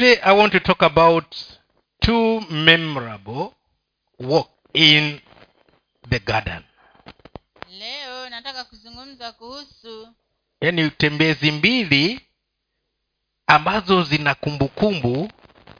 today 0.00 0.18
i 0.22 0.32
want 0.32 0.50
to 0.52 0.60
talk 0.60 0.82
about 0.82 1.36
two 2.00 2.40
memorable 2.50 3.52
walk 4.18 4.48
in 4.72 5.20
the 6.08 6.18
garden. 6.20 6.62
Leo 7.78 8.28
nataka 8.30 8.64
kuzungumza 8.64 9.32
kuhusu 9.32 10.08
yaani 10.60 10.90
tembezi 10.90 11.52
mbili 11.52 12.20
ambazo 13.46 14.02
zina 14.02 14.34
kumbukumbu 14.34 15.30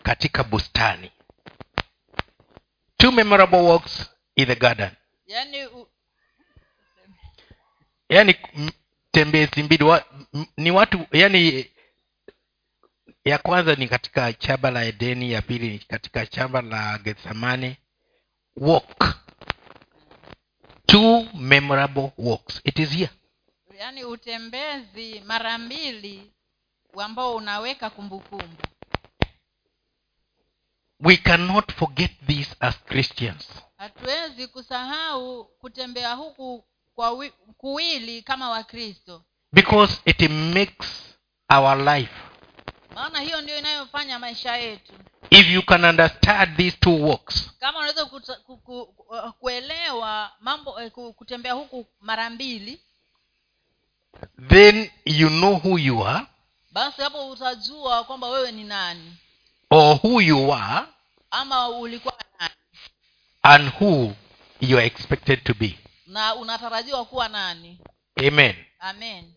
katika 0.02 0.44
bustani. 0.44 1.10
Two 2.96 3.12
memorable 3.12 3.60
walks 3.60 4.10
in 4.36 4.46
the 4.46 4.54
garden. 4.56 4.90
Yani 5.26 5.66
u, 5.66 5.88
yaani 8.08 8.34
tembezi 9.10 9.62
mbili 9.62 9.84
wa, 9.84 10.04
m- 10.34 10.46
ni 10.56 10.70
watu 10.70 11.06
yaani 11.12 11.70
ya 13.24 13.38
kwanza 13.38 13.74
ni 13.74 13.88
katika 13.88 14.34
shamba 14.40 14.70
la 14.70 14.84
edeni 14.84 15.32
ya 15.32 15.42
pili 15.42 15.68
ni 15.70 15.78
katika 15.78 16.26
shamba 16.26 16.62
la 16.62 16.98
gethamane 16.98 17.76
walk. 18.56 19.16
Two 20.86 21.26
memorable 21.34 22.12
walks. 22.18 22.60
It 22.64 22.78
is 22.78 22.90
here. 22.90 23.10
Yaani 23.78 24.04
utembezi 24.04 25.20
mara 25.26 25.58
mbili 25.58 26.32
ambao 26.98 27.34
unaweka 27.36 27.90
kumbukumbu. 27.90 28.62
We 31.00 31.16
cannot 31.16 31.72
forget 31.72 32.10
this 32.26 32.56
as 32.60 32.84
christians. 32.84 33.48
Hatuwezi 33.76 34.46
kusahau 34.46 35.44
kutembea 35.44 36.14
huku 36.14 36.64
kwa 36.94 37.10
wi, 37.10 37.30
kuwili 37.56 38.22
kama 38.22 38.50
wakristo. 38.50 39.24
Because 39.52 40.00
it 40.04 40.30
makes 40.30 41.16
our 41.48 41.76
life 41.96 42.29
maana 42.94 43.20
hiyo 43.20 43.40
ndio 43.40 43.58
inayofanya 43.58 44.18
maisha 44.18 44.56
yetu. 44.56 44.92
If 45.30 45.48
you 45.50 45.62
can 45.62 45.84
understand 45.84 46.56
these 46.56 46.76
two 46.80 47.08
walks 47.08 47.50
kama 47.60 47.78
unaweza 47.78 48.04
ku, 48.04 48.94
kuelewa 49.40 50.32
mambo 50.40 50.80
eh, 50.80 50.90
kutembea 50.90 51.52
huku 51.52 51.86
mara 52.00 52.30
mbili 52.30 52.80
then 54.48 54.90
you 55.04 55.28
know 55.28 55.54
who 55.56 55.78
you 55.78 56.06
are 56.06 56.26
basi 56.72 57.02
hapo 57.02 57.30
utajua 57.30 58.04
kwamba 58.04 58.28
wewe 58.28 58.52
ni 58.52 58.64
nani. 58.64 59.16
or 59.70 59.96
who 60.02 60.20
you 60.20 60.54
are 60.54 60.86
ama 61.30 61.68
ulikuwa 61.68 62.14
nani. 62.40 62.54
and 63.42 63.72
who 63.80 64.14
you 64.60 64.78
are 64.78 64.86
expected 64.86 65.44
to 65.44 65.54
be. 65.54 65.78
Na 66.06 66.34
unatarajiwa 66.34 67.04
kuwa 67.04 67.28
nani. 67.28 67.78
Amen. 68.16 68.56
Amen 68.78 69.32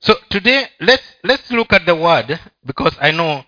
so 0.00 0.14
today 0.28 0.66
let's 0.80 1.04
let's 1.22 1.50
look 1.50 1.72
at 1.72 1.84
the 1.84 1.92
word 1.92 2.38
because 2.64 2.96
i 3.00 3.12
know 3.12 3.44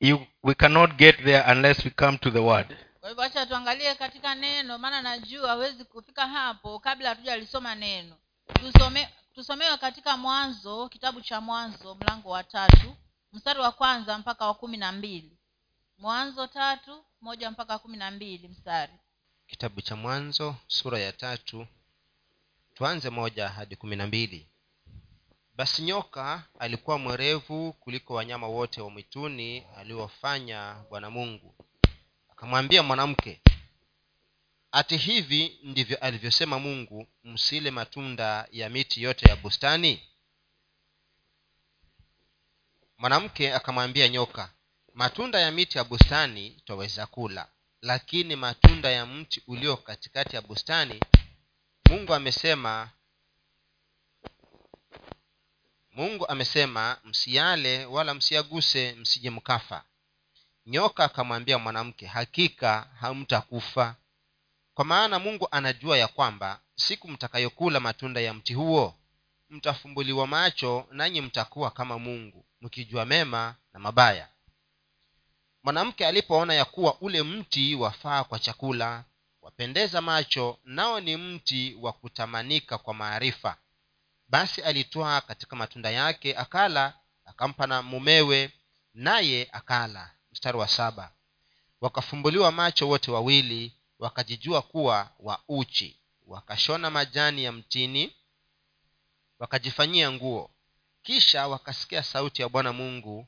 you 0.00 0.26
we 0.42 0.54
cannot 0.54 0.96
get 0.96 1.16
there 1.24 1.44
unless 1.52 1.84
we 1.84 1.90
come 1.90 2.18
to 2.18 2.30
the 2.30 2.38
word. 2.42 2.76
Kwa 3.00 3.08
hivyo 3.08 3.24
acha 3.24 3.46
tuangalie 3.46 3.94
katika 3.94 4.34
neno 4.34 4.78
maana 4.78 5.02
najua 5.02 5.48
hawezi 5.48 5.84
kufika 5.84 6.26
hapo 6.28 6.78
kabla 6.78 7.08
hatujalisoma 7.08 7.74
neno. 7.74 8.16
Tusome 8.52 9.08
tusomewe 9.34 9.76
katika 9.76 10.16
mwanzo 10.16 10.88
kitabu 10.88 11.20
cha 11.20 11.40
mwanzo 11.40 11.94
mlango 11.94 12.30
wa 12.30 12.44
tatu 12.44 12.96
mstari 13.32 13.60
wa 13.60 13.72
kwanza 13.72 14.18
mpaka 14.18 14.46
wa 14.46 14.54
kumi 14.54 14.76
na 14.76 14.92
mbili. 14.92 15.38
Mwanzo 15.98 16.46
tatu 16.46 17.04
moja 17.20 17.50
mpaka 17.50 17.78
kumi 17.78 17.96
na 17.96 18.10
mbili 18.10 18.48
mstari. 18.48 18.92
Kitabu 19.46 19.80
cha 19.80 19.96
mwanzo 19.96 20.54
sura 20.66 20.98
ya 20.98 21.12
tatu 21.12 21.66
tuanze 22.74 23.10
moja 23.10 23.48
hadi 23.48 23.76
kumi 23.76 23.96
na 23.96 24.06
mbili 24.06 24.48
basi 25.58 25.82
nyoka 25.82 26.42
alikuwa 26.58 26.98
mwerevu 26.98 27.72
kuliko 27.72 28.14
wanyama 28.14 28.46
wote 28.48 28.80
wa 28.80 28.90
mwituni 28.90 29.66
aliofanya 29.76 30.84
bwana 30.90 31.10
mungu. 31.10 31.54
Akamwambia 32.32 32.82
mwanamke 32.82 33.40
ati 34.72 34.96
hivi 34.96 35.58
ndivyo 35.62 35.96
alivyosema 35.96 36.58
mungu 36.58 37.06
msile 37.24 37.70
matunda 37.70 38.48
ya 38.52 38.68
miti 38.70 39.02
yote 39.02 39.28
ya 39.28 39.36
bustani? 39.36 40.02
Mwanamke 42.98 43.54
akamwambia 43.54 44.08
nyoka 44.08 44.50
matunda 44.94 45.40
ya 45.40 45.50
miti 45.50 45.78
ya 45.78 45.84
bustani 45.84 46.62
twaweza 46.64 47.06
kula 47.06 47.48
lakini 47.82 48.36
matunda 48.36 48.90
ya 48.90 49.06
mti 49.06 49.42
ulio 49.46 49.76
katikati 49.76 50.36
ya 50.36 50.42
bustani 50.42 51.00
mungu 51.90 52.14
amesema 52.14 52.90
mungu 55.98 56.28
amesema 56.28 56.96
msiyale 57.04 57.84
wala 57.86 58.14
msiyaguse 58.14 58.92
msije 58.92 59.30
mkafa. 59.30 59.84
Nyoka 60.66 61.04
akamwambia 61.04 61.58
mwanamke 61.58 62.06
hakika 62.06 62.90
hamtakufa. 63.00 63.96
Kwa 64.74 64.84
maana 64.84 65.18
mungu 65.18 65.48
anajua 65.50 65.98
ya 65.98 66.08
kwamba 66.08 66.60
siku 66.74 67.08
mtakayokula 67.08 67.80
matunda 67.80 68.20
ya 68.20 68.34
mti 68.34 68.54
huo 68.54 68.94
mtafumbuliwa 69.50 70.26
macho 70.26 70.86
nanyi 70.90 71.20
mtakuwa 71.20 71.70
kama 71.70 71.98
mungu 71.98 72.44
mkijua 72.60 73.04
mema 73.04 73.54
na 73.72 73.80
mabaya. 73.80 74.28
Mwanamke 75.62 76.06
alipoona 76.06 76.54
ya 76.54 76.64
kuwa 76.64 77.00
ule 77.00 77.22
mti 77.22 77.74
wafaa 77.74 78.24
kwa 78.24 78.38
chakula 78.38 79.04
wapendeza 79.42 80.00
macho 80.00 80.58
nao 80.64 81.00
ni 81.00 81.16
mti 81.16 81.76
wa 81.80 81.92
kutamanika 81.92 82.78
kwa 82.78 82.94
maarifa 82.94 83.56
basi 84.28 84.62
alitwaa 84.62 85.20
katika 85.20 85.56
matunda 85.56 85.90
yake 85.90 86.36
akala 86.36 86.94
akampa 87.24 87.66
na 87.66 87.82
mumewe 87.82 88.52
naye 88.94 89.48
akala. 89.52 90.10
Mstari 90.32 90.58
wa 90.58 90.68
saba. 90.68 91.12
Wakafumbuliwa 91.80 92.52
macho 92.52 92.88
wote 92.88 93.10
wawili 93.10 93.72
wakajijua 93.98 94.62
kuwa 94.62 95.10
wa 95.18 95.40
uchi. 95.48 95.96
Wakashona 96.26 96.90
majani 96.90 97.44
ya 97.44 97.52
mtini 97.52 98.12
wakajifanyia 99.38 100.12
nguo. 100.12 100.50
Kisha 101.02 101.48
wakasikia 101.48 102.02
sauti 102.02 102.42
ya 102.42 102.48
bwana 102.48 102.72
mungu 102.72 103.26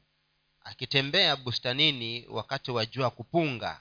akitembea 0.65 1.37
bustanini 1.37 2.27
wakati 2.29 2.71
wa 2.71 2.87
jua 2.87 3.11
kupunga. 3.11 3.81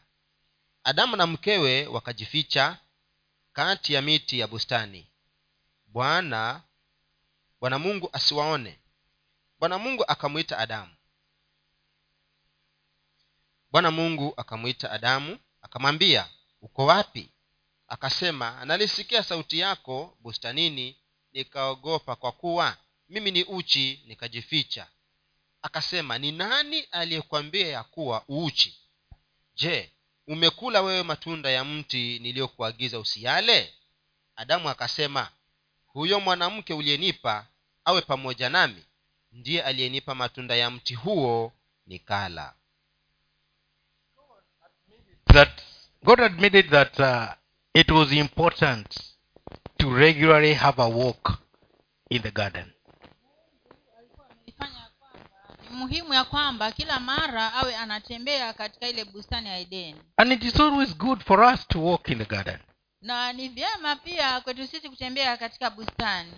Adamu 0.84 1.16
na 1.16 1.28
mkewe 1.28 1.88
wakajificha 1.88 2.78
kati 3.53 3.94
ya 3.94 4.02
miti 4.02 4.40
ya 4.40 4.47
bustani. 4.47 5.08
Bwana 5.88 6.62
bwana 7.62 7.80
mungu 7.80 8.09
asiwaone. 8.14 8.80
Bwana 9.59 9.78
mungu 9.78 10.03
akamwita 10.08 10.58
adamu. 10.58 10.96
Bwana 13.72 13.92
mungu 13.92 14.34
akamwita 14.38 14.92
adamu 14.92 15.40
akamwambia 15.62 16.30
uko 16.62 16.86
wapi? 16.86 17.30
Akasema 17.88 18.66
nalisikia 18.66 19.24
sauti 19.24 19.59
yako 19.59 20.18
bustanini 20.20 20.97
nikaogopa 21.34 22.16
kwa 22.16 22.31
kuwa 22.31 22.78
mimi 23.09 23.31
ni 23.31 23.44
uchi 23.44 24.03
nikajificha. 24.06 24.88
Akasema 25.62 26.18
ni 26.18 26.31
nani 26.31 26.80
aliyekwambia 26.81 27.68
ya 27.68 27.84
kuwa 27.84 28.24
uuchi? 28.30 28.80
Je 29.56 29.91
umekula 30.28 30.81
wewe 30.81 31.03
matunda 31.03 31.50
ya 31.50 31.66
mti 31.66 32.20
niliyokuagiza 32.20 33.00
usiyale? 33.00 33.74
Adamu 34.36 34.70
akasema 34.70 35.31
huyo 35.99 36.19
mwanamke 36.19 36.73
uliyenipa 36.73 37.45
awe 37.85 38.01
pamoja 38.01 38.49
nami 38.49 38.85
ndiye 39.31 39.63
aliyenipa 39.63 40.15
matunda 40.15 40.55
ya 40.55 40.71
mti 40.71 40.95
huo 40.95 41.53
nikala. 41.87 42.53
That 45.33 45.61
god 46.03 46.19
admitted 46.21 46.69
that 46.69 46.99
uh, 46.99 47.25
it 47.73 47.91
was 47.91 48.11
important 48.11 48.99
to 49.77 49.95
regularly 49.95 50.53
have 50.53 50.81
a 50.81 50.85
walk 50.87 51.39
in 52.09 52.21
the 52.21 52.31
garden. 52.31 52.71
Ni 55.69 55.75
muhimu 55.75 56.13
ya 56.13 56.23
kwamba 56.23 56.71
kila 56.71 56.99
mara 56.99 57.53
awe 57.53 57.75
anatembea 57.75 58.53
katika 58.53 58.87
ile 58.90 59.05
bustani 59.05 59.49
ya 59.49 59.57
edeni. 59.57 60.02
And 60.17 60.31
it 60.31 60.43
is 60.43 60.59
always 60.59 60.97
good 60.97 61.23
for 61.23 61.40
us 61.53 61.67
to 61.67 61.84
walk 61.85 62.09
in 62.09 62.17
the 62.17 62.25
garden 62.25 62.59
na 63.01 63.34
ni 63.34 63.49
vyema 63.49 63.96
pia 63.96 64.41
kwetu 64.41 64.67
sisi 64.67 64.90
kutembea 64.90 65.37
katika 65.37 65.69
bustani. 65.69 66.34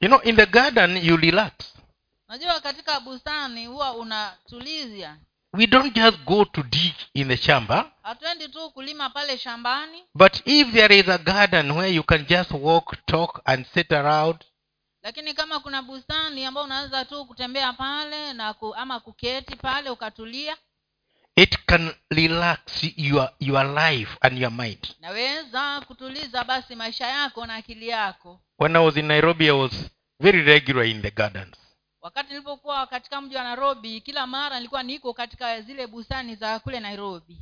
You 0.00 0.08
know 0.08 0.20
in 0.22 0.36
the 0.36 0.46
garden 0.46 0.96
you 0.96 1.16
relax. 1.16 1.52
Unajua 2.28 2.60
katika 2.60 3.00
bustani 3.00 3.66
huwa 3.66 3.94
unatuliza 3.94 5.16
we 5.52 5.66
don't 5.66 5.94
just 5.94 6.18
go 6.24 6.44
to 6.44 6.62
dig 6.62 6.94
in 7.14 7.28
the 7.28 7.36
shamba 7.36 7.90
hatuendi 8.02 8.48
tu 8.48 8.70
kulima 8.70 9.10
pale 9.10 9.38
shambani. 9.38 10.04
but 10.14 10.32
if 10.46 10.72
there 10.72 10.98
is 10.98 11.08
a 11.08 11.18
garden 11.18 11.70
where 11.70 11.94
you 11.94 12.02
can 12.02 12.26
just 12.26 12.50
walk 12.50 13.06
talk 13.06 13.40
and 13.44 13.66
sit 13.74 13.92
around 13.92 14.44
lakini 15.02 15.34
kama 15.34 15.60
kuna 15.60 15.82
bustani 15.82 16.44
ambao 16.44 16.64
unaweza 16.64 17.04
tu 17.04 17.24
kutembea 17.26 17.72
pale 17.72 18.32
na 18.32 18.54
ku, 18.54 18.74
ama 18.74 19.00
kuketi 19.00 19.56
pale 19.56 19.90
ukatulia 19.90 20.56
it 21.36 21.56
can 21.66 21.90
relax 22.10 22.84
your 22.96 23.30
your 23.40 23.64
life 23.64 24.16
and 24.20 24.38
your 24.38 24.50
mind. 24.52 24.94
Naweza 25.00 25.80
kutuliza 25.80 26.44
basi 26.44 26.74
maisha 26.76 27.06
yako 27.06 27.46
na 27.46 27.54
akili 27.54 27.88
yako. 27.88 28.40
When 28.58 28.76
i 28.76 28.84
was 28.86 28.96
in 28.96 29.06
nairobi 29.06 29.46
i 29.48 29.50
was 29.50 29.72
very 30.20 30.42
regular 30.42 30.86
in 30.86 31.02
the 31.02 31.10
gardens. 31.10 31.56
Wakati 32.00 32.28
nilipokuwa 32.30 32.86
katika 32.86 33.20
mji 33.20 33.36
wa 33.36 33.42
nairobi 33.44 34.00
kila 34.00 34.26
mara 34.26 34.56
nilikuwa 34.56 34.82
niko 34.82 35.14
katika 35.14 35.60
zile 35.60 35.86
bustani 35.86 36.34
za 36.36 36.58
kule 36.58 36.80
nairobi. 36.80 37.38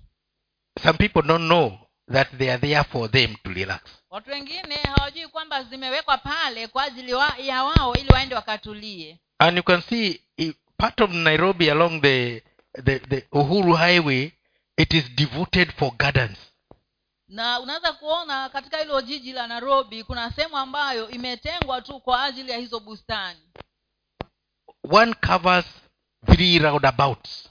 Some 0.82 0.98
people 0.98 1.22
don't 1.22 1.44
know 1.46 1.78
that 2.12 2.28
they 2.38 2.50
are 2.52 2.58
there 2.60 2.84
for 2.84 3.10
them 3.10 3.34
to 3.44 3.50
relax. 3.52 3.80
Watu 4.10 4.30
wengine 4.30 4.74
hawajui 4.76 5.28
kwamba 5.28 5.62
zimewekwa 5.64 6.18
pale 6.18 6.66
kwa 6.66 6.82
ajili 6.82 7.14
wa, 7.14 7.34
ya 7.38 7.64
wao 7.64 7.94
ili 7.94 8.08
waende 8.12 8.34
wakatulie. 8.34 9.18
And 9.38 9.56
you 9.56 9.62
can 9.62 9.82
see 9.82 10.20
part 10.76 11.00
of 11.00 11.10
nairobi 11.10 11.70
along 11.70 12.00
the, 12.00 12.42
the, 12.74 12.98
the 12.98 13.26
uhuru 13.32 13.76
highway 13.76 14.32
it 14.76 14.94
is 14.94 15.04
devoted 15.14 15.72
for 15.72 15.96
gardens. 15.96 16.38
Na 17.28 17.60
unaweza 17.60 17.92
kuona 17.92 18.48
katika 18.48 18.78
hilo 18.78 19.02
jiji 19.02 19.32
la 19.32 19.46
nairobi 19.46 20.04
kuna 20.04 20.30
sehemu 20.30 20.56
ambayo 20.56 21.10
imetengwa 21.10 21.82
tu 21.82 22.00
kwa 22.00 22.24
ajili 22.24 22.50
ya 22.50 22.58
hizo 22.58 22.80
bustani. 22.80 23.40
One 24.90 25.14
covers 25.14 25.66
three 26.26 26.58
roundabouts. 26.58 27.48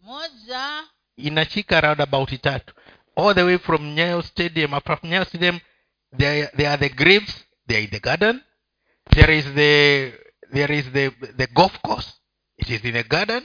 Moja 0.00 0.84
inashika 1.16 1.80
roundabout 1.80 2.40
tatu. 2.40 2.74
All 3.16 3.34
the 3.34 3.42
way 3.42 3.58
from 3.58 3.94
nyayo 3.94 4.22
stadium 4.22 4.74
apart 4.74 5.00
from 5.00 5.10
nyayo 5.10 5.24
stadium 5.24 5.60
there, 6.16 6.46
there 6.56 6.68
are 6.68 6.88
the 6.88 6.94
graves 6.94 7.44
there 7.66 7.82
is 7.84 7.90
the 7.90 8.00
garden 8.00 8.40
there 9.10 9.38
is 9.38 9.44
the 9.54 10.12
there 10.52 10.78
is 10.78 10.84
the 10.92 11.10
the 11.36 11.46
golf 11.46 11.78
course 11.82 12.12
it 12.58 12.70
is 12.70 12.84
in 12.84 12.92
the 12.92 13.02
garden 13.04 13.42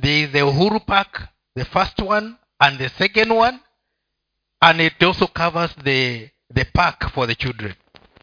there 0.00 0.24
is 0.24 0.30
the 0.32 0.42
uhuru 0.42 0.80
park 0.80 1.28
the 1.54 1.64
first 1.64 1.98
one 1.98 2.34
and 2.58 2.78
the 2.78 2.88
second 2.88 3.32
one 3.32 3.60
and 4.60 4.80
it 4.80 5.02
also 5.02 5.26
covers 5.26 5.74
the 5.84 6.30
the 6.54 6.64
park 6.64 7.10
for 7.10 7.26
the 7.26 7.34
children. 7.34 7.74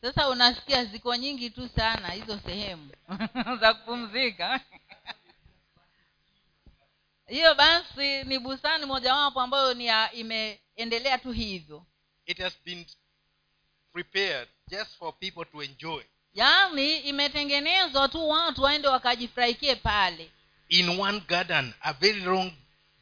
Sasa 0.02 0.30
unasikia 0.30 0.86
ziko 0.86 1.16
nyingi 1.16 1.50
tu 1.50 1.70
sana 1.76 2.08
hizo 2.10 2.40
sehemu. 2.46 2.90
Za 3.62 3.74
kupumzika. 3.74 4.60
Hiyo 7.28 7.56
basi 7.56 8.24
ni 8.24 8.40
bustani 8.40 8.86
mojawapo 8.86 9.42
ambayo 9.42 9.74
ni 9.74 9.86
ya 9.86 10.12
imeendelea 10.12 11.18
tu 11.18 11.32
hivyo. 11.32 11.86
It 12.26 12.38
has 12.40 12.54
been 12.66 12.86
prepared 13.94 14.48
just 14.68 14.98
for 14.98 15.14
people 15.20 15.46
to 15.46 15.64
enjoy. 15.64 16.04
Yaani 16.34 16.98
imetengenezwa 16.98 18.08
tu 18.10 18.30
watu 18.30 18.64
waende 18.64 18.88
wakajifurahikie 18.88 19.76
pale 19.76 20.32
in 20.70 21.00
one 21.00 21.20
garden 21.28 21.74
a 21.82 21.94
very 21.94 22.20
long 22.22 22.52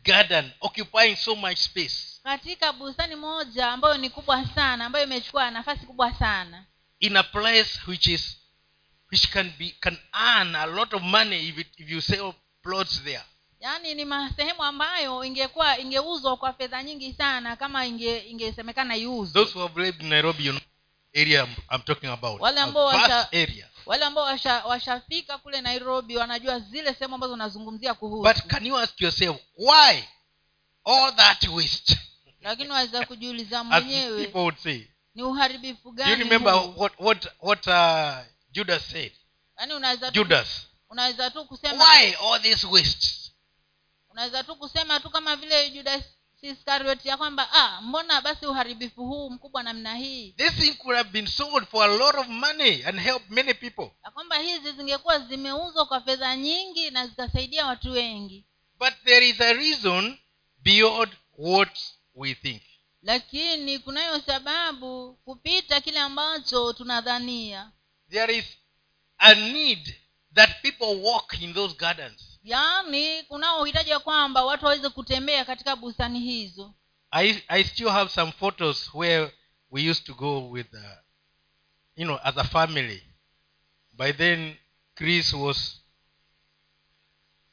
garden 0.03 0.51
occupying 0.61 1.15
so 1.15 1.35
much 1.35 1.57
space. 1.57 2.19
Katika 2.23 2.73
bustani 2.73 3.15
moja 3.15 3.71
ambayo 3.71 3.97
ni 3.97 4.09
kubwa 4.09 4.45
sana 4.55 4.85
ambayo 4.85 5.05
imechukua 5.05 5.51
nafasi 5.51 5.85
kubwa 5.85 6.13
sana. 6.13 6.65
In 6.99 7.17
a 7.17 7.23
place 7.23 7.79
which 7.87 8.07
is 8.07 8.37
which 9.11 9.29
can 9.29 9.53
be 9.59 9.75
can 9.79 9.97
earn 10.13 10.55
a 10.55 10.65
lot 10.65 10.95
of 10.95 11.01
money 11.01 11.47
if, 11.47 11.57
it, 11.57 11.67
if 11.77 11.89
you 11.89 12.01
sell 12.01 12.33
plots 12.63 13.03
there. 13.03 13.23
Yaani 13.59 13.93
ni 13.95 14.05
masehemu 14.05 14.63
ambayo 14.63 15.23
ingekuwa 15.25 15.79
ingeuzwa 15.79 16.37
kwa 16.37 16.53
fedha 16.53 16.83
nyingi 16.83 17.13
sana 17.13 17.55
kama 17.55 17.85
inge 17.85 18.17
ingesemekana 18.19 18.95
iuzwe. 18.97 19.33
Those 19.43 19.53
who 19.59 19.67
have 19.67 19.81
lived 19.81 20.01
in 20.01 20.09
nairobi 20.09 20.45
you 20.45 20.51
know 20.51 20.61
area 21.15 21.43
I'm, 21.43 21.55
I'm 21.71 21.81
talking 21.81 22.09
about. 22.09 22.41
Wale 22.41 22.59
ambao 22.61 22.85
washa- 22.85 23.27
area. 23.31 23.69
wale 23.85 24.05
ambao 24.05 24.23
washa- 24.25 24.65
washafika 24.65 25.37
kule 25.37 25.61
nairobi 25.61 26.17
wanajua 26.17 26.59
zile 26.59 26.93
sehemu 26.93 27.15
ambazo 27.15 27.33
unazungumzia 27.33 27.93
kuhusu. 27.93 28.23
But 28.23 28.47
can 28.47 28.65
you 28.65 28.77
ask 28.77 29.01
yourself 29.01 29.37
why 29.57 30.03
all 30.85 31.15
that 31.15 31.47
waste? 31.47 31.99
Lakini 32.41 32.69
waweza 32.69 33.05
kujiuliza 33.05 33.63
mwenyewe 33.63 34.31
would 34.33 34.57
say. 34.57 34.81
ni 35.15 35.23
uharibifu 35.23 35.91
gani 35.91 36.11
you 36.11 36.17
remember 36.17 36.53
huu? 36.53 36.73
what 36.81 36.93
what 36.99 37.27
what 37.41 37.67
uh, 37.67 38.25
judas 38.51 38.91
said? 38.91 39.11
Yani 39.59 39.73
unaweza 39.73 40.11
judas. 40.11 40.47
unaweza 40.89 41.31
tu 41.31 41.45
kusema 41.45 41.83
why 41.93 42.13
all 42.13 42.41
this 42.41 42.63
waste 42.63 43.07
unaweza 44.09 44.43
tu 44.43 44.55
kusema 44.55 44.99
tu 44.99 45.09
kama 45.09 45.35
vile 45.35 45.69
judas 45.69 46.03
iskarioti 46.41 47.07
ya 47.07 47.17
kwamba 47.17 47.49
ah 47.53 47.81
mbona 47.81 48.21
basi 48.21 48.45
uharibifu 48.45 49.05
huu 49.05 49.29
mkubwa 49.29 49.63
namna 49.63 49.95
hii? 49.95 50.31
This 50.31 50.51
thing 50.55 50.73
could 50.73 50.97
have 50.97 51.09
been 51.09 51.27
sold 51.27 51.67
for 51.67 51.83
a 51.89 51.95
lot 51.97 52.17
of 52.19 52.27
money 52.27 52.83
and 52.85 52.99
help 52.99 53.29
many 53.29 53.53
people. 53.53 53.89
Ya 54.05 54.11
kwamba 54.11 54.37
hizi 54.37 54.71
zingekuwa 54.71 55.19
zimeuzwa 55.19 55.85
kwa 55.85 56.01
fedha 56.01 56.35
nyingi 56.35 56.91
na 56.91 57.07
zikasaidia 57.07 57.65
watu 57.65 57.91
wengi. 57.91 58.45
But 58.79 58.93
there 59.05 59.29
is 59.29 59.41
a 59.41 59.53
reason 59.53 60.17
beyond 60.63 61.11
what 61.37 61.79
we 62.15 62.35
think. 62.35 62.61
Lakini 63.01 63.79
kunayo 63.79 64.19
sababu 64.21 65.13
kupita 65.25 65.81
kile 65.81 65.99
ambacho 65.99 66.73
tunadhania. 66.73 67.71
There 68.09 68.37
is 68.37 68.45
a 69.17 69.35
need 69.35 69.95
that 70.33 70.61
people 70.61 71.01
walk 71.01 71.41
in 71.41 71.53
those 71.53 71.75
gardens 71.75 72.26
yaani 72.43 73.23
kunao 73.23 73.61
uhitaji 73.61 73.91
wa 73.91 73.99
kwamba 73.99 74.45
watu 74.45 74.65
waweze 74.65 74.89
kutembea 74.89 75.45
katika 75.45 75.75
bustani 75.75 76.19
hizo. 76.19 76.73
I 77.11 77.43
i 77.47 77.63
still 77.63 77.89
have 77.89 78.09
some 78.09 78.31
photos 78.31 78.93
where 78.93 79.31
we 79.71 79.89
used 79.91 80.05
to 80.05 80.13
go 80.13 80.49
with 80.49 80.73
uh, 80.73 80.79
you 81.95 82.05
know 82.05 82.19
as 82.23 82.37
a 82.37 82.43
family. 82.43 83.03
By 83.93 84.13
then 84.13 84.55
chris 84.95 85.33
was 85.33 85.81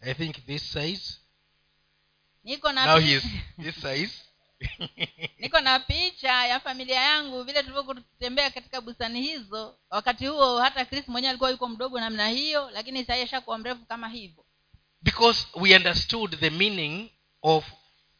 i 0.00 0.14
think 0.14 0.46
this 0.46 0.72
size. 0.72 1.20
Niko 2.44 2.72
na 2.72 2.86
now 2.86 2.98
he 2.98 3.14
is 3.16 3.24
this 3.62 3.74
size. 3.74 4.12
Niko 5.40 5.60
na 5.60 5.80
picha 5.80 6.46
ya 6.46 6.60
familia 6.60 7.00
yangu 7.00 7.42
vile 7.42 7.62
tulivyokutembea 7.62 8.50
katika 8.50 8.80
bustani 8.80 9.22
hizo. 9.22 9.78
Wakati 9.90 10.26
huo 10.26 10.60
hata 10.60 10.84
chris 10.84 11.08
mwenyewe 11.08 11.30
alikuwa 11.30 11.50
yuko 11.50 11.68
mdogo 11.68 12.00
namna 12.00 12.28
hiyo 12.28 12.70
lakini 12.70 13.04
sahii 13.04 13.22
ashakuwa 13.22 13.58
mrefu 13.58 13.84
kama 13.86 14.08
hivyo 14.08 14.44
because 15.04 15.46
we 15.60 15.74
understood 15.74 16.30
the 16.40 16.50
meaning 16.50 17.10
of 17.42 17.64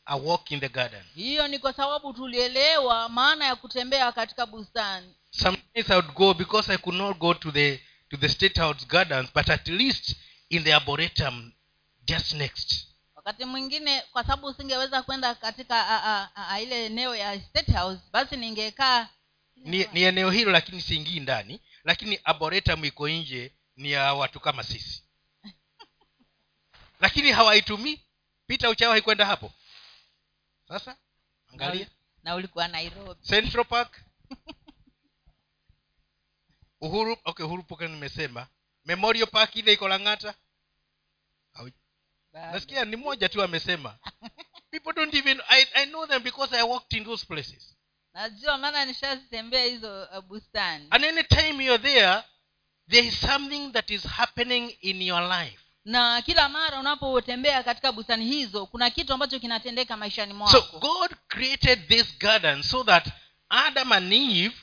a 0.07 0.17
walk 0.17 0.53
in 0.53 0.61
the 0.61 0.69
garden. 0.69 1.03
Hiyo 1.15 1.49
ni 1.49 1.59
kwa 1.59 1.73
sababu 1.73 2.13
tulielewa 2.13 3.09
maana 3.09 3.45
ya 3.47 3.57
kutembea 3.57 4.13
katika 4.13 4.47
bustani. 4.47 5.15
Sometimes 5.31 5.91
i 5.91 5.95
would 5.97 6.13
go 6.15 6.35
because 6.35 6.73
i 6.73 6.77
could 6.79 6.99
not 6.99 7.19
go 7.19 7.35
to 7.35 7.51
the 7.53 7.81
to 8.09 8.17
the 8.17 8.29
state 8.29 8.59
house 8.61 8.87
gardens 8.87 9.31
but 9.35 9.51
at 9.51 9.69
least 9.69 10.17
in 10.49 10.65
the 10.65 10.75
arboretum 10.75 11.53
just 12.07 12.33
next. 12.33 12.87
Wakati 13.15 13.45
mwingine 13.45 14.03
kwa 14.13 14.23
sababu 14.23 14.47
usingeweza 14.47 15.03
kwenda 15.03 15.35
katika 15.35 15.89
a, 15.89 16.03
a, 16.05 16.29
a, 16.37 16.49
a, 16.49 16.61
ile 16.61 16.87
eneo 16.87 17.15
ya 17.17 17.41
state 17.41 17.73
house 17.73 18.01
basi 18.13 18.37
ningekaa. 18.37 19.09
Ni, 19.57 19.87
ni 19.93 20.03
eneo 20.03 20.31
hilo 20.31 20.51
lakini 20.53 20.81
siingii 20.83 21.21
ndani. 21.21 21.61
Lakini 21.85 22.21
arboretum 22.25 22.85
iko 22.85 23.09
nje 23.09 23.53
ni 23.77 23.91
ya 23.93 24.15
watu 24.15 24.41
kama 24.41 24.63
sisi 24.63 25.04
lakini 27.05 27.33
hawaitumii. 27.33 28.01
Pita 28.47 28.71
uchawa 28.71 29.01
kwenda 29.01 29.27
hapo. 29.27 29.53
Sasa 30.69 30.97
angalia. 31.53 31.87
Na 32.23 32.35
ulikuwa 32.35 32.69
nairobi. 32.69 33.27
Central 33.27 33.65
park. 33.65 34.01
Uhuru 36.81 37.17
okay 37.25 37.47
uhuru 37.47 37.63
poka 37.63 37.89
nimesema. 37.89 38.47
Memorial 38.85 39.27
park 39.27 39.57
ile 39.57 39.73
iko 39.73 39.89
lang'ata. 39.89 40.35
Nasikia 42.33 42.85
ni 42.85 42.97
moja 42.97 43.29
tu 43.29 43.43
amesema. 43.43 43.99
People 44.71 44.93
don't 44.93 45.15
even 45.15 45.41
I, 45.49 45.67
i 45.75 45.87
know 45.87 46.07
them 46.07 46.23
because 46.23 46.57
i 46.57 46.63
walked 46.63 46.93
in 46.99 47.05
those 47.05 47.27
places. 47.27 47.77
Najua 48.15 48.59
maana 48.59 48.85
nishazitembea 48.85 49.65
hizo 49.65 50.05
uh, 50.05 50.21
bustani. 50.21 50.87
And 50.91 51.05
any 51.05 51.25
time 51.25 51.65
you're 51.65 51.83
there 51.83 52.23
there 52.89 53.07
is 53.07 53.21
something 53.21 53.73
that 53.73 53.91
is 53.91 54.03
happening 54.03 54.77
in 54.81 55.03
your 55.03 55.23
life 55.23 55.64
na 55.85 56.23
kila 56.23 56.49
mara 56.49 56.81
unapotembea 56.81 57.63
katika 57.63 57.93
bustani 57.93 58.25
hizo 58.27 58.67
kuna 58.67 58.91
kitu 58.91 59.13
ambacho 59.13 59.39
kinatendeka 59.41 59.97
maishani 59.97 60.33
so 60.33 60.37
mwako 60.39 60.79
god 60.79 61.11
created 61.29 61.89
this 61.89 62.19
garden 62.19 62.63
so 62.63 62.85
that 62.85 63.07
adam 63.49 63.93
and 63.93 64.13
eve 64.13 64.55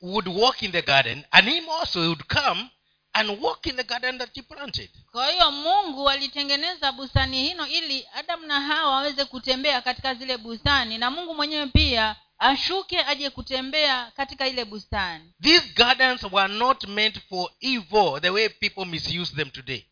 would 0.00 0.28
walk 0.28 0.62
in 0.62 0.72
the 0.72 0.82
garden 0.82 1.24
and 1.30 1.48
him 1.48 1.64
also 1.80 2.00
would 2.00 2.24
come 2.24 2.70
and 3.12 3.30
walk 3.40 3.66
in 3.66 3.76
the 3.76 3.84
garden 3.84 4.18
that 4.18 4.34
he 4.34 4.42
planted. 4.42 4.90
Kwa 5.12 5.30
hiyo 5.30 5.50
mungu 5.50 6.10
alitengeneza 6.10 6.92
bustani 6.92 7.42
hino 7.42 7.66
ili 7.66 8.06
adamu 8.14 8.46
na 8.46 8.60
hawa 8.60 8.92
waweze 8.92 9.24
kutembea 9.24 9.80
katika 9.80 10.14
zile 10.14 10.36
bustani 10.38 10.98
na 10.98 11.10
mungu 11.10 11.34
mwenyewe 11.34 11.66
pia 11.66 12.16
ashuke 12.38 12.98
aje 13.04 13.30
kutembea 13.30 14.12
katika 14.16 14.48
ile 14.48 14.64
bustani. 14.64 15.32
These 15.42 15.68
gardens 15.74 16.22
were 16.32 16.54
not 16.54 16.84
meant 16.84 17.18
for 17.28 17.50
evil 17.60 18.20
the 18.20 18.30
way 18.30 18.48
people 18.48 18.84
misuse 18.84 19.36
them 19.36 19.50
today 19.50 19.89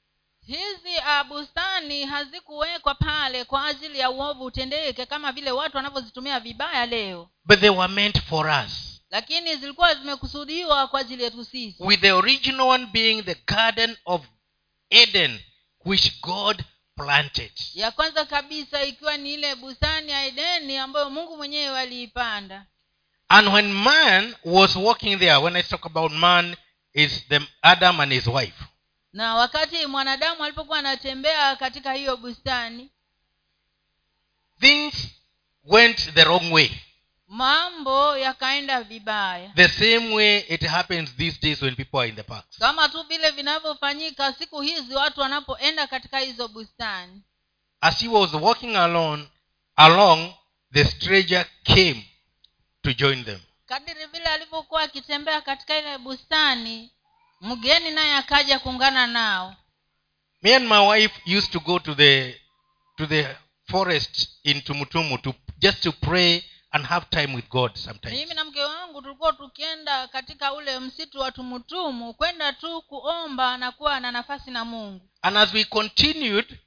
hizi 0.48 0.96
uh, 0.98 1.26
bustani 1.28 2.04
hazikuwekwa 2.06 2.94
pale 2.94 3.44
kwa 3.44 3.66
ajili 3.66 3.98
ya 3.98 4.10
uovu 4.10 4.44
utendeke 4.44 5.06
kama 5.06 5.32
vile 5.32 5.50
watu 5.50 5.76
wanavyozitumia 5.76 6.40
vibaya 6.40 6.86
leo. 6.86 7.30
But 7.44 7.60
they 7.60 7.68
were 7.70 7.92
meant 7.92 8.22
for 8.22 8.46
us. 8.66 9.00
Lakini 9.10 9.56
zilikuwa 9.56 9.94
zimekusudiwa 9.94 10.86
kwa 10.88 11.00
ajili 11.00 11.22
yetu 11.22 11.44
sisi. 11.44 11.76
With 11.82 12.00
the 12.00 12.12
original 12.12 12.60
one 12.66 12.86
being 12.86 13.22
the 13.22 13.34
garden 13.46 13.96
of 14.04 14.22
eden 14.90 15.40
which 15.84 16.20
god 16.20 16.64
planted. 16.96 17.52
Ya 17.74 17.90
kwanza 17.90 18.24
kabisa 18.24 18.84
ikiwa 18.84 19.16
ni 19.16 19.34
ile 19.34 19.54
bustani 19.54 20.12
ya 20.12 20.26
edeni 20.26 20.76
ambayo 20.76 21.10
mungu 21.10 21.36
mwenyewe 21.36 21.80
aliipanda. 21.80 22.66
And 23.28 23.48
when 23.48 23.72
man 23.72 24.34
was 24.44 24.76
walking 24.76 25.18
there 25.18 25.36
when 25.36 25.56
i 25.56 25.62
talk 25.62 25.86
about 25.86 26.12
man 26.12 26.56
is 26.94 27.28
the 27.28 27.40
adam 27.62 28.00
and 28.00 28.12
his 28.12 28.26
wife 28.26 28.64
na 29.12 29.34
wakati 29.34 29.86
mwanadamu 29.86 30.44
alipokuwa 30.44 30.78
anatembea 30.78 31.56
katika 31.56 31.92
hiyo 31.92 32.16
bustani 32.16 32.90
things 34.60 34.94
went 35.64 36.14
the 36.14 36.24
wrong 36.24 36.52
way. 36.52 36.70
mambo 37.28 38.16
yakaenda 38.16 38.82
vibaya. 38.82 39.52
The 39.54 39.68
same 39.68 40.14
way 40.14 40.38
it 40.38 40.62
happens 40.66 41.16
these 41.16 41.38
days 41.42 41.62
when 41.62 41.76
people 41.76 41.98
are 41.98 42.08
in 42.08 42.16
the 42.16 42.22
parks. 42.22 42.58
Kama 42.58 42.88
tu 42.88 43.02
vile 43.02 43.30
vinavyofanyika 43.30 44.32
siku 44.32 44.60
hizi 44.60 44.94
watu 44.94 45.20
wanapoenda 45.20 45.86
katika 45.86 46.18
hizo 46.18 46.48
bustani. 46.48 47.22
As 47.80 47.98
he 48.00 48.08
was 48.08 48.32
walking 48.34 48.76
alone 48.76 49.28
along 49.76 50.32
the 50.72 50.84
stranger 50.84 51.46
came 51.64 52.08
to 52.82 52.92
join 52.92 53.24
them. 53.24 53.40
Kadiri 53.66 54.06
vile 54.06 54.24
alivyokuwa 54.24 54.82
akitembea 54.82 55.40
katika 55.40 55.78
ile 55.78 55.98
bustani 55.98 56.90
mgeni 57.40 57.90
naye 57.90 58.14
akaja 58.16 58.58
kuungana 58.58 59.06
nao. 59.06 59.56
Me 60.42 60.54
and 60.56 60.68
my 60.68 60.88
wife 60.88 61.14
used 61.38 61.52
to 61.52 61.60
go 61.60 61.78
to 61.78 61.94
the 61.94 62.40
to 62.96 63.06
the 63.06 63.36
forest 63.70 64.28
in 64.44 64.60
tumutumu 64.62 65.18
to 65.18 65.34
just 65.58 65.82
to 65.82 65.92
pray 65.92 66.42
and 66.70 66.86
have 66.86 67.06
time 67.10 67.34
with 67.34 67.48
god 67.48 67.74
sometimes. 67.76 68.18
Mimi 68.18 68.34
na 68.34 68.44
mke 68.44 68.60
wangu 68.60 69.02
tulikuwa 69.02 69.32
tukienda 69.32 70.08
katika 70.08 70.52
ule 70.52 70.78
msitu 70.78 71.20
wa 71.20 71.32
tumutumu 71.32 72.14
kwenda 72.14 72.52
tu 72.52 72.82
kuomba 72.82 73.56
na 73.56 73.72
kuwa 73.72 74.00
na 74.00 74.12
nafasi 74.12 74.50
na 74.50 74.64
mungu. 74.64 75.08
And 75.22 75.36
as 75.36 75.54
we 75.54 75.64
continued 75.64 76.58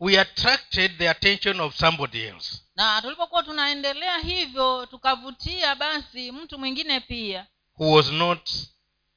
we 0.00 0.20
attracted 0.20 0.98
the 0.98 1.08
attention 1.10 1.60
of 1.60 1.76
somebody 1.76 2.22
else. 2.22 2.60
Na 2.76 3.02
tulipokuwa 3.02 3.42
tunaendelea 3.42 4.18
hivyo 4.18 4.86
tukavutia 4.86 5.74
basi 5.74 6.32
mtu 6.32 6.58
mwingine 6.58 7.00
pia. 7.00 7.46
Who 7.78 7.92
was 7.92 8.10
not 8.10 8.50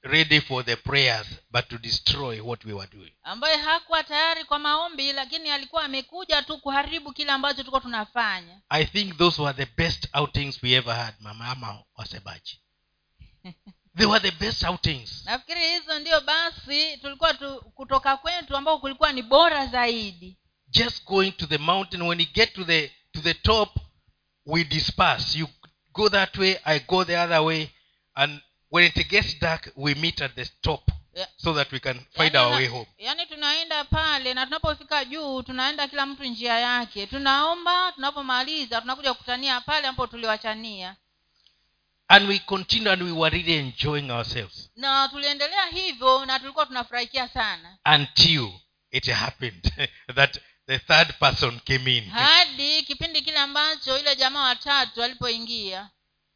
ready 0.03 0.41
for 0.41 0.65
the 0.65 0.75
prayers 0.75 1.27
but 1.51 1.67
to 1.69 1.77
destroy 1.77 2.39
what 2.43 2.65
we 2.65 2.73
were 2.73 2.87
doing. 2.91 3.11
Ambaye 3.23 3.57
hakuwa 3.57 4.03
tayari 4.03 4.43
kwa 4.45 4.59
maombi 4.59 5.13
lakini 5.13 5.49
alikuwa 5.49 5.83
amekuja 5.83 6.41
tu 6.41 6.57
kuharibu 6.57 7.13
kile 7.13 7.31
ambacho 7.31 7.57
tulikuwa 7.57 7.81
tunafanya. 7.81 8.61
I 8.69 8.85
think 8.85 9.17
those 9.17 9.41
were 9.41 9.65
the 9.65 9.71
best 9.77 10.07
outings 10.13 10.63
we 10.63 10.71
ever 10.73 10.95
had 10.95 11.15
mama 11.21 11.83
wasebaji. 11.95 12.61
They 13.97 14.05
were 14.05 14.19
the 14.31 14.45
best 14.45 14.63
outings. 14.63 15.25
Nafikiri 15.25 15.61
hizo 15.69 15.99
ndio 15.99 16.21
basi 16.21 16.97
tulikuwa 16.97 17.33
tu, 17.33 17.61
kutoka 17.75 18.17
kwetu 18.17 18.57
ambao 18.57 18.79
kulikuwa 18.79 19.11
ni 19.13 19.21
bora 19.23 19.67
zaidi. 19.67 20.37
Just 20.69 21.05
going 21.05 21.31
to 21.31 21.45
the 21.45 21.57
mountain 21.57 22.01
when 22.01 22.19
you 22.19 22.27
get 22.33 22.53
to 22.53 22.63
the 22.63 22.91
to 23.11 23.21
the 23.21 23.33
top 23.33 23.69
we 24.45 24.63
disperse. 24.63 25.39
You 25.39 25.47
go 25.91 26.09
that 26.09 26.37
way 26.37 26.57
i 26.65 26.79
go 26.79 27.05
the 27.05 27.17
other 27.17 27.39
way 27.39 27.67
and 28.13 28.41
when 28.71 28.85
it 28.85 29.07
gets 29.09 29.39
dark 29.39 29.71
we 29.75 29.95
meet 29.95 30.21
at 30.21 30.35
the 30.35 30.45
top 30.61 30.91
Yeah. 31.17 31.27
so 31.37 31.53
that 31.53 31.71
we 31.71 31.79
can 31.79 31.99
find 32.15 32.33
yani, 32.35 32.37
our 32.45 32.51
way 32.51 32.67
home. 32.67 32.85
yaani 32.97 33.25
tunaenda 33.25 33.83
pale 33.83 34.33
na 34.33 34.45
tunapofika 34.45 35.05
juu 35.05 35.41
tunaenda 35.43 35.87
kila 35.87 36.05
mtu 36.05 36.23
njia 36.23 36.59
yake. 36.59 37.07
Tunaomba 37.07 37.91
tunapomaliza 37.91 38.81
tunakuja 38.81 39.13
kukutania 39.13 39.61
pale 39.61 39.87
ambapo 39.87 40.07
tuliwachania. 40.07 40.95
And 42.07 42.29
we 42.29 42.39
continue 42.39 42.91
and 42.91 43.01
we 43.01 43.11
were 43.11 43.37
really 43.37 43.53
enjoying 43.59 44.11
ourselves. 44.11 44.69
Na 44.75 45.07
tuliendelea 45.09 45.65
hivyo 45.65 46.25
na 46.25 46.39
tulikuwa 46.39 46.65
tunafurahikia 46.65 47.27
sana. 47.27 47.77
Until 47.95 48.49
it 48.91 49.07
happened 49.09 49.71
that 50.15 50.39
the 50.67 50.79
third 50.79 51.13
person 51.19 51.59
came 51.59 51.97
in. 51.97 52.09
Hadi 52.09 52.83
kipindi 52.83 53.21
kile 53.21 53.37
ambacho 53.39 53.99
ile 53.99 54.15
jamaa 54.15 54.43
watatu 54.47 55.03
alipoingia. 55.03 55.89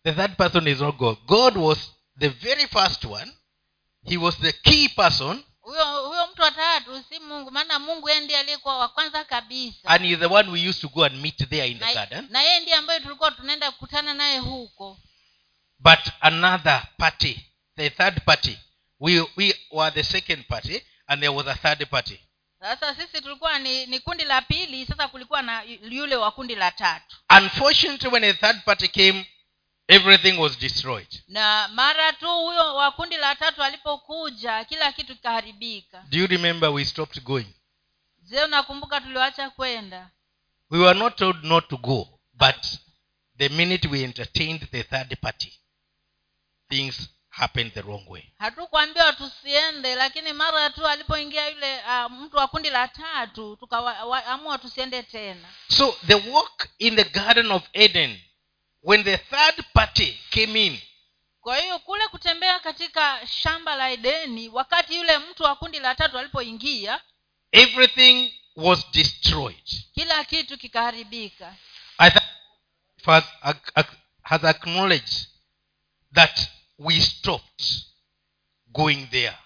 The 0.03 0.13
third 0.13 0.35
person 0.37 0.67
is 0.67 0.79
not 0.79 0.95
god. 0.95 1.17
God 1.25 1.57
was 1.57 1.91
the 2.19 2.29
very 2.29 2.67
first 2.67 3.05
one 3.05 3.31
he 4.05 4.17
was 4.17 4.37
the 4.39 4.51
key 4.53 4.89
person. 4.89 5.43
Huyo 5.61 6.07
huyo 6.07 6.27
mtu 6.27 6.41
watatu 6.41 7.03
si 7.09 7.19
mungu 7.19 7.51
maana 7.51 7.79
mungu 7.79 8.09
yeye 8.09 8.21
ndiye 8.21 8.39
aliyekuwa 8.39 8.77
wa 8.77 8.89
kwanza 8.89 9.23
kabisa. 9.25 9.89
And 9.89 10.05
he's 10.05 10.19
the 10.19 10.25
one 10.25 10.49
we 10.51 10.69
used 10.69 10.81
to 10.81 10.87
go 10.89 11.03
and 11.05 11.15
meet 11.21 11.49
there 11.49 11.67
in 11.71 11.79
the 11.79 11.85
na, 11.85 11.93
garden. 11.93 12.27
na 12.29 12.41
yeye 12.41 12.59
ndiye 12.59 12.75
ambayo 12.75 12.99
tulikuwa 12.99 13.31
tunaenda 13.31 13.71
kukutana 13.71 14.13
naye 14.13 14.39
huko. 14.39 14.97
But 15.79 15.99
another 16.21 16.87
party 16.97 17.45
the 17.77 17.89
third 17.89 18.21
party 18.25 18.57
we, 18.99 19.19
we 19.37 19.55
were 19.71 19.91
the 19.91 20.03
second 20.03 20.47
party 20.47 20.81
and 21.07 21.21
there 21.21 21.33
was 21.33 21.47
a 21.47 21.55
third 21.55 21.89
party. 21.89 22.19
Sasa 22.59 22.95
sisi 22.95 23.21
tulikuwa 23.21 23.59
ni, 23.59 23.85
ni 23.85 23.99
kundi 23.99 24.23
la 24.23 24.41
pili 24.41 24.85
sasa 24.85 25.07
kulikuwa 25.07 25.41
na 25.41 25.63
yule 25.89 26.15
wa 26.15 26.31
kundi 26.31 26.55
la 26.55 26.71
tatu. 26.71 27.17
Unfortunately 27.37 28.09
when 28.09 28.21
the 28.21 28.33
third 28.33 28.63
party 28.65 28.87
came 28.87 29.25
everything 29.91 30.37
was 30.39 30.57
destroyed. 30.59 31.07
Na 31.27 31.67
mara 31.67 32.13
tu 32.13 32.25
huyo 32.25 32.75
wa 32.75 32.91
kundi 32.91 33.17
la 33.17 33.35
tatu 33.35 33.63
alipokuja 33.63 34.65
kila 34.65 34.91
kitu 34.91 35.15
kikaharibika. 35.15 36.03
Do 36.09 36.17
you 36.17 36.27
remember 36.27 36.69
we 36.69 36.85
stopped 36.85 37.23
going? 37.23 37.47
Je 38.21 38.43
unakumbuka 38.43 39.01
tuliwacha 39.01 39.49
kwenda? 39.49 40.09
We 40.69 40.79
were 40.79 40.99
not 40.99 41.15
told 41.15 41.43
not 41.43 41.67
to 41.69 41.77
go 41.77 42.19
but 42.33 42.65
the 43.37 43.49
minute 43.49 43.87
we 43.87 44.03
entertained 44.03 44.71
the 44.71 44.83
third 44.83 45.19
party 45.21 45.53
things 46.69 47.09
happened 47.29 47.73
the 47.73 47.81
wrong 47.81 48.05
way. 48.09 48.23
Hatukuambiwa 48.39 49.13
tusiende 49.13 49.95
lakini 49.95 50.33
mara 50.33 50.69
tu 50.69 50.87
alipoingia 50.87 51.47
yule 51.49 51.79
uh, 51.79 52.11
mtu 52.11 52.37
wa 52.37 52.47
kundi 52.47 52.69
la 52.69 52.87
tatu 52.87 53.55
tukaamua 53.55 54.57
tusiende 54.57 55.03
tena. 55.03 55.47
So 55.67 55.97
the 56.07 56.15
walk 56.29 56.67
in 56.79 56.95
the 56.95 57.03
garden 57.03 57.51
of 57.51 57.63
eden 57.73 58.19
when 58.83 59.03
the 59.03 59.17
third 59.17 59.65
party 59.73 60.17
came 60.29 60.65
in. 60.65 60.79
Kwa 61.41 61.57
hiyo 61.57 61.79
kule 61.79 62.07
kutembea 62.07 62.59
katika 62.59 63.27
shamba 63.27 63.75
la 63.75 63.89
edeni 63.91 64.49
wakati 64.49 64.95
yule 64.95 65.17
mtu 65.17 65.43
wa 65.43 65.55
kundi 65.55 65.79
la 65.79 65.95
tatu 65.95 66.17
alipoingia 66.17 67.01
everything 67.51 68.33
was 68.55 68.91
destroyed. 68.91 69.63
kila 69.93 70.23
kitu 70.23 70.57
kikaharibika. 70.57 71.55
I 71.97 72.11
has 74.21 74.43
acknowledged 74.43 75.27
that 76.13 76.49
we 76.79 77.01
stopped 77.01 77.63
going 78.67 79.07
there. 79.11 79.37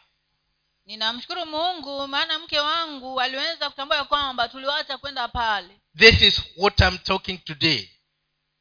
Ninamshukuru 0.86 1.46
mungu 1.46 2.08
maana 2.08 2.40
mke 2.40 2.60
wangu 2.60 3.22
aliweza 3.22 3.70
kutambua 3.70 3.98
ya 3.98 4.04
kwamba 4.04 4.48
tuliwacha 4.50 4.98
kwenda 4.98 5.28
pale. 5.28 5.80
This 5.98 6.22
is 6.22 6.42
what 6.58 6.80
i'm 6.80 6.98
talking 6.98 7.38
today 7.38 7.90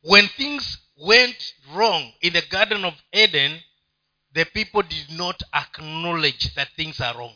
when 0.04 0.28
things 0.28 0.78
went 0.96 1.54
wrong 1.74 2.12
in 2.20 2.32
the 2.32 2.42
garden 2.42 2.84
of 2.84 2.94
eden 3.12 3.60
the 4.34 4.44
people 4.44 4.82
did 4.82 5.10
not 5.18 5.42
acknowledge 5.52 6.54
that 6.54 6.68
things 6.76 7.00
are 7.00 7.18
wrong. 7.18 7.34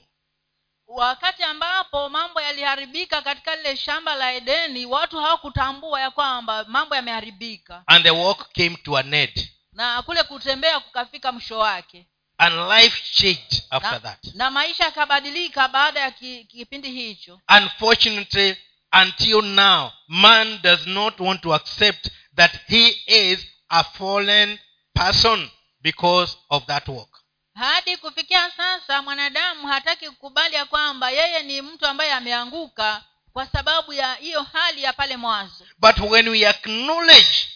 Wakati 0.86 1.42
ambapo 1.42 2.08
mambo 2.08 2.40
yaliharibika 2.40 3.22
katika 3.22 3.56
lile 3.56 3.76
shamba 3.76 4.14
la 4.14 4.32
edeni 4.32 4.86
watu 4.86 5.18
hawakutambua 5.20 6.00
ya 6.00 6.10
kwamba 6.10 6.64
mambo 6.68 6.94
yameharibika. 6.94 7.82
And 7.86 8.04
the 8.04 8.10
walk 8.10 8.52
came 8.52 8.76
to 8.76 8.96
an 8.96 9.14
end. 9.14 9.48
Na 9.72 10.02
kule 10.02 10.22
kutembea 10.22 10.80
kukafika 10.80 11.32
mwisho 11.32 11.58
wake. 11.58 12.06
And 12.38 12.54
life 12.54 13.02
changed 13.14 13.62
after 13.70 13.92
na, 13.92 14.00
that. 14.00 14.34
na 14.34 14.50
maisha 14.50 14.84
yakabadilika 14.84 15.68
baada 15.68 16.00
ya 16.00 16.10
ki, 16.10 16.44
kipindi 16.44 16.90
hicho. 16.90 17.40
Unfortunately 17.48 18.56
until 19.02 19.42
now 19.42 19.92
man 20.08 20.58
does 20.62 20.86
not 20.86 21.20
want 21.20 21.40
to 21.42 21.54
accept 21.54 22.08
that 22.38 22.52
he 22.66 22.88
is 23.06 23.38
a 23.68 23.84
fallen 23.84 24.58
person 24.94 25.50
because 25.82 26.36
of 26.50 26.66
that 26.66 26.88
work. 26.88 27.08
Hadi 27.54 27.96
kufikia 27.96 28.50
sasa 28.50 29.02
mwanadamu 29.02 29.66
hataki 29.68 30.10
kukubali 30.10 30.54
ya 30.54 30.64
kwamba 30.64 31.10
yeye 31.10 31.42
ni 31.42 31.62
mtu 31.62 31.86
ambaye 31.86 32.12
ameanguka 32.12 33.04
kwa 33.32 33.46
sababu 33.46 33.92
ya 33.92 34.14
hiyo 34.14 34.42
hali 34.42 34.82
ya 34.82 34.92
pale 34.92 35.16
mwanzo. 35.16 35.64
But 35.78 35.98
when 36.10 36.28
we 36.28 36.46
acknowledge 36.48 37.48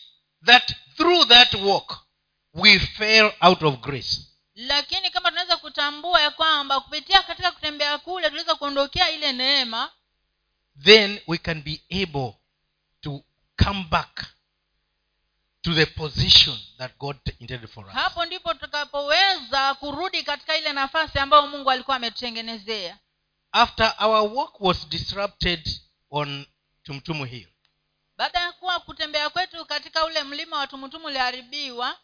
that 0.47 0.75
through 0.97 1.29
that 1.29 1.55
walk 1.55 1.99
we 2.55 2.79
fail 2.79 3.33
out 3.41 3.63
of 3.63 3.75
grace. 3.81 4.17
Lakini 4.55 5.11
kama 5.11 5.29
tunaweza 5.29 5.57
kutambua 5.57 6.21
ya 6.23 6.31
kwamba 6.31 6.81
kupitia 6.81 7.23
katika 7.23 7.53
kutembea 7.53 7.99
kule 7.99 8.29
tunaweza 8.29 8.55
kuondokea 8.55 9.11
ile 9.11 9.33
neema 9.33 9.91
then 10.85 11.21
we 11.27 11.39
can 11.39 11.63
be 11.63 11.83
able 12.03 12.33
to 13.01 13.25
come 13.65 13.85
back 13.91 14.25
to 15.63 15.75
the 15.75 15.87
position 15.87 16.59
that 16.79 16.99
god 16.99 17.17
intended 17.39 17.71
for 17.71 17.87
us. 17.87 17.93
Hapo 17.93 18.25
ndipo 18.25 18.55
tutakapoweza 18.55 19.75
kurudi 19.75 20.23
katika 20.23 20.57
ile 20.57 20.73
nafasi 20.73 21.19
ambayo 21.19 21.47
mungu 21.47 21.71
alikuwa 21.71 21.97
ametutengenezea. 21.97 22.99
After 23.53 23.95
our 24.01 24.33
work 24.33 24.61
was 24.61 24.89
disrupted 24.89 25.81
on 26.11 26.47
tumtumu 26.83 27.25
hill. 27.25 27.49
Baada 28.17 28.41
ya 28.41 28.53
kuwa 28.53 28.81
kutembea 28.81 29.31
kwetu 29.31 29.65
katika 29.65 30.05
ule 30.05 30.23
mlima 30.25 30.59
wa 30.59 30.67
tumutumu 30.67 31.07
uliharibiwa 31.07 31.99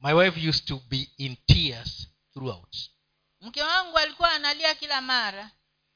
my 0.00 0.12
wife 0.12 0.48
used 0.48 0.64
to 0.64 0.80
be 0.88 1.10
in 1.16 1.36
tears 1.46 2.08
throughout. 2.32 2.76
mke 3.40 3.62
wangu 3.62 3.98
alikuwa 3.98 4.32
analia 4.32 4.74
kila 4.74 5.00
mara. 5.00 5.50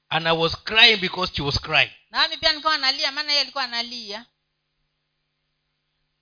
And 0.09 0.27
i 0.29 0.37
was 0.37 0.57
crying 0.65 0.97
because 0.97 1.33
she 1.37 1.43
was 1.43 1.61
crying. 1.61 1.91
Nami 2.11 2.37
pia 2.37 2.53
nikawa 2.53 2.75
analia 2.75 3.13
maana 3.13 3.31
yeye 3.33 3.41
alikuwa 3.43 3.65
analia 3.65 4.27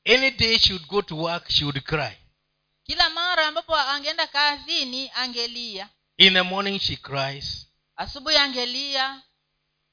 any 0.05 0.31
day 0.31 0.59
she 0.59 0.73
would 0.73 0.87
go 0.89 1.03
to 1.03 1.17
work 1.17 1.45
she 1.49 1.65
would 1.65 1.85
cry. 1.85 2.17
Kila 2.85 3.11
mara 3.11 3.47
ambapo 3.47 3.77
angeenda 3.77 4.27
kazini 4.27 5.11
angelia. 5.15 5.89
In 6.17 6.35
the 6.35 6.43
morning 6.43 6.79
she 6.81 6.97
cries. 6.97 7.67
Asubuhi 7.97 8.37
angelia. 8.37 9.23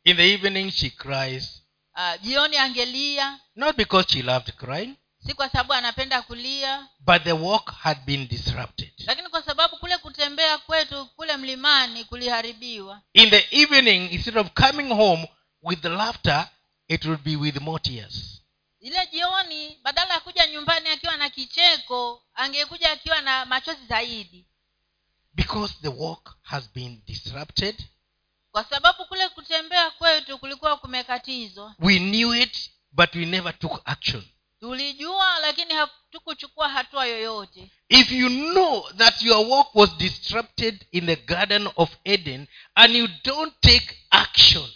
In 0.04 0.18
the 0.18 0.34
evening 0.34 0.72
she 0.72 0.90
cries. 0.90 1.62
Uh, 1.96 2.16
jioni 2.22 2.58
angelia. 2.58 3.40
Not 3.56 3.78
because 3.78 4.06
she 4.10 4.22
loved 4.22 4.56
crying 4.58 4.96
si 5.26 5.34
kwa 5.34 5.50
sababu 5.50 5.74
anapenda 5.74 6.22
kulia. 6.22 6.88
but 7.00 7.24
the 7.24 7.32
walk 7.32 7.72
had 7.74 8.00
been 8.06 8.28
disrupted. 8.28 8.92
Lakini 9.06 9.30
kwa 9.30 9.42
sababu 9.44 9.78
kule 9.78 9.98
kutembea 9.98 10.58
kwetu 10.58 11.06
kule 11.06 11.38
mlimani 11.38 12.04
kuliharibiwa. 12.04 13.02
In 13.14 13.30
the 13.30 13.48
evening 13.52 14.12
instead 14.12 14.38
of 14.38 14.48
coming 14.54 14.94
home 14.94 15.28
with 15.64 15.86
laughter 15.86 16.50
it 16.88 17.06
would 17.06 17.24
be 17.24 17.36
with 17.36 17.62
more 17.62 17.80
tears 17.80 18.39
ile 18.80 19.08
jioni 19.12 19.78
badala 19.84 20.14
ya 20.14 20.20
kuja 20.20 20.48
nyumbani 20.48 20.90
akiwa 20.90 21.18
na 21.18 21.30
kicheko 21.30 22.24
angekuja 22.34 22.92
akiwa 22.92 23.22
na 23.22 23.46
machozi 23.46 23.86
zaidi. 23.90 24.46
Because 25.34 25.74
the 25.82 25.88
walk 25.88 26.38
has 26.42 26.70
been 26.74 27.02
disrupted 27.06 27.84
kwa 28.52 28.64
sababu 28.64 29.06
kule 29.06 29.30
kutembea 29.30 29.92
kwetu 29.92 30.38
kulikuwa 30.40 30.78
kumekatizwa. 30.78 31.76
we 31.80 32.00
knew 32.00 32.36
it 32.36 32.72
but 32.92 33.16
we 33.16 33.26
never 33.26 33.60
took 33.60 33.82
action. 33.86 34.24
Tulijua 34.60 35.40
lakini 35.40 35.74
hatukuchukua 35.74 36.70
hatua 36.70 37.06
yoyote. 37.06 37.72
If 37.90 38.12
you 38.12 38.30
know 38.30 38.92
that 38.92 39.22
your 39.22 39.48
walk 39.48 39.76
was 39.76 39.98
disrupted 39.98 40.86
in 40.92 41.06
the 41.06 41.16
garden 41.16 41.70
of 41.76 41.90
eden 42.04 42.48
and 42.76 42.96
you 42.96 43.08
don't 43.24 43.54
take 43.62 43.98
action 44.10 44.70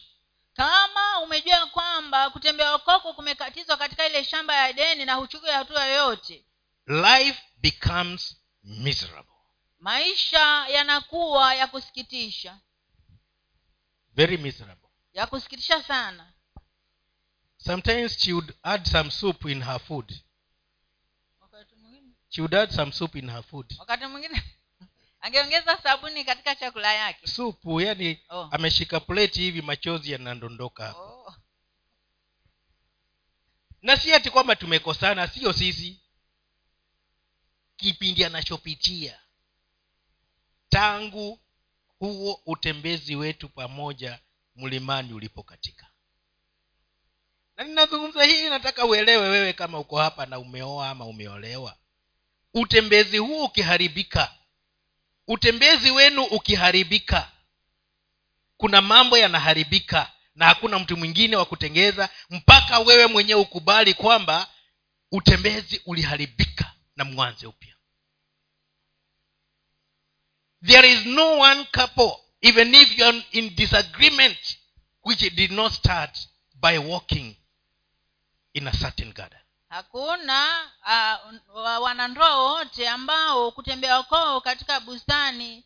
kama 0.54 1.20
umejua 1.20 1.68
kwamba 1.68 2.30
kutembea 2.30 2.78
kwako 2.78 3.14
kumekatizwa 3.14 3.78
katika 3.78 4.06
ile 4.08 4.24
shamba 4.24 4.56
ya 4.56 4.74
deni 4.74 5.06
na 5.06 5.14
huchukui 5.14 5.50
hatua 5.50 5.86
yoyote 5.86 6.46
life 6.88 7.42
becomes 7.58 8.38
miserable. 8.64 9.34
maisha 9.80 10.68
yanakuwa 10.68 11.56
ya 11.56 11.68
kusikitisha. 11.68 12.60
Very 14.16 14.38
miserable. 14.38 14.90
Ya 15.14 15.28
kusikitisha 15.28 15.84
sana. 15.84 16.34
Sometimes 17.58 18.18
she 18.20 18.34
would 18.34 18.54
add 18.64 18.86
some 18.88 19.12
soup 19.12 19.46
in 19.46 19.64
her 19.64 19.80
food. 19.80 20.14
She 22.30 22.42
would 22.42 22.56
add 22.56 22.72
some 22.72 22.92
soup 22.92 23.16
in 23.16 23.30
her 23.30 23.44
food. 23.44 23.76
Wakati 23.80 24.06
mwingine 24.06 24.44
angeongeza 25.24 25.78
sabuni 25.78 26.24
katika 26.26 26.56
chakula 26.56 26.94
yake. 26.94 27.28
Supu 27.28 27.82
yani 27.82 28.20
oh. 28.30 28.48
ameshika 28.52 29.00
pleti 29.00 29.42
hivi 29.42 29.62
machozi 29.62 30.12
yanadondoka 30.12 30.86
hapo. 30.88 31.00
Oh. 31.00 31.36
na 33.82 33.98
si 33.98 34.14
ati 34.14 34.30
kwamba 34.30 34.56
tumekosana 34.56 35.28
sio 35.28 35.54
sisi. 35.54 36.00
Kipindi 37.78 38.26
anachopitia 38.26 39.20
tangu 40.70 41.40
huo 42.00 42.42
utembezi 42.46 43.16
wetu 43.16 43.50
pamoja 43.50 44.20
mlimani 44.56 45.14
ulipokatika. 45.14 45.88
Na 47.58 47.64
ninazungumza 47.64 48.24
hii 48.24 48.50
nataka 48.50 48.86
uelewe 48.86 49.30
wewe 49.30 49.54
kama 49.54 49.80
uko 49.80 49.98
hapa 49.98 50.26
na 50.26 50.40
umeoa 50.40 50.90
ama 50.90 51.06
umeolewa. 51.06 51.78
Utembezi 52.54 53.18
huo 53.18 53.46
ukiharibika 53.46 54.36
utembezi 55.28 55.92
wenu 55.92 56.24
ukiharibika 56.24 57.32
kuna 58.58 58.82
mambo 58.82 59.18
yanaharibika 59.18 60.12
na 60.36 60.46
hakuna 60.46 60.80
mtu 60.80 60.98
mwingine 60.98 61.36
wa 61.36 61.46
kutengeza 61.46 62.10
mpaka 62.30 62.80
wewe 62.80 63.08
mwenyewe 63.08 63.42
ukubali 63.42 63.94
kwamba 63.94 64.50
utembezi 65.12 65.82
uliharibika 65.86 66.74
na 66.96 67.04
mwanze 67.06 67.48
upya. 67.48 67.76
There 70.66 70.94
is 70.94 71.06
no 71.06 71.40
one 71.40 71.64
couple 71.66 72.12
even 72.42 72.76
if 72.76 72.98
you 73.00 73.06
are 73.06 73.24
in 73.32 73.56
disagreement 73.56 74.58
which 75.04 75.20
did 75.36 75.52
not 75.52 75.74
start 75.74 76.18
by 76.54 76.78
walking 76.78 77.36
in 78.54 78.68
a 78.68 78.72
certain 78.74 79.14
garden 79.14 79.40
hakuna 79.74 80.48
uh, 81.54 81.84
wanandoa 81.84 82.38
wote 82.44 82.90
ambao 82.90 83.52
kutembea 83.52 84.04
kwao 84.04 84.42
katika 84.42 84.80
bustani. 84.80 85.64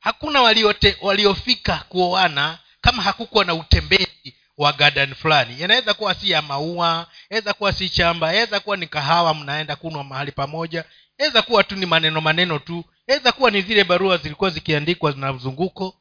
Hakuna 0.00 0.42
waliote, 0.42 0.96
waliofika 1.02 1.76
kuoana 1.88 2.58
kama 2.80 3.02
hakukuwa 3.02 3.44
na 3.44 3.54
utembezi 3.54 4.34
wa 4.58 4.72
garden 4.72 5.14
fulani. 5.14 5.60
Yanaweza 5.60 5.94
kuwa 5.94 6.14
si 6.14 6.30
ya 6.30 6.42
maua 6.42 7.06
inaweza 7.30 7.52
kuwa 7.54 7.72
si 7.72 7.88
chamba 7.88 8.30
inaweza 8.32 8.60
kuwa 8.60 8.76
ni 8.76 8.86
kahawa 8.86 9.34
mnaenda 9.34 9.76
kunwa 9.76 10.04
mahali 10.04 10.32
pamoja. 10.32 10.84
Inaweza 11.18 11.42
kuwa 11.42 11.64
tu 11.64 11.76
ni 11.76 11.86
maneno 11.86 12.20
maneno 12.20 12.58
tu. 12.58 12.84
Inaweza 13.06 13.32
kuwa 13.32 13.50
ni 13.50 13.62
zile 13.62 13.84
barua 13.84 14.16
zilikuwa 14.16 14.50
zikiandikwa 14.50 15.12
na 15.12 15.32
mzunguko. 15.32 15.96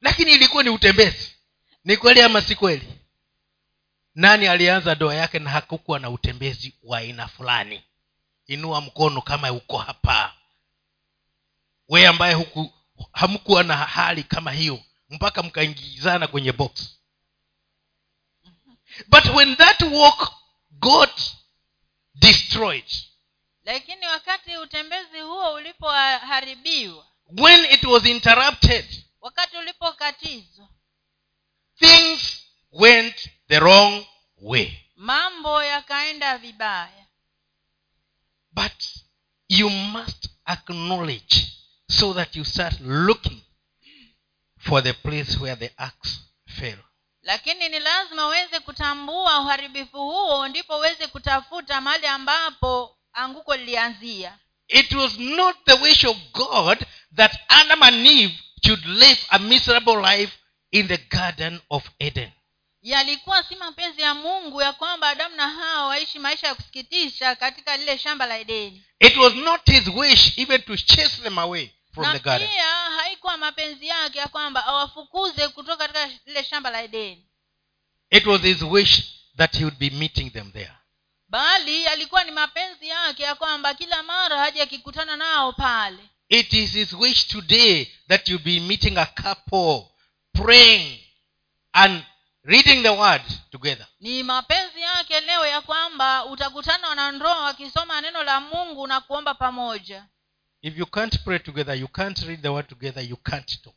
Lakini 0.00 0.32
ilikuwa 0.32 0.62
ni 0.62 0.70
utembezi. 0.70 1.32
Ni 1.84 1.96
kweli 1.96 2.20
ama 2.22 2.42
si 2.42 2.54
kweli 2.56 2.88
nani 4.14 4.46
alianza 4.46 4.94
doa 4.94 5.14
yake 5.14 5.38
na 5.38 5.50
hakukuwa 5.50 5.98
na 5.98 6.10
utembezi 6.10 6.74
wa 6.82 6.98
aina 6.98 7.28
fulani? 7.28 7.82
Inua 8.46 8.80
mkono 8.80 9.22
kama 9.22 9.52
uko 9.52 9.78
hapa. 9.78 10.34
Wee 11.88 12.06
ambaye 12.06 12.34
huku 12.34 12.72
hamkuwa 13.12 13.62
na 13.62 13.76
hali 13.76 14.22
kama 14.22 14.52
hiyo 14.52 14.82
mpaka 15.10 15.42
mkaingizana 15.42 16.26
kwenye 16.26 16.52
box. 16.52 16.98
But 19.08 19.24
when 19.24 19.56
that 19.56 19.82
walk 19.82 20.32
got 20.70 21.20
destroyed 22.14 22.84
lakini 23.64 24.06
wakati 24.06 24.56
utembezi 24.56 25.20
huo 25.20 25.52
ulipoharibiwa 25.54 27.06
when 27.38 27.64
it 27.72 27.84
was 27.84 28.06
interrupted 28.06 29.04
wakati 29.20 29.56
ulipokatizwa 29.56 30.68
things 31.78 32.41
went 32.72 33.28
the 33.48 33.60
wrong 33.60 34.06
way. 34.40 34.78
Mambo 34.96 35.62
yakaenda 35.62 36.38
vibaya. 36.38 37.06
But 38.52 38.82
you 39.48 39.70
must 39.70 40.28
acknowledge 40.46 41.46
so 41.88 42.12
that 42.14 42.36
you 42.36 42.44
start 42.44 42.80
looking 42.80 43.40
for 44.58 44.82
the 44.82 44.92
place 44.94 45.38
where 45.40 45.56
the 45.56 45.70
axe 45.78 46.18
fell. 46.46 46.78
Lakini 47.22 47.68
ni 47.68 47.78
lazima 47.80 48.26
uweze 48.26 48.60
kutambua 48.60 49.40
uharibifu 49.40 49.96
huo 49.98 50.48
ndipo 50.48 50.76
uweze 50.76 51.06
kutafuta 51.06 51.80
mahali 51.80 52.06
ambapo 52.06 52.98
anguko 53.12 53.56
lilianzia. 53.56 54.38
It 54.68 54.92
was 54.92 55.18
not 55.18 55.56
the 55.64 55.72
wish 55.72 56.04
of 56.04 56.16
god 56.32 56.86
that 57.16 57.32
adam 57.48 57.82
and 57.82 58.06
eve 58.06 58.34
should 58.64 58.86
live 58.86 59.20
a 59.28 59.38
miserable 59.38 59.96
life 60.16 60.32
in 60.70 60.88
the 60.88 60.96
garden 60.98 61.60
of 61.70 61.84
eden 61.98 62.30
yalikuwa 62.82 63.42
si 63.42 63.56
mapenzi 63.56 64.02
ya 64.02 64.14
mungu 64.14 64.62
ya 64.62 64.72
kwamba 64.72 65.08
adamu 65.08 65.36
na 65.36 65.48
hawa 65.48 65.86
waishi 65.86 66.18
maisha 66.18 66.46
ya 66.46 66.54
kusikitisha 66.54 67.34
katika 67.34 67.76
lile 67.76 67.98
shamba 67.98 68.26
la 68.26 68.38
edeni. 68.38 68.84
It 69.00 69.16
was 69.16 69.34
not 69.34 69.66
his 69.70 69.88
wish 69.94 70.38
even 70.38 70.62
to 70.62 70.76
chase 70.76 71.22
them 71.22 71.38
away 71.38 71.70
from 71.94 72.06
na 72.06 72.12
the 72.12 72.18
garden. 72.18 72.48
pia 72.48 72.64
haikuwa 72.96 73.36
mapenzi 73.36 73.86
yake 73.86 74.18
ya 74.18 74.28
kwamba 74.28 74.66
awafukuze 74.66 75.48
kutoka 75.48 75.76
katika 75.76 76.10
lile 76.26 76.44
shamba 76.44 76.70
la 76.70 76.82
edeni. 76.82 77.26
It 78.10 78.26
was 78.26 78.40
his 78.42 78.62
wish 78.62 79.02
that 79.36 79.56
he 79.58 79.64
would 79.64 79.78
be 79.78 79.90
meeting 79.90 80.30
them 80.32 80.52
there. 80.52 80.72
Bali 81.28 81.82
yalikuwa 81.82 82.24
ni 82.24 82.30
mapenzi 82.30 82.88
yake 82.88 83.22
ya 83.22 83.34
kwamba 83.34 83.74
kila 83.74 84.02
mara 84.02 84.38
haja 84.38 84.62
akikutana 84.62 85.16
nao 85.16 85.52
pale. 85.52 85.98
It 86.28 86.52
is 86.52 86.72
his 86.72 86.92
wish 86.92 87.26
today 87.26 87.86
that 88.08 88.28
you 88.28 88.38
be 88.38 88.60
meeting 88.60 88.98
a 88.98 89.06
couple 89.06 89.84
praying 90.32 90.98
and 91.72 92.02
reading 92.44 92.82
the 92.82 92.90
word 92.90 93.22
together. 93.50 93.86
Ni 94.00 94.22
mapenzi 94.22 94.80
yake 94.80 95.20
leo 95.20 95.46
ya 95.46 95.60
kwamba 95.60 96.24
utakutana 96.24 96.94
na 96.94 97.12
ndoa 97.12 97.40
wakisoma 97.44 98.00
neno 98.00 98.22
la 98.22 98.40
mungu 98.40 98.86
na 98.86 99.00
kuomba 99.00 99.34
pamoja. 99.34 100.06
If 100.62 100.78
you 100.78 100.86
can't 100.86 101.18
pray 101.24 101.38
together 101.38 101.74
you 101.78 101.88
can't 101.88 102.18
read 102.18 102.42
the 102.42 102.48
word 102.48 102.68
together 102.68 103.04
you 103.10 103.16
can't 103.16 103.62
talk. 103.62 103.74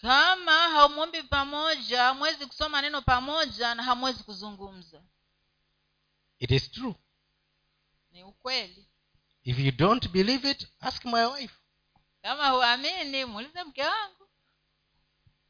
Kama 0.00 0.52
haumwombi 0.52 1.22
pamoja 1.22 2.02
hamwezi 2.02 2.46
kusoma 2.46 2.82
neno 2.82 3.02
pamoja 3.02 3.74
na 3.74 3.82
hamwezi 3.82 4.22
kuzungumza. 4.22 5.02
It 6.38 6.50
is 6.50 6.70
true. 6.70 6.94
Ni 8.10 8.24
ukweli. 8.24 8.86
If 9.44 9.58
you 9.58 9.72
don't 9.72 10.08
believe 10.08 10.50
it 10.50 10.66
ask 10.80 11.04
my 11.04 11.24
wife. 11.24 11.54
Kama 12.22 12.48
huamini 12.48 13.24
muulize 13.24 13.62
mke 13.64 13.82
wangu. 13.82 14.28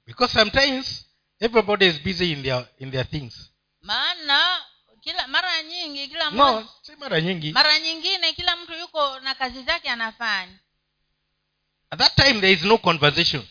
Because 0.06 0.32
sometimes 0.32 1.07
everybody 1.40 1.86
is 1.86 1.98
busy 1.98 2.32
in 2.32 2.42
their 2.42 2.68
in 2.78 2.90
their 2.90 3.04
things. 3.10 3.50
Maana 3.82 4.62
kila 5.00 5.28
mara 5.28 5.62
nyingi 5.62 6.08
kila 6.08 6.30
no 6.30 6.68
si 6.82 6.96
mara 6.96 7.20
nyingi. 7.20 7.52
mara 7.52 7.78
nyingine 7.80 8.32
kila 8.32 8.56
mtu 8.56 8.72
yuko 8.72 9.20
na 9.20 9.34
kazi 9.34 9.62
zake 9.62 9.90
anafanya. 9.90 10.58
At 11.90 11.98
that 11.98 12.14
time 12.16 12.40
there 12.40 12.52
is 12.52 12.62
no 12.64 12.78
conversation. 12.78 13.46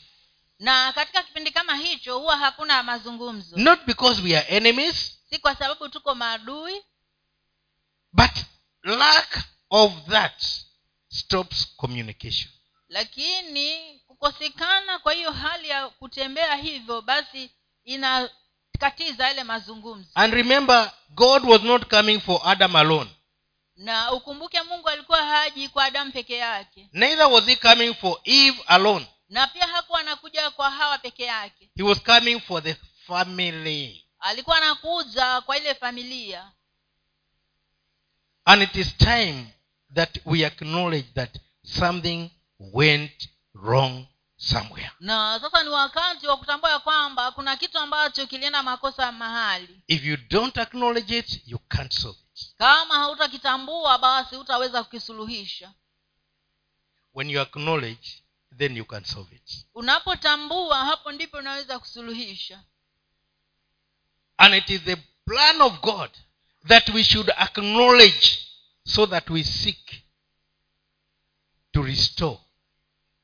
Na 0.59 0.93
katika 0.93 1.23
kipindi 1.23 1.51
kama 1.51 1.75
hicho 1.75 2.19
huwa 2.19 2.37
hakuna 2.37 2.83
mazungumzo. 2.83 3.57
Not 3.57 3.85
because 3.85 4.21
we 4.21 4.37
are 4.37 4.47
enemies 4.57 5.19
si 5.29 5.39
kwa 5.39 5.55
sababu 5.55 5.89
tuko 5.89 6.15
maadui. 6.15 6.83
but 8.13 8.31
lack 8.83 9.45
of 9.69 9.91
that 10.09 10.43
stops 11.09 11.75
communication. 11.77 12.51
Lakini 12.89 13.99
kukosekana 14.07 14.99
kwa 14.99 15.13
hiyo 15.13 15.31
hali 15.31 15.69
ya 15.69 15.89
kutembea 15.89 16.55
hivyo 16.55 17.01
basi 17.01 17.51
inakatiza 17.87 19.27
yale 19.27 19.43
mazungumzo. 19.43 20.09
And 20.15 20.33
remember 20.33 20.91
god 21.09 21.45
was 21.45 21.61
not 21.63 21.89
coming 21.89 22.19
for 22.19 22.41
adam 22.45 22.75
alone. 22.75 23.09
Na 23.75 24.11
ukumbuke 24.11 24.61
mungu 24.61 24.89
alikuwa 24.89 25.23
haji 25.25 25.69
kwa 25.69 25.83
adamu 25.85 26.11
peke 26.11 26.35
yake. 26.37 26.89
Neither 26.93 27.25
was 27.27 27.45
he 27.45 27.55
coming 27.55 27.93
for 27.93 28.19
eve 28.23 28.63
alone. 28.67 29.07
Na 29.29 29.47
pia 29.47 29.67
hakuwa 29.67 29.99
anakuja 29.99 30.51
kwa 30.51 30.71
hawa 30.71 30.97
peke 30.97 31.23
yake. 31.23 31.69
He 31.75 31.83
was 31.83 32.01
coming 32.03 32.39
for 32.39 32.63
the 32.63 32.75
family. 33.07 34.05
Alikuwa 34.19 34.57
anakuja 34.57 35.41
kwa 35.41 35.57
ile 35.57 35.75
familia. 35.75 36.51
And 38.45 38.61
it 38.61 38.75
is 38.75 38.97
time 38.97 39.45
that 39.93 40.19
we 40.25 40.45
acknowledge 40.45 41.07
that 41.13 41.37
something 41.63 42.29
went 42.59 43.29
wrong 43.53 44.05
somewhere. 44.37 44.91
Na 44.99 45.39
sasa 45.41 45.63
ni 45.63 45.69
wakati 45.69 46.27
wa 46.27 46.37
kutambua 46.37 46.71
ya 46.71 46.79
kwamba 46.79 47.31
kuna 47.31 47.57
kitu 47.57 47.79
ambacho 47.79 48.27
kilienda 48.27 48.63
makosa 48.63 49.11
mahali. 49.11 49.81
If 49.87 50.03
you 50.05 50.17
don't 50.17 50.57
acknowledge 50.57 51.17
it 51.17 51.41
you 51.45 51.59
can't 51.59 51.93
solve 51.93 52.19
it. 52.33 52.55
Kama 52.57 52.95
hautakitambua 52.95 53.97
basi 53.97 54.35
hutaweza 54.35 54.83
kukisuluhisha. 54.83 55.73
When 57.13 57.29
you 57.29 57.41
acknowledge 57.41 58.23
then 58.57 58.77
you 58.77 58.85
can 58.85 59.03
solve 59.05 59.35
it. 59.35 59.65
Unapotambua 59.75 60.85
hapo 60.85 61.11
ndipo 61.11 61.37
unaweza 61.37 61.79
kusuluhisha. 61.79 62.63
And 64.37 64.53
it 64.55 64.69
is 64.69 64.81
the 64.81 64.95
plan 65.25 65.61
of 65.61 65.79
god 65.81 66.09
that 66.67 66.89
we 66.89 67.03
should 67.03 67.29
acknowledge 67.37 68.39
so 68.85 69.07
that 69.07 69.29
we 69.29 69.43
seek 69.43 70.03
to 71.71 71.81
restore 71.83 72.37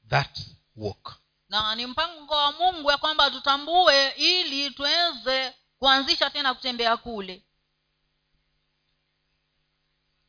that 0.09 0.39
work 0.75 1.23
na 1.49 1.75
ni 1.75 1.85
mpango 1.85 2.33
wa 2.33 2.51
mungu 2.51 2.91
ya 2.91 2.97
kwamba 2.97 3.31
tutambue 3.31 4.09
ili 4.09 4.71
tuweze 4.71 5.53
kuanzisha 5.79 6.29
tena 6.29 6.53
kutembea 6.53 6.97
kule. 6.97 7.43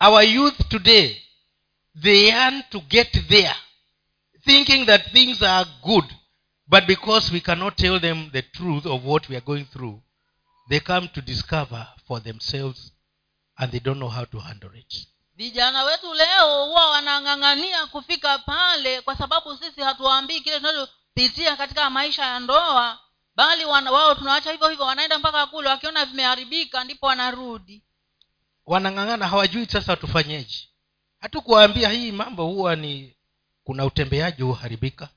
Our 0.00 0.22
youth 0.22 0.68
today 0.68 1.22
they 2.02 2.26
yearn 2.28 2.62
to 2.70 2.80
get 2.80 3.28
there 3.28 3.57
thinking 4.44 4.87
that 4.87 5.12
things 5.12 5.42
are 5.42 5.70
good 5.83 6.04
but 6.66 6.85
because 6.87 7.33
we 7.33 7.40
cannot 7.40 7.76
tell 7.76 8.00
them 8.00 8.30
the 8.30 8.42
truth 8.42 8.87
of 8.87 9.04
what 9.04 9.28
we 9.28 9.37
are 9.37 9.44
going 9.46 9.64
through 9.64 10.02
they 10.68 10.80
come 10.80 11.09
to 11.09 11.20
discover 11.20 11.87
for 12.07 12.22
themselves 12.22 12.92
and 13.57 13.72
they 13.72 13.80
don't 13.80 13.98
know 13.98 14.09
how 14.11 14.24
to 14.24 14.38
handle 14.40 14.70
it 14.74 15.07
vijana 15.36 15.84
wetu 15.84 16.14
leo 16.14 16.64
huwa 16.64 16.90
wanang'ang'ania 16.90 17.86
kufika 17.86 18.38
pale 18.38 19.00
kwa 19.02 19.16
sababu 19.16 19.56
sisi 19.56 19.80
hatuwaambii 19.80 20.40
kile 20.40 20.56
tunachopitia 20.60 21.56
katika 21.56 21.90
maisha 21.90 22.24
ya 22.26 22.40
ndoa 22.40 22.98
bali 23.36 23.64
wana, 23.64 23.90
wao 23.90 24.14
tunaacha 24.14 24.52
hivyo 24.52 24.68
hivyo 24.68 24.84
wanaenda 24.84 25.18
mpaka 25.18 25.46
kule 25.46 25.68
wakiona 25.68 26.04
vimeharibika 26.04 26.84
ndipo 26.84 27.06
wanarudi. 27.06 27.82
Wanang'ang'ana 28.66 29.28
hawajui 29.28 29.66
sasa 29.66 29.96
tufanyeje 29.96 30.68
hatukuwaambia 31.20 31.88
hii 31.88 32.12
mambo 32.12 32.46
huwa 32.46 32.76
ni 32.76 33.16
kuna 33.64 33.84
utembeaji 33.84 34.42
huharibika 34.42 35.08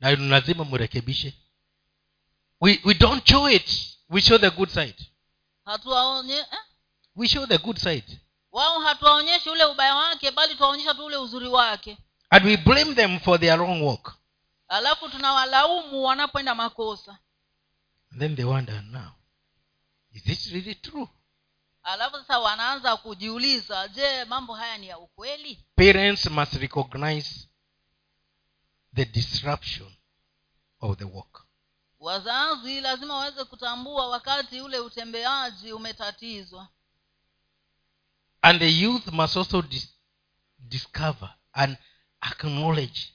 na 0.00 0.10
lazima 0.16 0.64
mrekebishe. 0.64 1.34
We, 2.60 2.80
we 2.84 2.94
don't 2.94 3.28
show 3.30 3.48
it. 3.50 3.70
We 4.10 4.20
show 4.20 4.38
the 4.38 4.50
good 4.50 4.68
side. 4.68 5.10
Hatuwaonye 5.64 6.36
eh? 6.36 6.46
we 7.16 7.28
show 7.28 7.46
the 7.46 7.58
good 7.58 7.76
side 7.78 8.20
wao 8.54 8.80
hatuwaonyeshi 8.80 9.50
ule 9.50 9.64
ubaya 9.64 9.94
wake 9.94 10.30
bali 10.30 10.54
tuwaonyesha 10.54 10.94
tu 10.94 11.04
ule 11.04 11.16
uzuri 11.16 11.48
wake. 11.48 11.98
And 12.30 12.44
we 12.46 12.56
blame 12.56 12.94
them 12.94 13.20
for 13.20 13.40
their 13.40 13.58
wrong 13.58 13.82
work. 13.82 14.14
Alafu 14.68 15.08
tunawalaumu 15.08 16.04
wanapoenda 16.04 16.54
makosa. 16.54 17.18
And 18.12 18.20
then 18.20 18.36
they 18.36 18.44
wonder 18.44 18.82
now 18.82 19.10
is 20.12 20.22
this 20.22 20.52
really 20.52 20.74
true? 20.74 21.08
Alafu 21.82 22.16
sasa 22.16 22.38
wanaanza 22.38 22.96
kujiuliza 22.96 23.88
je 23.88 24.24
mambo 24.24 24.54
haya 24.54 24.78
ni 24.78 24.88
ya 24.88 24.98
ukweli? 24.98 25.64
Parents 25.76 26.26
must 26.26 26.52
recognize 26.52 27.48
the 28.94 29.04
disruption 29.04 29.92
of 30.80 30.98
the 30.98 31.04
work. 31.04 31.44
Wazazi 32.00 32.80
lazima 32.80 33.16
waweze 33.16 33.44
kutambua 33.44 34.08
wakati 34.08 34.60
ule 34.60 34.78
utembeaji 34.78 35.72
umetatizwa 35.72 36.68
and 38.44 38.60
the 38.60 38.68
youth 38.68 39.10
must 39.12 39.36
also 39.36 39.62
dis- 39.62 39.88
discover 40.68 41.30
and 41.54 41.78
acknowledge 42.22 43.12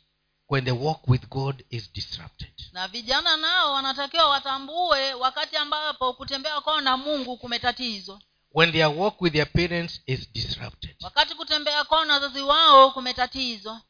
when 0.48 0.65
the 0.65 0.74
walk 0.74 1.08
with 1.08 1.30
god 1.30 1.63
is 1.70 1.88
disrupted. 1.94 2.52
Na 2.74 2.88
vijana 2.88 3.38
nao 3.38 3.74
wanatakiwa 3.74 4.30
watambue 4.30 5.13
wakati 5.13 5.58
ambapo 5.58 6.13
kutembea 6.13 6.62
kwao 6.62 6.82
na 6.82 6.98
mungu 6.98 7.38
kumetatizwa. 7.38 8.22
When 8.52 8.72
their 8.72 8.88
walk 8.88 9.22
with 9.22 9.34
their 9.34 9.52
parents 9.52 10.02
is 10.06 10.34
disrupted. 10.34 10.96
Wakati 11.02 11.36
kutembea 11.36 11.84
kwao 11.84 12.06
na 12.06 12.13
wazazi 12.13 12.42
wao 12.42 12.92
kumetatizwa. 12.92 13.82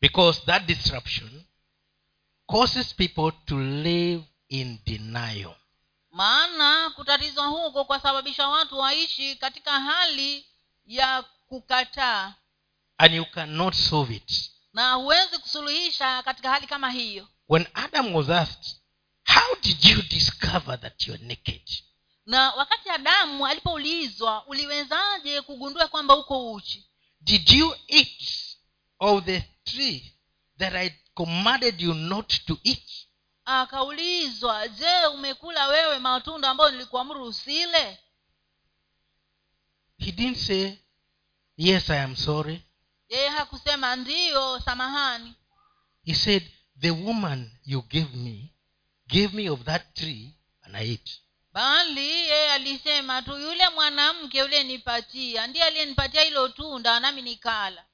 Because 0.00 0.40
that 0.46 0.66
disruption 0.66 1.44
causes 2.46 2.94
people 2.94 3.32
to 3.46 3.60
live 3.60 4.24
in 4.48 4.78
denial 4.84 5.54
maana 6.12 6.90
kutatizwa 6.90 7.46
huko 7.46 7.84
kwasababisha 7.84 8.48
watu 8.48 8.78
waishi 8.78 9.36
katika 9.36 9.80
hali 9.80 10.46
ya 10.86 11.22
kukataa. 11.48 12.34
And 12.98 13.14
you 13.14 13.24
cannot 13.26 13.74
solve 13.74 14.14
it. 14.16 14.50
Na 14.72 14.92
huwezi 14.92 15.38
kusuluhisha 15.38 16.22
katika 16.22 16.50
hali 16.50 16.66
kama 16.66 16.90
hiyo. 16.90 17.28
When 17.48 17.66
adam 17.74 18.14
was 18.14 18.28
asked 18.30 18.76
how 19.26 19.56
did 19.62 19.84
you 19.84 20.02
discover 20.02 20.80
that 20.80 21.06
you're 21.08 21.24
naked? 21.26 21.62
Na 22.26 22.50
wakati 22.52 22.90
adamu 22.90 23.46
alipoulizwa 23.46 24.46
uliwezaje 24.46 25.40
kugundua 25.42 25.88
kwamba 25.88 26.16
uko 26.16 26.52
uchi? 26.52 26.86
Did 27.20 27.50
you 27.50 27.76
eat 27.88 28.22
of 28.98 29.24
the 29.24 29.40
tree 29.64 30.12
that 30.58 30.74
i 30.74 30.90
commanded 31.14 31.80
you 31.80 31.94
not 31.94 32.44
to 32.46 32.58
eat 32.64 33.01
akaulizwa 33.44 34.68
je 34.68 35.06
umekula 35.14 35.66
wewe 35.66 35.98
matunda 35.98 36.50
ambayo 36.50 36.70
nilikuamuru 36.70 37.24
usile? 37.26 37.98
He 39.98 40.12
didn't 40.12 40.36
say 40.38 40.72
yes 41.56 41.90
i 41.90 42.00
am 42.02 42.16
sorry. 42.16 42.62
Yeye 43.08 43.28
hakusema 43.28 43.96
ndiyo 43.96 44.60
samahani. 44.60 45.34
He 46.04 46.14
said 46.14 46.42
the 46.80 46.90
woman 46.90 47.50
you 47.64 47.82
gave 47.82 48.16
me 48.16 48.52
gave 49.06 49.36
me 49.36 49.50
of 49.50 49.60
that 49.64 49.94
tree 49.94 50.36
and 50.62 50.76
i 50.76 50.94
ate. 50.94 51.12
Bali 51.52 52.00
yeye 52.10 52.52
alisema 52.52 53.22
tu 53.22 53.38
yule 53.38 53.68
mwanamke 53.68 54.42
uliyenipatia 54.42 55.46
ndiye 55.46 55.64
aliyenipatia 55.64 56.22
hilo 56.22 56.48
tunda 56.48 57.00
nami 57.00 57.22
nikala. 57.22 57.84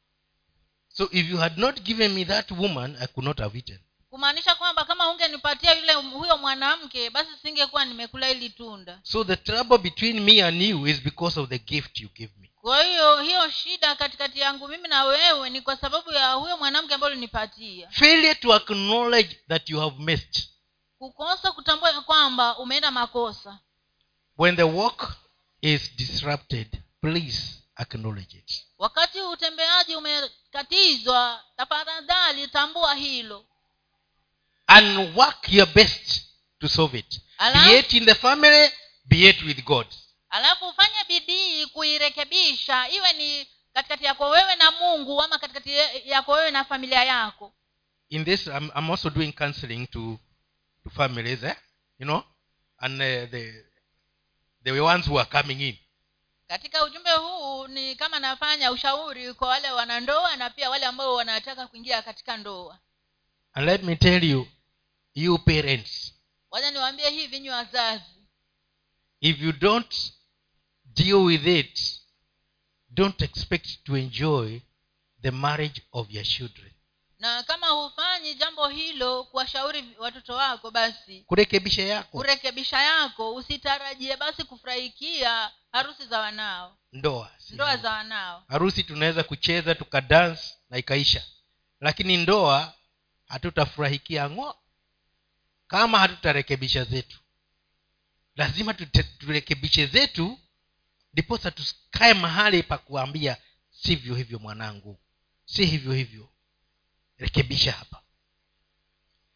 So 0.88 1.08
if 1.12 1.28
you 1.30 1.36
had 1.36 1.58
not 1.60 1.80
given 1.80 2.12
me 2.12 2.24
that 2.24 2.50
woman 2.50 2.96
i 3.00 3.06
could 3.06 3.24
not 3.24 3.38
have 3.38 3.58
eaten 3.58 3.78
kumaanisha 4.10 4.54
kwamba 4.54 4.84
kama 4.84 5.10
ungenipatia 5.10 5.74
yule 5.74 5.94
huyo 5.94 6.38
mwanamke 6.38 7.10
basi 7.10 7.30
singekuwa 7.42 7.84
nimekula 7.84 8.26
hili 8.26 8.50
tunda. 8.50 9.00
So 9.02 9.24
the 9.24 9.36
trouble 9.36 9.78
between 9.78 10.20
me 10.20 10.42
and 10.44 10.62
you 10.62 10.86
is 10.86 11.00
because 11.02 11.40
of 11.40 11.48
the 11.48 11.58
gift 11.58 12.00
you 12.00 12.08
give 12.14 12.32
me. 12.40 12.50
Kwa 12.60 12.82
hiyo 12.84 13.20
hiyo 13.22 13.50
shida 13.50 13.94
katikati 13.96 14.40
yangu 14.40 14.68
mimi 14.68 14.88
na 14.88 15.04
wewe 15.04 15.50
ni 15.50 15.60
kwa 15.60 15.76
sababu 15.76 16.12
ya 16.12 16.32
huyo 16.32 16.56
mwanamke 16.56 16.94
ambayo 16.94 17.12
ulinipatia. 17.12 17.90
Failure 17.90 18.34
to 18.34 18.54
acknowledge 18.54 19.38
that 19.48 19.70
you 19.70 19.80
have 19.80 19.96
missed. 20.02 20.48
Kukosa 20.98 21.52
kutambua 21.52 22.02
kwamba 22.02 22.58
umeenda 22.58 22.90
makosa. 22.90 23.58
When 24.38 24.56
the 24.56 24.62
work 24.62 25.12
is 25.60 25.96
disrupted 25.96 26.82
please 27.00 27.62
acknowledge 27.76 28.38
it. 28.38 28.64
Wakati 28.78 29.20
utembeaji 29.20 29.96
umekatizwa 29.96 31.40
tafadhali 31.56 32.48
tambua 32.48 32.94
hilo 32.94 33.44
and 34.68 35.16
work 35.16 35.48
your 35.52 35.66
best 35.74 36.22
to 36.60 36.68
solve 36.68 36.98
it. 36.98 37.20
Ala- 37.38 37.64
be 37.64 37.78
it 37.78 37.92
in 37.94 38.04
the 38.06 38.14
family 38.14 38.70
be 39.04 39.28
it 39.28 39.42
with 39.42 39.64
god. 39.64 39.86
Alafu 40.30 40.68
ufanye 40.68 41.04
bidii 41.08 41.66
kuirekebisha 41.66 42.88
iwe 42.88 43.12
ni 43.12 43.46
katikati 43.74 44.04
yako 44.04 44.28
wewe 44.28 44.56
na 44.56 44.70
mungu 44.70 45.22
ama 45.22 45.38
katikati 45.38 45.70
yako 46.04 46.32
wewe 46.32 46.50
na 46.50 46.64
familia 46.64 47.04
yako. 47.04 47.52
In 48.08 48.24
this 48.24 48.46
i'm, 48.46 48.70
I'm 48.76 48.90
also 48.90 49.10
doing 49.10 49.32
counseling 49.32 49.86
to 49.86 50.18
to 50.84 50.90
families 50.90 51.42
eh? 51.42 51.54
you 51.98 52.06
know? 52.06 52.22
And 52.80 52.94
uh, 53.02 53.26
the 53.30 53.64
the 54.64 54.80
ones 54.80 55.06
who 55.06 55.18
are 55.18 55.28
coming 55.42 55.60
in. 55.60 55.76
Katika 56.48 56.84
ujumbe 56.84 57.10
huu 57.12 57.66
ni 57.66 57.96
kama 57.96 58.18
nafanya 58.20 58.72
ushauri 58.72 59.34
kwa 59.34 59.48
wale 59.48 59.70
wanandoa 59.70 60.36
na 60.36 60.50
pia 60.50 60.70
wale 60.70 60.86
ambao 60.86 61.14
wanataka 61.14 61.66
kuingia 61.66 62.02
katika 62.02 62.36
ndoa. 62.36 62.78
And 63.54 63.66
let 63.66 63.82
me 63.82 63.96
tell 63.96 64.24
you 64.24 64.48
you 65.18 65.38
parents. 65.38 66.14
Wacha 66.50 66.70
niwaambie 66.70 67.10
hivi 67.10 67.40
nyi 67.40 67.50
wazazi. 67.50 68.04
If 69.20 69.40
you 69.40 69.52
don't 69.52 69.94
deal 70.84 71.14
with 71.24 71.46
it 71.46 71.80
don't 72.90 73.22
expect 73.22 73.84
to 73.84 73.96
enjoy 73.96 74.60
the 75.22 75.30
marriage 75.30 75.82
of 75.92 76.10
your 76.10 76.24
children. 76.24 76.72
Na 77.18 77.42
kama 77.42 77.66
hufanyi 77.68 78.34
jambo 78.34 78.68
hilo 78.68 79.24
kuwashauri 79.24 79.84
watoto 79.98 80.34
wako 80.34 80.70
basi 80.70 81.20
kurekebisha 81.26 81.82
yako. 81.82 82.18
kurekebisha 82.18 82.82
yako 82.82 83.34
usitarajie 83.34 84.16
basi 84.16 84.44
kufurahikia 84.44 85.50
harusi 85.72 86.06
za 86.06 86.20
wanao. 86.20 86.76
Ndoa 86.92 87.30
ndoa 87.50 87.76
za 87.76 87.90
wanao. 87.90 88.44
Harusi 88.48 88.82
tunaweza 88.82 89.22
kucheza 89.24 89.74
tukadance 89.74 90.42
na 90.70 90.78
ikaisha. 90.78 91.24
Lakini 91.80 92.16
ndoa 92.16 92.74
hatutafurahikia 93.26 94.30
ng'o 94.30 94.54
kama 95.68 95.98
hatutarekebisha 95.98 96.84
zetu 96.84 97.18
lazima 98.36 98.74
turekebishe 99.18 99.86
zetu 99.86 100.38
ndiposa 101.12 101.50
tukae 101.50 102.14
mahali 102.14 102.62
pa 102.62 102.78
kuambia 102.78 103.36
sivyo 103.70 104.14
hivyo 104.14 104.38
mwanangu 104.38 105.00
si 105.44 105.66
hivyo 105.66 105.92
hivyo 105.92 106.28
rekebisha 107.18 107.72
hapa. 107.72 108.02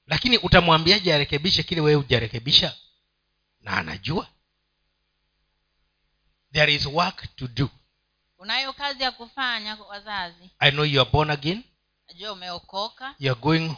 Lakini 0.07 0.39
utamwambiaje 0.39 1.15
arekebishe 1.15 1.63
kile 1.63 1.81
wewe 1.81 1.97
hujarekebisha? 2.03 2.77
Na 3.61 3.77
anajua. 3.77 4.29
There 6.53 6.75
is 6.75 6.87
work 6.87 7.37
to 7.37 7.49
do. 7.49 7.71
Unayo 8.39 8.73
kazi 8.73 9.03
ya 9.03 9.11
kufanya 9.13 9.75
wazazi? 9.75 10.51
I 10.59 10.71
know 10.71 10.85
you 10.85 11.01
are 11.01 11.11
born 11.11 11.31
again. 11.31 11.63
Najua 12.09 12.33
umeokoka. 12.33 13.15
You 13.19 13.33
are 13.33 13.41
going 13.41 13.77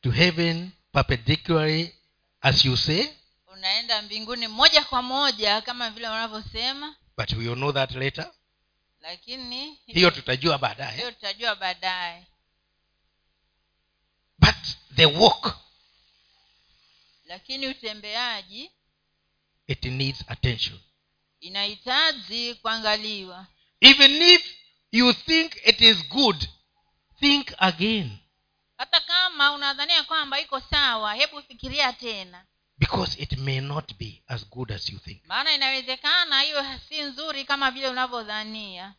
to 0.00 0.10
heaven 0.10 0.70
perpendicularly 0.94 1.92
as 2.40 2.64
you 2.64 2.76
say 2.76 3.06
unaenda 3.46 4.02
mbinguni 4.02 4.48
moja 4.48 4.84
kwa 4.84 5.02
moja 5.02 5.60
kama 5.60 5.90
vile 5.90 6.08
wanavyosema. 6.08 6.96
But 7.16 7.32
we 7.32 7.38
will 7.48 7.54
know 7.56 7.72
that 7.72 7.90
later. 7.94 8.32
Lakini 9.00 9.78
hiyo 9.86 10.10
tutajua 10.10 10.58
baadaye. 10.58 10.96
hiyo 10.96 11.10
tutajua 11.10 11.56
baadaye. 11.56 12.26
But 14.38 14.54
the 14.94 15.06
walk 15.06 15.56
lakini 17.24 17.66
utembeaji 17.66 18.70
it 19.66 19.84
needs 19.84 20.24
attention. 20.28 20.80
inahitaji 21.40 22.54
kuangaliwa. 22.54 23.46
Even 23.80 24.22
if 24.22 24.54
you 24.92 25.12
think 25.12 25.56
it 25.66 25.80
is 25.80 26.08
good 26.08 26.48
think 27.20 27.52
again 27.58 28.18
kama 29.34 29.52
unadhania 29.52 30.04
kwamba 30.04 30.40
iko 30.40 30.60
sawa 30.60 31.14
hebu 31.14 31.42
fikiria 31.42 31.92
tena. 31.92 32.46
Because 32.78 33.22
it 33.22 33.32
may 33.38 33.60
not 33.60 33.94
be 33.98 34.22
as 34.26 34.48
good 34.50 34.72
as 34.72 34.90
you 34.90 34.98
think. 34.98 35.26
Maana 35.26 35.52
inawezekana 35.52 36.40
hiyo 36.40 36.64
si 36.88 37.00
nzuri 37.02 37.44
kama 37.44 37.70
vile 37.70 37.88
unavyodhania. 37.88 38.94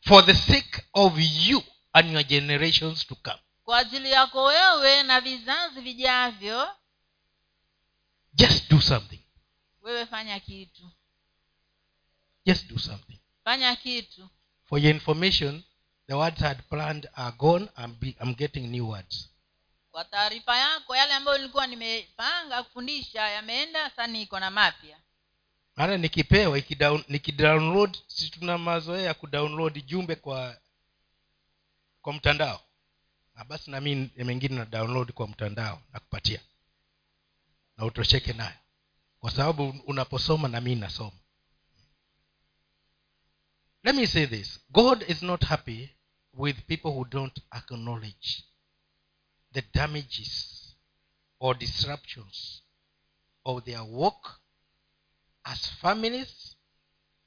For 0.00 0.26
the 0.26 0.34
sake 0.34 0.82
of 0.92 1.12
you 1.18 1.62
and 1.92 2.12
your 2.12 2.24
generations 2.24 3.06
to 3.06 3.14
come. 3.14 3.38
Kwa 3.64 3.78
ajili 3.78 4.10
yako 4.10 4.44
wewe 4.44 5.02
na 5.02 5.20
vizazi 5.20 5.80
vijavyo. 5.80 6.68
Just 8.32 8.70
do 8.70 8.80
something. 8.80 9.24
Wewe 9.82 10.06
fanya 10.06 10.40
kitu. 10.40 10.90
Just 12.46 12.66
do 12.66 12.78
something. 12.78 13.20
Fanya 13.44 13.76
kitu. 13.76 14.28
For 14.64 14.78
your 14.80 14.94
information 14.94 15.62
the 16.08 16.14
words 16.16 16.42
I 16.42 16.48
had 16.48 16.62
planned 16.68 17.08
are 17.16 17.32
gone. 17.38 17.68
I'm, 17.76 17.94
be, 18.00 18.16
I'm 18.20 18.34
getting 18.34 18.70
new 18.70 18.86
words. 18.88 19.28
Kwa 19.90 20.04
taarifa 20.04 20.56
yako 20.56 20.96
yale 20.96 21.14
ambayo 21.14 21.38
nilikuwa 21.38 21.66
nimepanga 21.66 22.62
kufundisha 22.62 23.28
yameenda 23.28 23.90
sasa 23.90 24.06
niko 24.06 24.40
na 24.40 24.50
mapya. 24.50 24.98
Maana 25.76 25.96
nikipewa 25.96 26.58
ikidown- 26.58 27.04
nikidownload 27.08 27.98
si 28.06 28.30
tuna 28.30 28.58
mazoea 28.58 29.02
ya 29.02 29.14
kudownload 29.14 29.86
jumbe 29.86 30.14
kwa 30.16 30.56
kwa 32.02 32.12
mtandao. 32.12 32.60
Na 33.34 33.44
basi 33.44 33.70
nami 33.70 34.10
mengine 34.16 34.54
na 34.56 34.64
download 34.64 35.12
kwa 35.12 35.28
mtandao 35.28 35.82
na 35.92 36.00
kupatia. 36.00 36.40
Na 37.76 37.84
utosheke 37.84 38.32
nayo. 38.32 38.56
Kwa 39.20 39.30
sababu 39.30 39.74
unaposoma 39.86 40.48
na 40.48 40.60
mii 40.60 40.74
nasoma. 40.74 41.16
Let 43.84 43.94
me 43.96 44.06
say 44.06 44.26
this. 44.26 44.60
God 44.70 45.04
is 45.10 45.22
not 45.22 45.44
happy 45.44 45.90
with 46.36 46.56
people 46.66 46.90
who 46.92 47.04
don't 47.04 47.38
acknowledge 47.52 48.44
the 49.52 49.62
damages 49.72 50.74
or 51.38 51.54
disruptions 51.54 52.62
of 53.44 53.64
their 53.64 53.82
work 53.84 54.40
as 55.44 55.66
families 55.80 56.56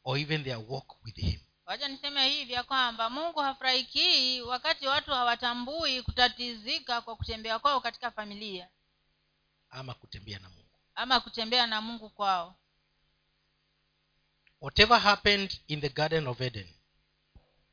or 0.03 0.17
even 0.17 0.43
their 0.43 0.59
work 0.59 1.03
with 1.05 1.15
him. 1.15 1.39
Wacha 1.65 1.87
niseme 1.87 2.29
hivi 2.29 2.53
ya 2.53 2.63
kwamba 2.63 3.09
mungu 3.09 3.39
hafurahikii 3.39 4.41
wakati 4.41 4.87
watu 4.87 5.11
hawatambui 5.11 6.01
kutatizika 6.01 7.01
kwa 7.01 7.15
kutembea 7.15 7.59
kwao 7.59 7.81
katika 7.81 8.11
familia. 8.11 8.69
Ama 9.69 9.93
kutembea 9.93 10.39
na 10.39 10.49
mungu. 10.49 10.69
Ama 10.95 11.19
kutembea 11.19 11.67
na 11.67 11.81
mungu 11.81 12.09
kwao. 12.09 12.55
Whatever 14.61 14.99
happened 14.99 15.61
in 15.67 15.81
the 15.81 15.89
garden 15.89 16.27
of 16.27 16.41
eden 16.41 16.67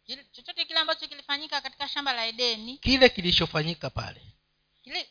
Kile- 0.07 0.25
chochote 0.33 0.65
kile 0.65 0.79
ambacho 0.81 1.09
kilifanyika 1.09 1.61
katika 1.61 1.89
shamba 1.89 2.13
la 2.13 2.27
edeni. 2.27 2.79
Kile 2.79 3.09
kilichofanyika 3.09 3.91
pale. 3.91 4.23
Kile 4.83 5.09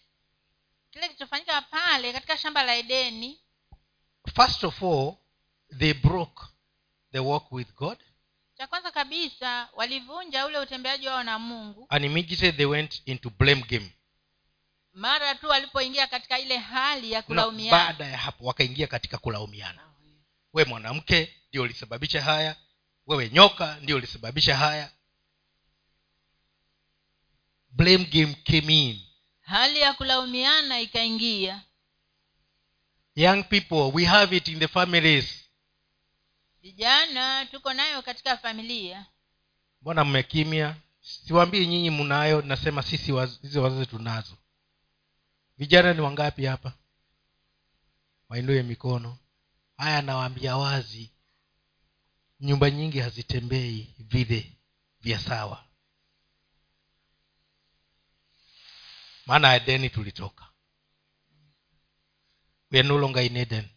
kile 0.92 1.08
kilichofanyika 1.08 1.62
pale 1.62 2.14
katika 2.14 2.38
shamba 2.38 2.64
la 2.64 2.76
edeni. 2.76 3.40
First 4.36 4.64
of 4.64 4.84
all 4.84 5.14
they 5.80 5.94
broke 5.94 6.44
the 7.12 7.20
walk 7.20 7.52
with 7.52 7.74
god. 7.76 7.98
Cha 8.58 8.68
kwanza 8.68 8.92
kabisa 8.92 9.70
walivunja 9.74 10.46
ule 10.46 10.60
utembeaji 10.60 11.08
wao 11.08 11.24
na 11.24 11.40
mungu. 11.40 11.86
And 11.90 12.06
immediately 12.06 12.52
they 12.52 12.66
went 12.66 13.02
into 13.06 13.30
blame 13.30 13.62
game. 13.62 13.92
Mara 14.94 15.36
tu 15.36 15.48
walipoingia 15.48 16.08
katika 16.08 16.40
ile 16.40 16.58
hali 16.58 17.12
ya 17.12 17.24
no, 17.30 17.52
baada 17.72 18.06
ya 18.06 18.18
hapo 18.18 18.46
wakaingia 18.46 18.88
katika 18.88 19.18
kulaumiana. 19.18 19.82
We 20.54 20.66
mwanamke 20.66 21.36
ndio 21.50 21.62
ulisababisha 21.62 22.22
haya 22.22 22.56
wewe 23.08 23.30
nyoka 23.30 23.80
ndio 23.82 23.96
ulisababisha 23.96 24.58
haya. 24.58 24.92
Blame 27.72 28.06
game 28.06 28.34
came 28.44 28.74
in. 28.90 29.02
Hali 29.42 29.80
ya 29.80 29.94
kulaumiana 29.94 30.80
ikaingia. 30.80 31.62
Young 33.16 33.44
people 33.44 33.92
we 33.94 34.06
have 34.06 34.38
it 34.38 34.48
in 34.48 34.60
the 34.60 34.68
families. 34.68 35.46
Vijana 36.62 37.46
tuko 37.46 37.74
nayo 37.74 38.02
katika 38.02 38.38
familia. 38.38 39.06
Mbona 39.82 40.04
mmekimya? 40.04 40.76
Siwambii 41.02 41.66
nyinyi 41.68 41.90
mnayo 41.90 42.42
nasema 42.42 42.84
sisi 42.84 43.12
waz- 43.12 43.42
hizi 43.42 43.60
wazazi 43.60 43.86
tunazo. 43.86 44.38
Vijana 45.58 45.94
ni 45.94 46.02
wangapi 46.02 46.46
hapa? 46.46 46.74
Wainue 48.30 48.64
mikono. 48.64 49.18
Haya 49.78 50.02
nawaambia 50.02 50.58
wazi 50.58 51.12
nyumba 52.40 52.70
nyingi 52.72 53.00
hazitembei 53.00 53.96
vile 54.00 54.58
vya 55.00 55.20
sawa. 55.20 55.66
Maana 59.26 59.56
edeni 59.56 59.90
tulitoka. 59.90 60.46
We 62.72 62.80
are 62.80 62.88
no 62.88 62.98
longer 62.98 63.24
in 63.24 63.38
eden. 63.38 63.70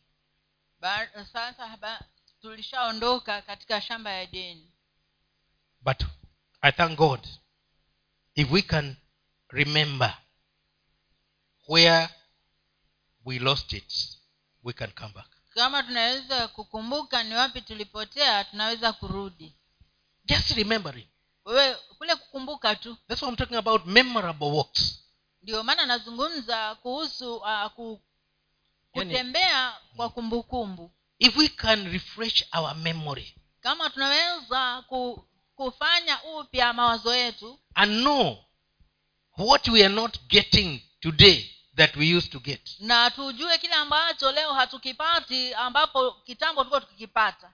Ba- 0.81 1.25
sasa 1.33 1.77
ba- 1.77 2.05
tulishaondoka 2.41 3.43
katika 3.43 3.81
shamba 3.81 4.11
ya 4.13 4.23
edeni. 4.23 4.73
But 5.81 6.03
i 6.61 6.73
thank 6.73 6.99
god 6.99 7.29
if 8.35 8.51
we 8.51 8.63
can 8.63 8.97
remember 9.49 10.19
where 11.69 12.09
we 13.25 13.39
lost 13.39 13.73
it 13.73 14.19
we 14.63 14.73
can 14.73 14.91
come 14.93 15.13
back 15.15 15.31
kama 15.59 15.83
tunaweza 15.83 16.49
kukumbuka 16.49 17.23
ni 17.23 17.35
wapi 17.35 17.61
tulipotea 17.61 18.45
tunaweza 18.45 18.93
kurudi. 18.93 19.55
Just 20.25 20.51
remembering. 20.51 21.07
Wewe 21.45 21.75
kule 21.99 22.17
kukumbuka 22.17 22.77
tu. 22.77 22.97
That's 23.09 23.23
what 23.23 23.31
i'm 23.33 23.37
talking 23.37 23.57
about 23.57 23.87
memorable 23.87 24.47
walks. 24.47 25.05
Ndio 25.43 25.63
maana 25.63 25.87
nazungumza 25.87 26.75
kuhusu 26.75 27.37
uh, 27.37 27.67
ku, 27.67 28.01
kutembea 28.93 29.77
kwa 29.97 30.09
kumbukumbu. 30.11 30.93
if 31.19 31.37
we 31.37 31.49
can 31.49 31.93
refresh 31.93 32.45
our 32.53 32.75
memory 32.75 33.35
kama 33.61 33.91
tunaweza 33.91 34.83
ku, 34.89 35.29
kufanya 35.55 36.23
upya 36.25 36.73
mawazo 36.73 37.15
yetu. 37.15 37.59
and 37.75 38.01
know 38.01 38.45
what 39.39 39.69
we 39.69 39.85
are 39.85 39.95
not 39.95 40.19
getting 40.29 40.81
today 41.01 41.58
that 41.79 41.97
we 41.97 42.07
used 42.17 42.33
to 42.33 42.41
get. 42.41 42.61
Na 42.81 43.11
tujue 43.11 43.59
kile 43.59 43.75
ambacho 43.75 44.33
leo 44.33 44.53
hatukipati 44.53 45.55
ambapo 45.55 46.13
kitambo 46.13 46.61
tulikuwa 46.61 46.81
tukikipata. 46.81 47.53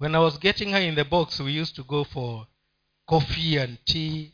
When 0.00 0.14
i 0.14 0.18
was 0.24 0.38
getting 0.38 0.70
her 0.70 0.82
in 0.82 0.94
the 0.94 1.04
box 1.04 1.40
we 1.40 1.60
used 1.60 1.76
to 1.76 1.84
go 1.84 2.04
for 2.04 2.46
coffee 3.06 3.58
and 3.60 3.78
tea 3.84 4.32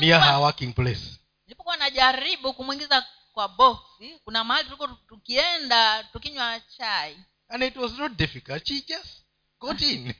near 0.00 0.20
her 0.20 0.40
working 0.40 0.72
place. 0.74 1.18
Nilipokuwa 1.46 1.76
najaribu 1.76 2.52
kumwingiza 2.54 3.06
kwa 3.32 3.48
boksi 3.48 4.18
kuna 4.24 4.44
mahali 4.44 4.64
tulikuwa 4.64 4.96
tukienda 5.08 6.04
tukinywa 6.04 6.60
chai. 6.60 7.18
And 7.48 7.62
it 7.62 7.76
was 7.76 7.92
not 7.98 8.12
difficult. 8.12 8.66
She 8.68 8.80
just 8.80 9.22
got 9.60 9.80
in. 9.92 10.14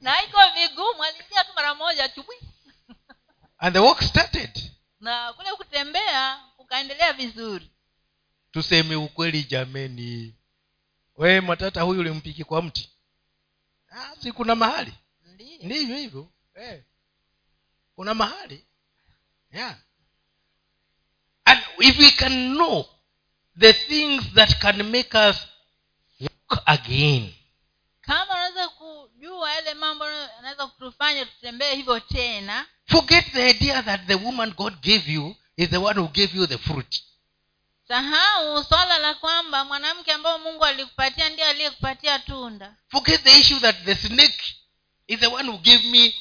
Na 0.00 0.22
iko 0.24 0.38
vigumu 0.54 1.04
aliingia 1.04 1.44
tu 1.44 1.52
mara 1.54 1.74
moja 1.74 2.08
chubwi. 2.08 2.36
And 3.58 3.74
the 3.74 3.78
work 3.80 4.02
started 4.02 4.71
na 5.02 5.32
kule 5.32 5.52
kutembea 5.52 6.36
kukaendelea 6.56 7.12
vizuri. 7.12 7.70
Tuseme 8.50 8.96
ukweli 8.96 9.44
jameni. 9.44 10.34
We 11.16 11.40
matata 11.40 11.82
huyu 11.82 12.00
ulimpiki 12.00 12.44
kwa 12.44 12.62
mti? 12.62 12.90
Ah, 13.90 14.16
si 14.22 14.32
kuna 14.32 14.54
mahali? 14.54 14.92
Ndivyo 15.62 15.96
hivyo. 15.96 16.28
Eh. 16.54 16.82
kuna 17.94 18.14
mahali? 18.14 18.66
Yeah. 19.52 19.76
and 21.44 21.60
if 21.78 21.98
we 21.98 22.10
can 22.10 22.54
know 22.54 22.84
the 23.58 23.72
things 23.72 24.34
that 24.34 24.58
can 24.60 24.82
make 24.90 25.14
us 25.14 25.36
walk 26.20 26.62
again. 26.66 27.34
Kama 28.00 28.32
unaweza 28.34 28.68
kujua 29.22 29.54
yale 29.54 29.74
mambo 29.74 30.04
anaweza 30.38 30.66
kutufanya 30.66 31.24
tutembee 31.26 31.74
hivyo 31.74 32.00
tena. 32.00 32.66
Forget 32.86 33.32
the 33.32 33.50
idea 33.50 33.82
that 33.82 34.06
the 34.06 34.14
woman 34.14 34.52
god 34.52 34.74
gave 34.80 35.12
you 35.12 35.36
is 35.56 35.68
the 35.70 35.76
one 35.76 36.00
who 36.00 36.08
gave 36.08 36.38
you 36.38 36.46
the 36.46 36.58
fruit. 36.58 37.02
Sahau 37.88 38.64
swala 38.64 38.98
la 38.98 39.14
kwamba 39.14 39.64
mwanamke 39.64 40.12
ambao 40.12 40.38
mungu 40.38 40.64
alikupatia 40.64 41.28
ndiye 41.28 41.48
aliyekupatia 41.48 42.18
tunda. 42.18 42.76
Forget 42.88 43.22
the 43.22 43.40
issue 43.40 43.60
that 43.60 43.84
the 43.84 43.94
snake 43.94 44.54
is 45.06 45.20
the 45.20 45.26
one 45.26 45.48
who 45.50 45.58
gave 45.58 45.88
me 45.88 46.14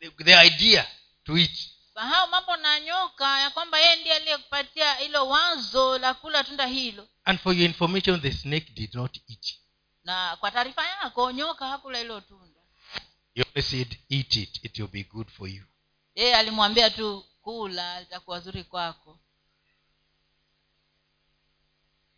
the, 0.00 0.10
the 0.24 0.46
idea 0.46 0.86
to 1.24 1.38
eat. 1.38 1.70
Sahau 1.94 2.28
mambo 2.30 2.56
na 2.56 2.80
nyoka 2.80 3.40
ya 3.40 3.50
kwamba 3.50 3.78
yeye 3.78 3.96
ndiye 3.96 4.14
aliyekupatia 4.16 4.94
hilo 4.94 5.28
wazo 5.28 5.98
la 5.98 6.14
kula 6.14 6.44
tunda 6.44 6.66
hilo. 6.66 7.08
And 7.24 7.40
for 7.40 7.54
your 7.54 7.64
information 7.64 8.20
the 8.20 8.32
snake 8.32 8.72
did 8.74 8.94
not 8.94 9.16
eat 9.28 9.63
na 10.04 10.36
kwa 10.36 10.50
taarifa 10.50 10.86
yako 10.88 11.32
nyoka 11.32 11.68
hakula 11.68 11.98
hilo 11.98 12.20
tunda. 12.20 12.60
You 13.34 13.44
only 13.48 13.62
said 13.62 13.98
eat 14.08 14.36
it 14.36 14.64
it 14.64 14.78
will 14.78 14.88
be 14.90 15.04
good 15.04 15.28
for 15.30 15.48
you. 15.48 15.64
Yeye 16.14 16.36
alimwambia 16.36 16.90
tu 16.90 17.24
kula 17.42 18.00
litakuwa 18.00 18.40
zuri 18.40 18.64
kwako. 18.64 19.18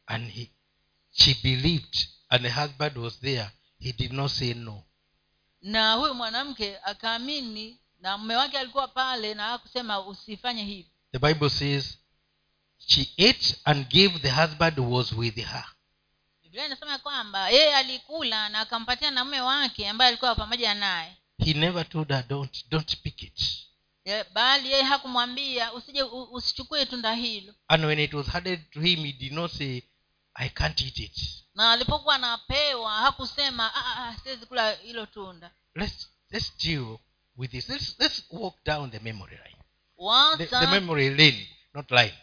And 0.06 0.30
he, 0.30 0.50
she 1.12 1.34
believed 1.42 2.08
and 2.30 2.42
the 2.44 2.50
husband 2.50 2.96
was 2.96 3.18
there. 3.20 3.50
He 3.78 3.92
did 3.92 4.12
not 4.12 4.30
say 4.30 4.54
no. 4.54 4.84
Na 5.62 5.94
huyu 5.94 6.14
mwanamke 6.14 6.78
akaamini 6.78 7.80
na 8.00 8.18
mume 8.18 8.36
wake 8.36 8.58
alikuwa 8.58 8.88
pale 8.88 9.34
na 9.34 9.46
hakusema 9.48 10.06
usifanye 10.06 10.64
hivi. 10.64 10.90
The 11.12 11.18
bible 11.18 11.50
says 11.50 11.98
she 12.78 13.00
ate 13.18 13.56
and 13.64 13.88
gave 13.88 14.18
the 14.18 14.30
husband 14.30 14.78
who 14.78 14.92
was 14.94 15.12
with 15.12 15.36
her 15.36 15.64
biblia 16.56 16.66
inasema 16.66 16.98
kwamba 16.98 17.50
yeye 17.50 17.76
alikula 17.76 18.48
na 18.48 18.60
akampatia 18.60 19.10
na 19.10 19.24
mume 19.24 19.40
wake 19.40 19.88
ambaye 19.88 20.08
alikuwa 20.08 20.34
pamoja 20.34 20.74
naye. 20.74 21.16
He 21.44 21.52
never 21.54 21.88
told 21.88 22.08
her 22.08 22.26
don't 22.28 22.64
don't 22.70 22.96
pick 22.96 23.22
it. 23.22 23.42
Bali 24.32 24.70
yeye 24.72 24.82
hakumwambia 24.82 25.72
usije 25.72 26.02
usichukue 26.02 26.86
tunda 26.86 27.14
hilo. 27.14 27.54
And 27.68 27.84
when 27.84 27.98
it 27.98 28.14
was 28.14 28.26
handed 28.26 28.70
to 28.70 28.80
him 28.80 29.04
he 29.04 29.12
did 29.12 29.32
not 29.32 29.52
say 29.52 29.82
i 30.34 30.48
can't 30.48 30.80
eat 30.80 30.98
it. 30.98 31.18
Na 31.54 31.72
alipokuwa 31.72 32.14
anapewa 32.14 32.92
hakusema 32.94 33.74
"Ah, 33.74 33.96
ah, 34.08 34.16
siwezi 34.22 34.46
kula 34.46 34.72
hilo 34.72 35.06
tunda. 35.06 35.50
Let's 35.74 36.08
let's 36.30 36.52
deal 36.58 36.98
with 37.36 37.50
this. 37.50 37.68
Let's 37.68 37.96
let's 37.98 38.22
walk 38.30 38.64
down 38.64 38.90
the 38.90 38.98
memory 39.00 39.36
line 39.36 39.56
the, 40.38 40.46
the 40.46 40.66
memory 40.66 41.10
lane 41.10 41.48
not 41.74 41.90
line 41.90 42.14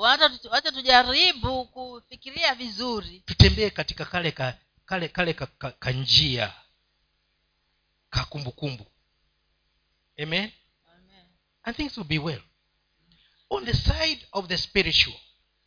wacha 0.00 0.72
tujaribu 0.72 1.64
kufikiria 1.64 2.54
vizuri. 2.54 3.22
Tutembee 3.26 3.70
katika 3.70 4.04
kale 4.04 4.32
ka 4.32 4.58
kale 4.86 5.08
kale 5.08 5.32
ka, 5.34 5.46
ka, 5.46 5.70
ka 5.72 5.90
njia 5.90 6.54
ka 8.10 8.24
kumbukumbu. 8.24 8.86
Amen? 10.22 10.52
And 11.62 11.76
things 11.76 11.96
will 11.96 12.06
be 12.06 12.18
well. 12.18 12.42
On 13.50 13.64
the 13.64 13.74
side 13.74 14.26
of 14.32 14.46
the 14.48 14.58
spiritual. 14.58 15.16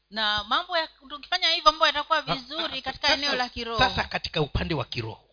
Na 0.10 0.44
mambo 0.44 0.78
ya 0.78 0.88
tukifanya 1.10 1.50
hivyo 1.52 1.72
mambo 1.72 1.86
yatakuwa 1.88 2.22
vizuri 2.22 2.82
katika 2.82 3.08
Sasa- 3.08 3.14
eneo 3.14 3.36
la 3.36 3.50
kiroho. 3.50 3.80
sasa 3.80 4.04
katika 4.04 4.42
upande 4.42 4.74
wa 4.74 4.86
kiroho. 4.86 5.30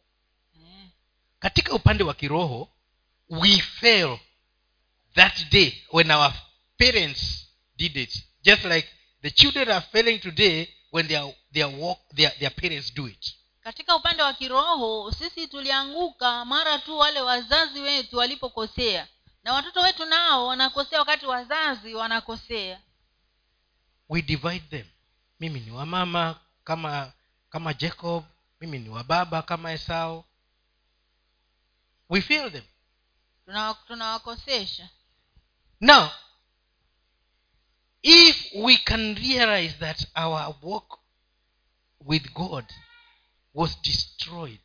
Eh. 0.61 0.89
katika 1.39 1.73
upande 1.73 2.05
wa 2.05 2.15
kiroho 2.15 2.73
we 3.29 3.59
fail 3.59 4.19
that 5.15 5.51
day 5.53 5.73
when 5.93 6.11
our 6.11 6.33
parents 6.79 7.47
did 7.77 7.97
it 7.97 8.25
just 8.49 8.65
like 8.65 8.89
the 9.23 9.31
children 9.31 9.69
are 9.69 9.85
failing 9.93 10.19
today 10.21 10.69
when 10.91 11.07
their, 11.07 11.23
their, 11.53 11.69
work, 11.69 11.99
their, 12.17 12.33
their 12.41 12.51
parents 12.51 12.91
do 12.95 13.07
it. 13.07 13.35
Katika 13.63 13.97
upande 13.97 14.23
wa 14.23 14.33
kiroho 14.33 15.13
sisi 15.13 15.47
tulianguka 15.47 16.45
mara 16.45 16.79
tu 16.79 16.99
wale 16.99 17.21
wazazi 17.21 17.81
wetu 17.81 18.17
walipokosea. 18.17 19.09
Na 19.45 19.53
watoto 19.53 19.81
wetu 19.81 20.05
nao 20.05 20.47
wanakosea 20.47 20.99
wakati 20.99 21.27
wazazi 21.27 21.95
wanakosea. 21.95 22.81
We 24.09 24.23
divide 24.23 24.65
them. 24.71 24.87
Mimi 25.41 25.61
ni 25.61 25.71
wa 25.71 25.87
mama 25.87 26.41
kama 26.65 27.13
kama 27.51 27.75
jacob 27.75 28.25
mimi 28.61 28.79
ni 28.79 28.89
wa 28.89 29.05
baba 29.05 29.43
kama 29.43 29.73
esau. 29.73 30.25
We 32.09 32.21
fail 32.21 32.51
them. 32.53 32.65
Tunawakosesha. 33.87 34.89
Now 35.81 36.11
if 38.11 38.53
we 38.55 38.77
can 38.79 39.15
realize 39.17 39.75
that 39.81 40.07
our 40.15 40.55
walk 40.63 40.99
with 42.07 42.33
god 42.33 42.65
was 43.53 43.77
destroyed 43.83 44.59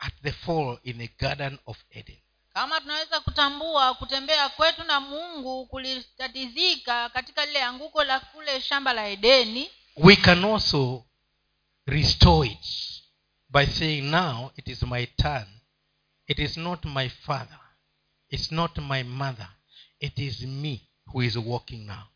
at 0.00 0.12
the 0.22 0.32
fall 0.32 0.78
in 0.84 0.98
the 0.98 1.10
garden 1.20 1.58
of 1.66 1.76
eden. 1.90 2.16
Kama 2.54 2.80
tunaweza 2.80 3.20
kutambua 3.20 3.94
kutembea 3.94 4.48
kwetu 4.48 4.84
na 4.84 5.00
mungu 5.00 5.66
kulitatizika 5.66 7.08
katika 7.08 7.46
lile 7.46 7.62
anguko 7.62 8.04
la 8.04 8.20
kule 8.20 8.60
shamba 8.60 8.92
la 8.92 9.08
edeni 9.08 9.70
we 9.96 10.16
can 10.16 10.44
also 10.44 11.04
restore 11.86 12.48
it 12.48 12.66
by 13.48 13.66
saying 13.66 14.02
now 14.02 14.50
it 14.56 14.68
is 14.68 14.82
my 14.82 15.06
turn. 15.06 15.46
It 16.26 16.38
is 16.38 16.56
not 16.56 16.84
my 16.84 17.08
father. 17.08 17.60
It's 18.30 18.52
not 18.52 18.78
my 18.78 19.02
mother. 19.02 19.48
It 20.00 20.18
is 20.18 20.42
me 20.42 20.88
who 21.06 21.22
is 21.22 21.36
walking 21.36 21.86
now 21.86 22.08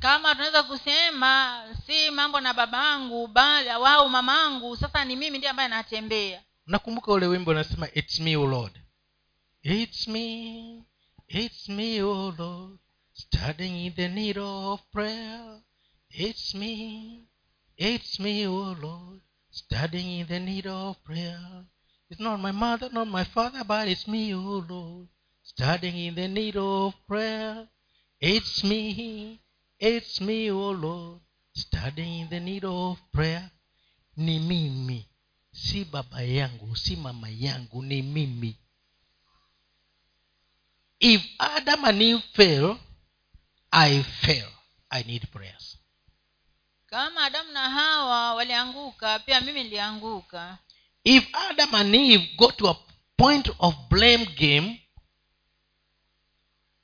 kama 0.00 0.34
tunaweza 0.34 0.62
kusema 0.62 1.62
si 1.86 2.10
mambo 2.10 2.40
na 2.40 2.54
babangu 2.54 3.26
bali 3.26 3.68
wao 3.68 4.08
mamangu 4.08 4.76
sasa 4.76 5.04
ni 5.04 5.16
mimi 5.16 5.38
ndiye 5.38 5.50
ambaye 5.50 5.68
natembea. 5.68 6.42
Nakumbuka 6.66 7.12
ule 7.12 7.26
wimbo 7.26 7.50
unasema 7.50 7.88
its 7.94 8.20
me 8.20 8.36
o 8.36 8.46
lord. 8.46 8.80
Its 9.62 10.08
me 10.08 10.84
its 11.28 11.68
me 11.68 12.02
o 12.02 12.34
lord 12.38 12.78
standing 13.12 13.86
in 13.86 13.94
the 13.94 14.08
need 14.08 14.38
of 14.38 14.80
prayer. 14.92 15.60
It's 16.10 16.54
me 16.54 17.24
it's 17.76 18.20
me 18.20 18.46
o 18.46 18.76
lord 18.80 19.20
standing 19.50 20.20
in 20.20 20.26
the 20.26 20.38
need 20.40 20.66
of 20.66 20.96
prayer. 21.04 21.64
It's 22.10 22.20
not 22.20 22.40
my 22.40 22.52
mother 22.52 22.90
not 22.92 23.08
my 23.08 23.24
father 23.24 23.64
but 23.64 23.88
it's 23.88 24.08
me 24.08 24.34
o 24.34 24.64
lord 24.68 25.08
standing 25.42 25.96
in 26.06 26.14
the 26.14 26.28
need 26.28 26.56
of 26.56 26.94
prayer. 27.06 27.68
It's 28.20 28.64
me 28.64 29.40
it's 29.80 30.20
me 30.20 30.50
o 30.50 30.70
lord 30.70 31.20
standing 31.54 32.20
in 32.20 32.28
the 32.28 32.40
need 32.40 32.64
of 32.64 32.98
prayer. 33.12 33.50
Ni 34.16 34.38
mimi 34.38 35.06
si 35.52 35.84
baba 35.84 36.22
yangu 36.22 36.76
si 36.76 36.96
mama 36.96 37.28
yangu 37.28 37.82
ni 37.82 38.02
mimi. 38.02 38.56
If 41.00 41.22
adam 41.38 41.84
and 41.84 42.02
eve 42.02 42.22
fail 42.34 42.78
i 43.72 44.02
fail. 44.02 44.48
I 44.92 45.02
need 45.02 45.30
prayers. 45.30 45.76
Kama 46.86 47.24
adamu 47.24 47.52
na 47.52 47.70
hawa 47.70 48.34
walianguka 48.34 49.18
pia 49.18 49.40
mimi 49.40 49.64
nilianguka. 49.64 50.58
If 51.04 51.26
adam 51.32 51.74
and 51.74 51.94
eve 51.94 52.28
go 52.36 52.50
to 52.50 52.68
a 52.68 52.76
point 53.20 53.50
of 53.60 53.74
blame 53.90 54.24
game 54.36 54.80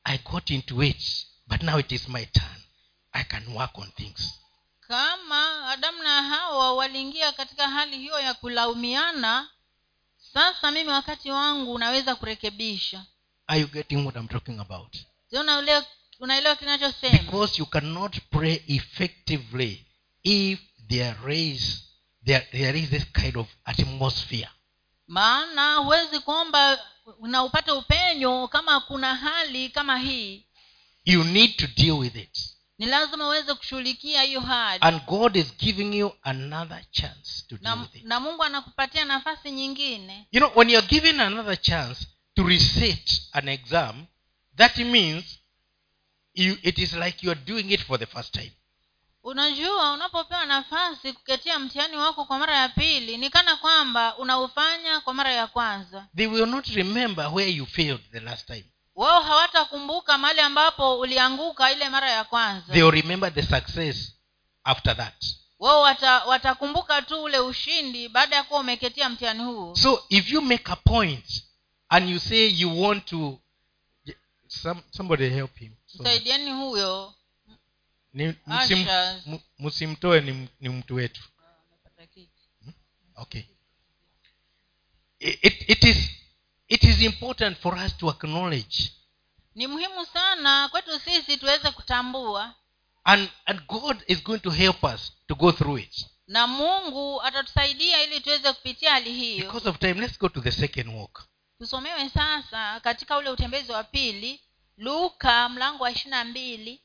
i 0.04 0.18
got 0.30 0.50
into 0.50 0.82
it 0.82 1.02
but 1.48 1.62
now 1.62 1.78
it 1.78 1.90
is 1.92 2.08
my 2.08 2.24
turn 2.24 2.60
i 3.16 3.24
can 3.24 3.48
work 3.54 3.78
on 3.78 3.90
things. 3.92 4.32
Kama 4.80 5.68
adamu 5.68 6.02
na 6.02 6.22
hawa 6.22 6.74
waliingia 6.74 7.32
katika 7.32 7.68
hali 7.68 7.98
hiyo 7.98 8.20
ya 8.20 8.34
kulaumiana 8.34 9.48
sasa 10.34 10.70
mimi 10.70 10.90
wakati 10.90 11.30
wangu 11.30 11.72
unaweza 11.74 12.14
kurekebisha. 12.14 13.04
Are 13.46 13.60
you 13.60 13.68
getting 13.68 13.96
what 14.06 14.16
i'm 14.16 14.28
talking 14.28 14.60
about? 14.60 14.96
Unaelewa 16.20 16.56
kinachosema? 16.56 17.18
Because 17.18 17.58
you 17.58 17.66
cannot 17.66 18.16
pray 18.30 18.62
effectively 18.66 19.86
if 20.22 20.60
there 20.88 21.50
is 21.50 21.82
there, 22.24 22.48
there 22.52 22.78
is 22.78 22.90
this 22.90 23.04
kind 23.12 23.36
of 23.36 23.46
atmosphere. 23.64 24.48
Maana 25.06 25.76
huwezi 25.76 26.18
kuomba 26.20 26.78
na 27.20 27.44
upate 27.44 27.70
upenyo 27.72 28.48
kama 28.48 28.80
kuna 28.80 29.14
hali 29.16 29.68
kama 29.68 29.98
hii. 29.98 30.46
You 31.04 31.24
need 31.24 31.56
to 31.56 31.66
deal 31.66 31.92
with 31.98 32.16
it 32.16 32.55
ni 32.78 32.86
lazima 32.86 33.26
uweze 33.26 33.54
kushughulikia 33.54 34.22
hiyo 34.22 34.40
hali. 34.40 34.78
And 34.82 35.04
god 35.04 35.36
is 35.36 35.56
giving 35.56 35.98
you 35.98 36.12
another 36.22 36.84
chance 36.90 37.44
to 37.48 37.58
na, 37.60 37.88
na 38.02 38.20
mungu 38.20 38.44
anakupatia 38.44 39.04
nafasi 39.04 39.50
nyingine. 39.50 40.28
You 40.32 40.40
know 40.40 40.52
when 40.54 40.70
youare 40.70 40.86
given 40.86 41.20
another 41.20 41.60
chance 41.60 42.06
to 42.34 42.42
reset 42.48 43.22
an 43.32 43.48
exam 43.48 44.06
that 44.56 44.76
means 44.78 45.24
you, 46.34 46.56
it 46.62 46.78
is 46.78 46.92
like 46.92 47.26
you 47.26 47.32
are 47.32 47.40
doing 47.46 47.70
it 47.72 47.80
for 47.80 47.98
the 47.98 48.06
first 48.06 48.32
time. 48.34 48.52
Unajua 49.22 49.92
unapopewa 49.92 50.46
nafasi 50.46 51.12
kuketia 51.12 51.58
mtihani 51.58 51.96
wako 51.96 52.24
kwa 52.24 52.38
mara 52.38 52.56
ya 52.56 52.68
pili 52.68 53.16
ni 53.16 53.30
kana 53.30 53.56
kwamba 53.56 54.16
unaufanya 54.18 55.00
kwa 55.00 55.14
mara 55.14 55.32
ya 55.32 55.46
kwanza. 55.46 56.06
They 56.16 56.26
will 56.26 56.46
not 56.46 56.66
remember 56.66 57.30
where 57.34 57.50
you 57.52 57.66
failed 57.66 58.10
the 58.12 58.20
last 58.20 58.46
time 58.46 58.64
wao 58.96 59.22
hawatakumbuka 59.22 60.18
mahali 60.18 60.40
ambapo 60.40 60.98
ulianguka 60.98 61.72
ile 61.72 61.88
mara 61.88 62.10
ya 62.10 62.24
kwanza. 62.24 62.72
They 62.72 62.90
remember 62.90 63.34
the 63.34 63.42
success 63.42 64.12
after 64.64 64.96
that. 64.96 65.24
Wao 65.58 65.80
wata, 65.80 66.24
watakumbuka 66.24 67.02
tu 67.02 67.22
ule 67.22 67.38
ushindi 67.38 68.08
baada 68.08 68.36
ya 68.36 68.42
kuwa 68.44 68.60
umeketia 68.60 69.08
mtihani 69.08 69.42
huu 69.44 69.76
so 69.76 70.04
if 70.08 70.30
you 70.30 70.42
make 70.42 70.72
a 70.72 70.76
point 70.76 71.44
and 71.88 72.08
you 72.10 72.20
say 72.20 72.48
you 72.48 72.82
want 72.82 73.04
to 73.04 73.40
some, 74.48 74.82
somebody 74.90 75.28
help 75.28 75.56
him. 75.58 75.72
So, 75.86 76.02
msaidieni 76.02 76.50
huyo. 76.52 77.14
msimtoe 79.58 80.20
ni, 80.20 80.48
ni 80.60 80.68
mtu 80.68 80.94
wetu. 80.94 81.22
Okay. 83.16 83.42
It, 85.18 85.68
it 85.70 85.84
is 85.84 86.10
it 86.68 86.84
is 86.84 87.00
important 87.02 87.58
for 87.58 87.74
us 87.86 87.96
to 87.96 88.10
acknowledge 88.10 88.92
ni 89.54 89.66
muhimu 89.66 90.06
sana 90.06 90.68
kwetu 90.68 91.00
sisi 91.00 91.36
tuweze 91.36 91.70
kutambua 91.70 92.54
and 93.04 93.28
and 93.44 93.66
god 93.66 94.02
is 94.06 94.22
going 94.24 94.38
to 94.38 94.50
help 94.50 94.84
us 94.84 95.12
to 95.26 95.34
go 95.34 95.52
through 95.52 95.78
it. 95.78 96.06
na 96.26 96.46
mungu 96.46 97.22
atatusaidia 97.22 98.02
ili 98.02 98.20
tuweze 98.20 98.52
kupitia 98.52 98.90
hali 98.90 99.12
hiyo. 99.12 99.46
Because 99.46 99.68
of 99.68 99.78
time 99.78 99.94
let's 99.94 100.18
go 100.18 100.28
to 100.28 100.40
the 100.40 100.52
second 100.52 100.88
walk. 100.94 101.28
Tusomewe 101.58 102.08
sasa 102.08 102.80
katika 102.80 103.16
ule 103.18 103.30
utembezi 103.30 103.72
wa 103.72 103.84
pili 103.84 104.40
luka 104.76 105.48
mlango 105.48 105.84
wa 105.84 105.90
ishirina 105.90 106.24
mbili 106.24 106.82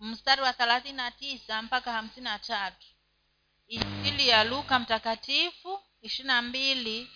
mstari 0.00 0.42
wa 0.42 0.52
thelathini 0.52 0.96
na 0.96 1.10
tisa 1.10 1.62
mpaka 1.62 1.92
hamsini 1.92 2.24
na 2.24 2.38
tatu. 2.38 2.86
Injili 3.68 4.28
ya 4.28 4.44
luka 4.44 4.78
mtakatifu 4.78 5.80
ishiri 6.02 6.26
na 6.28 6.42
mbili 6.42 7.10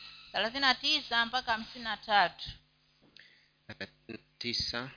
mpaka 3.68 4.91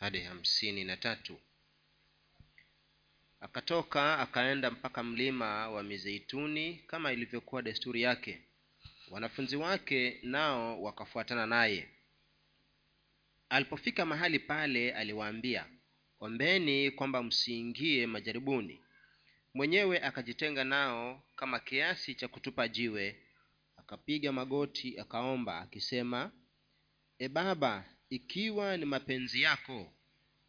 hadi 0.00 0.20
hamsini 0.20 0.84
na 0.84 0.96
tatu. 0.96 1.40
Akatoka 3.40 4.18
akaenda 4.18 4.70
mpaka 4.70 5.02
mlima 5.02 5.68
wa 5.68 5.82
mizeituni 5.82 6.74
kama 6.86 7.12
ilivyokuwa 7.12 7.62
desturi 7.62 8.02
yake. 8.02 8.42
Wanafunzi 9.10 9.56
wake 9.56 10.20
nao 10.22 10.82
wakafuatana 10.82 11.46
naye. 11.46 11.88
Alipofika 13.48 14.06
mahali 14.06 14.38
pale 14.38 14.92
aliwaambia 14.92 15.66
ombeni 16.20 16.90
kwamba 16.90 17.22
msiingie 17.22 18.06
majaribuni. 18.06 18.80
Mwenyewe 19.54 20.00
akajitenga 20.02 20.64
nao 20.64 21.22
kama 21.36 21.60
kiasi 21.60 22.14
cha 22.14 22.28
kutupa 22.28 22.68
jiwe 22.68 23.27
akapiga 23.88 24.32
magoti 24.32 24.88
akaomba 25.02 25.52
akisema 25.60 26.32
e 27.18 27.28
baba 27.28 27.72
ikiwa 28.10 28.76
ni 28.76 28.84
mapenzi 28.84 29.42
yako 29.42 29.92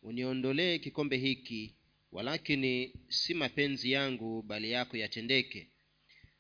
uniondolee 0.02 0.78
kikombe 0.80 1.18
hiki 1.18 1.76
walakini 2.12 2.94
si 3.08 3.34
mapenzi 3.34 3.92
yangu 3.92 4.42
bali 4.42 4.72
yako 4.72 4.98
yatendeke. 4.98 5.70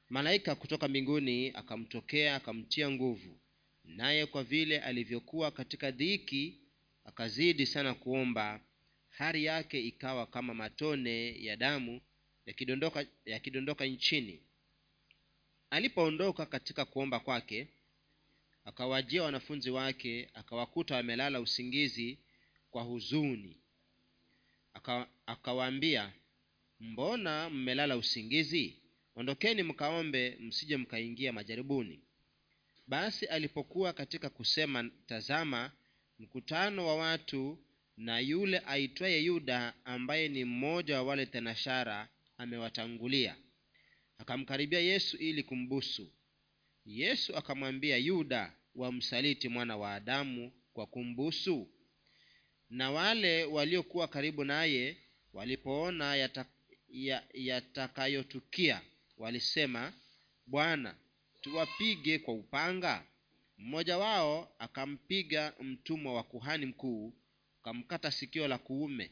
Malaika 0.09 0.55
kutoka 0.55 0.87
mbinguni 0.87 1.49
akamtokea 1.53 2.35
akamtia 2.35 2.91
nguvu. 2.91 3.39
Naye 3.83 4.25
kwa 4.25 4.43
vile 4.43 4.79
alivyokuwa 4.79 5.51
katika 5.51 5.91
dhiki 5.91 6.59
akazidi 7.05 7.65
sana 7.65 7.93
kuomba 7.93 8.61
hari 9.09 9.43
yake 9.45 9.81
ikawa 9.81 10.27
kama 10.27 10.53
matone 10.53 11.43
ya 11.43 11.55
damu 11.57 12.01
yakidondoka 12.45 13.05
yakidondoka 13.25 13.85
nchini 13.85 14.43
alipoondoka 15.69 16.45
katika 16.45 16.85
kuomba 16.85 17.19
kwake 17.19 17.67
akawajia 18.65 19.23
wanafunzi 19.23 19.69
wake 19.71 20.29
akawakuta 20.33 20.95
wamelala 20.95 21.39
usingizi 21.41 22.17
kwa 22.71 22.83
huzuni. 22.83 23.57
Aka, 24.73 25.07
akawaambia 25.25 26.11
mbona 26.79 27.49
mmelala 27.49 27.97
usingizi? 27.97 28.75
Ondokeni 29.15 29.63
mkaombe 29.63 30.37
msije 30.39 30.77
mkaingia 30.77 31.33
majaribuni. 31.33 31.99
Basi 32.87 33.25
alipokuwa 33.25 33.93
katika 33.93 34.29
kusema 34.29 34.89
tazama 35.07 35.71
mkutano 36.19 36.87
wa 36.87 36.95
watu 36.95 37.57
na 37.97 38.19
yule 38.19 38.59
aitwaye 38.65 39.23
yuda 39.23 39.73
ambaye 39.85 40.27
ni 40.27 40.45
mmoja 40.45 40.95
wa 40.95 41.03
wale 41.03 41.25
tenashara 41.25 42.09
amewatangulia 42.37 43.35
akamkaribia 44.19 44.79
yesu 44.79 45.17
ili 45.17 45.43
kumbusu. 45.43 46.11
Yesu 46.85 47.35
akamwambia 47.37 47.97
yuda 47.97 48.53
wamsaliti 48.75 49.49
mwana 49.49 49.77
wa 49.77 49.93
adamu 49.93 50.51
kwa 50.73 50.85
kumbusu. 50.85 51.67
Na 52.69 52.91
wale 52.91 53.43
waliokuwa 53.43 54.07
karibu 54.07 54.43
naye 54.43 54.97
walipoona 55.33 56.15
yatakayotukia 56.15 57.13
ya- 57.13 57.23
yatakayotukia 57.33 58.81
walisema 59.17 59.93
bwana 60.45 60.95
tuwapige 61.41 62.19
kwa 62.19 62.33
upanga. 62.33 63.05
Mmoja 63.57 63.97
wao 63.97 64.55
akampiga 64.59 65.53
mtumwa 65.59 66.13
wa 66.13 66.23
kuhani 66.23 66.65
mkuu 66.65 67.13
akamkata 67.61 68.11
sikio 68.11 68.47
la 68.47 68.57
kuume. 68.57 69.11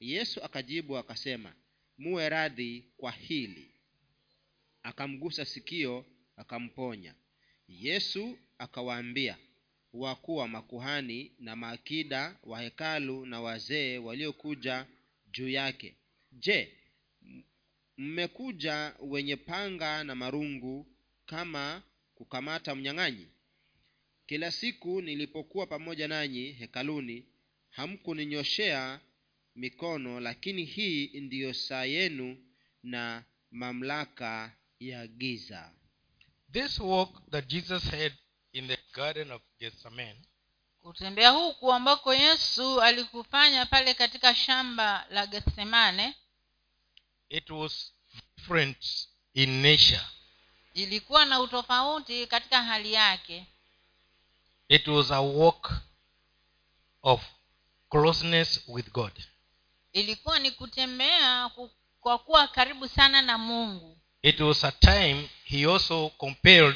Yesu 0.00 0.42
akajibu 0.44 0.96
akasema 0.96 1.54
muwe 1.98 2.28
radhi 2.28 2.84
kwa 2.96 3.10
hili 3.12 3.70
akamgusa 4.86 5.44
sikio 5.44 6.04
akamponya. 6.36 7.14
Yesu 7.68 8.38
akawaambia 8.58 9.38
wakuu 9.92 10.36
wa 10.36 10.48
makuhani 10.48 11.32
na 11.38 11.56
maakida 11.56 12.36
wa 12.42 12.62
hekalu 12.62 13.26
na 13.26 13.40
wazee 13.40 13.98
waliokuja 13.98 14.86
juu 15.32 15.48
yake 15.48 15.96
je 16.32 16.72
mmekuja 17.96 18.94
wenye 19.00 19.36
panga 19.36 20.04
na 20.04 20.14
marungu 20.14 20.86
kama 21.26 21.82
kukamata 22.14 22.74
mnyang'anyi? 22.74 23.26
Kila 24.26 24.50
siku 24.50 25.02
nilipokuwa 25.02 25.66
pamoja 25.66 26.08
nanyi 26.08 26.52
hekaluni 26.52 27.26
hamkuninyoshea 27.70 29.00
mikono 29.54 30.20
lakini 30.20 30.64
hii 30.64 31.20
ndiyo 31.20 31.52
saa 31.54 31.84
yenu 31.84 32.36
na 32.82 33.24
mamlaka 33.50 34.56
ya 34.80 35.06
giza. 35.06 35.72
This 36.52 36.78
walk 36.78 37.30
that 37.30 37.46
jesus 37.46 37.90
had 37.90 38.12
in 38.52 38.68
the 38.68 38.78
garden 38.94 39.30
of 39.30 39.42
gethsemane 39.60 40.22
kutembea 40.82 41.30
huku 41.30 41.72
ambako 41.72 42.14
yesu 42.14 42.82
alikufanya 42.82 43.66
pale 43.66 43.94
katika 43.94 44.34
shamba 44.34 45.06
la 45.10 45.26
gethsemane 45.26 46.14
it 47.28 47.50
was 47.50 47.92
different 48.36 49.08
in 49.34 49.62
nature. 49.62 50.00
ilikuwa 50.74 51.24
na 51.24 51.40
utofauti 51.40 52.26
katika 52.26 52.62
hali 52.62 52.92
yake. 52.92 53.46
It 54.68 54.86
was 54.88 55.10
a 55.10 55.20
walk 55.20 55.72
of 57.02 57.22
closeness 57.90 58.64
with 58.68 58.90
god. 58.92 59.12
Ilikuwa 59.92 60.38
ni 60.38 60.50
kutembea 60.50 61.50
kwa 62.00 62.18
kuwa 62.18 62.48
karibu 62.48 62.88
sana 62.88 63.22
na 63.22 63.38
mungu 63.38 63.95
it 64.26 64.40
was 64.40 64.64
a 64.64 64.72
time 64.80 65.28
he 65.44 65.64
also 65.66 66.10
compelled 66.18 66.74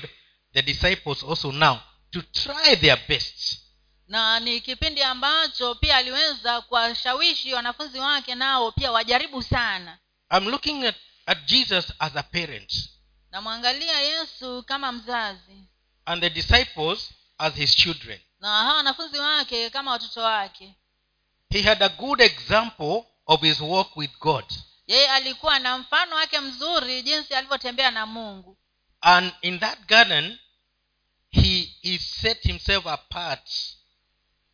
the 0.55 0.63
disciples 0.63 1.23
also 1.25 1.51
now 1.51 1.83
to 2.13 2.23
try 2.33 2.77
their 2.77 2.97
best. 3.09 3.61
Na 4.09 4.41
ni 4.41 4.61
kipindi 4.61 5.03
ambacho 5.03 5.75
pia 5.75 5.97
aliweza 5.97 6.61
kuwashawishi 6.61 7.55
wanafunzi 7.55 7.99
wake 7.99 8.35
nao 8.35 8.73
pia 8.73 8.93
wajaribu 8.93 9.43
sana. 9.43 9.99
I'm 10.31 10.49
looking 10.49 10.85
at, 10.85 10.97
at 11.27 11.39
jesus 11.47 11.93
as 11.99 12.17
a 12.17 12.23
parent. 12.23 12.89
Namwangalia 13.31 14.01
yesu 14.01 14.63
kama 14.63 14.93
mzazi. 14.93 15.65
And 16.05 16.23
the 16.23 16.31
disciples 16.31 17.11
as 17.39 17.55
his 17.55 17.77
children. 17.77 18.21
Na 18.41 18.49
hawa 18.49 18.75
wanafunzi 18.75 19.19
wake 19.19 19.71
kama 19.71 19.91
watoto 19.91 20.21
wake. 20.21 20.75
He 21.51 21.63
had 21.63 21.85
a 21.85 21.89
good 21.89 22.21
example 22.21 23.05
of 23.27 23.41
his 23.41 23.61
walk 23.61 23.97
with 23.97 24.19
god 24.19 24.45
yeye 24.91 25.09
alikuwa 25.11 25.59
na 25.59 25.79
mfano 25.79 26.17
wake 26.17 26.41
mzuri 26.41 27.03
jinsi 27.03 27.35
alivyotembea 27.35 27.91
na 27.91 28.07
mungu. 28.07 28.59
And 29.01 29.33
in 29.43 29.59
that 29.61 29.79
garden 29.89 30.39
he, 31.31 31.75
he 31.83 31.99
set 31.99 32.43
himself 32.43 32.87
apart 32.87 33.51